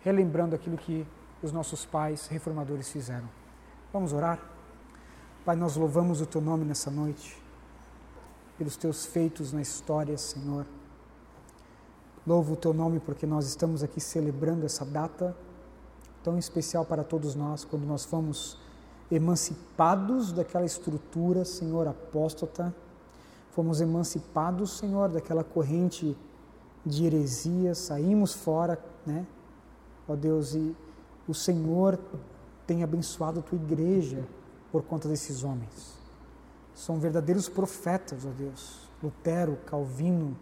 relembrando 0.00 0.54
aquilo 0.54 0.76
que 0.76 1.06
os 1.42 1.52
nossos 1.52 1.84
pais 1.84 2.26
reformadores 2.26 2.90
fizeram. 2.90 3.28
Vamos 3.92 4.12
orar? 4.12 4.38
Pai, 5.44 5.56
nós 5.56 5.76
louvamos 5.76 6.20
o 6.20 6.26
teu 6.26 6.40
nome 6.40 6.64
nessa 6.64 6.90
noite, 6.90 7.40
pelos 8.56 8.76
teus 8.76 9.06
feitos 9.06 9.52
na 9.52 9.60
história, 9.60 10.16
Senhor. 10.16 10.66
Louvo 12.26 12.52
o 12.52 12.56
teu 12.56 12.72
nome 12.72 13.00
porque 13.00 13.26
nós 13.26 13.46
estamos 13.48 13.82
aqui 13.82 14.00
celebrando 14.00 14.64
essa 14.64 14.84
data 14.84 15.36
tão 16.22 16.38
especial 16.38 16.84
para 16.84 17.02
todos 17.02 17.34
nós, 17.34 17.64
quando 17.64 17.84
nós 17.84 18.04
fomos 18.04 18.56
emancipados 19.14 20.32
daquela 20.32 20.64
estrutura, 20.64 21.44
Senhor, 21.44 21.86
apóstata, 21.86 22.74
fomos 23.50 23.82
emancipados, 23.82 24.78
Senhor, 24.78 25.10
daquela 25.10 25.44
corrente 25.44 26.16
de 26.84 27.04
heresia, 27.04 27.74
saímos 27.74 28.32
fora, 28.32 28.82
né? 29.06 29.26
Ó 30.08 30.16
Deus, 30.16 30.54
e 30.54 30.74
o 31.28 31.34
Senhor 31.34 31.98
tem 32.66 32.82
abençoado 32.82 33.40
a 33.40 33.42
tua 33.42 33.56
igreja 33.56 34.24
por 34.72 34.82
conta 34.82 35.08
desses 35.08 35.44
homens. 35.44 35.98
São 36.74 36.98
verdadeiros 36.98 37.50
profetas, 37.50 38.24
ó 38.24 38.30
Deus. 38.30 38.88
Lutero, 39.02 39.58
Calvino, 39.66 40.34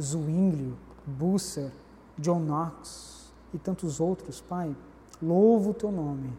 Zwinglio, 0.00 0.76
Busser, 1.04 1.72
John 2.16 2.40
Knox 2.40 3.32
e 3.52 3.58
tantos 3.58 3.98
outros, 3.98 4.40
Pai. 4.40 4.76
Louvo 5.20 5.70
o 5.70 5.74
teu 5.74 5.90
nome 5.90 6.32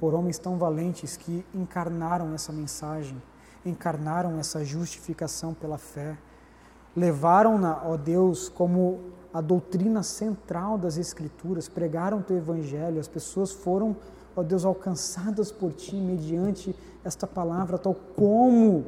por 0.00 0.14
homens 0.14 0.38
tão 0.38 0.56
valentes 0.56 1.14
que 1.14 1.44
encarnaram 1.54 2.32
essa 2.32 2.50
mensagem, 2.50 3.20
encarnaram 3.66 4.38
essa 4.38 4.64
justificação 4.64 5.52
pela 5.52 5.76
fé, 5.76 6.16
levaram-na, 6.96 7.82
ó 7.84 7.98
Deus, 7.98 8.48
como 8.48 8.98
a 9.32 9.42
doutrina 9.42 10.02
central 10.02 10.78
das 10.78 10.96
Escrituras, 10.96 11.68
pregaram 11.68 12.20
o 12.20 12.22
teu 12.22 12.38
evangelho, 12.38 12.98
as 12.98 13.06
pessoas 13.06 13.52
foram, 13.52 13.94
ó 14.34 14.42
Deus, 14.42 14.64
alcançadas 14.64 15.52
por 15.52 15.74
ti 15.74 15.96
mediante 15.96 16.74
esta 17.04 17.26
palavra, 17.26 17.76
tal 17.76 17.94
como 17.94 18.86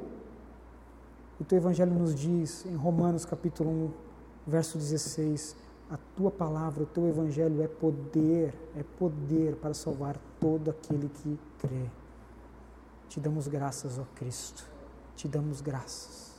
o 1.38 1.44
teu 1.44 1.58
evangelho 1.58 1.92
nos 1.92 2.14
diz 2.14 2.64
em 2.64 2.74
Romanos 2.74 3.26
capítulo 3.26 3.68
1, 3.68 3.90
verso 4.46 4.78
16, 4.78 5.56
a 5.92 5.98
tua 6.16 6.30
palavra, 6.30 6.84
o 6.84 6.86
teu 6.86 7.06
evangelho 7.06 7.62
é 7.62 7.68
poder, 7.68 8.54
é 8.74 8.82
poder 8.98 9.56
para 9.56 9.74
salvar 9.74 10.16
todo 10.40 10.70
aquele 10.70 11.10
que 11.10 11.38
crê. 11.58 11.84
Te 13.10 13.20
damos 13.20 13.46
graças, 13.46 13.98
ó 13.98 14.04
Cristo. 14.14 14.66
Te 15.14 15.28
damos 15.28 15.60
graças. 15.60 16.31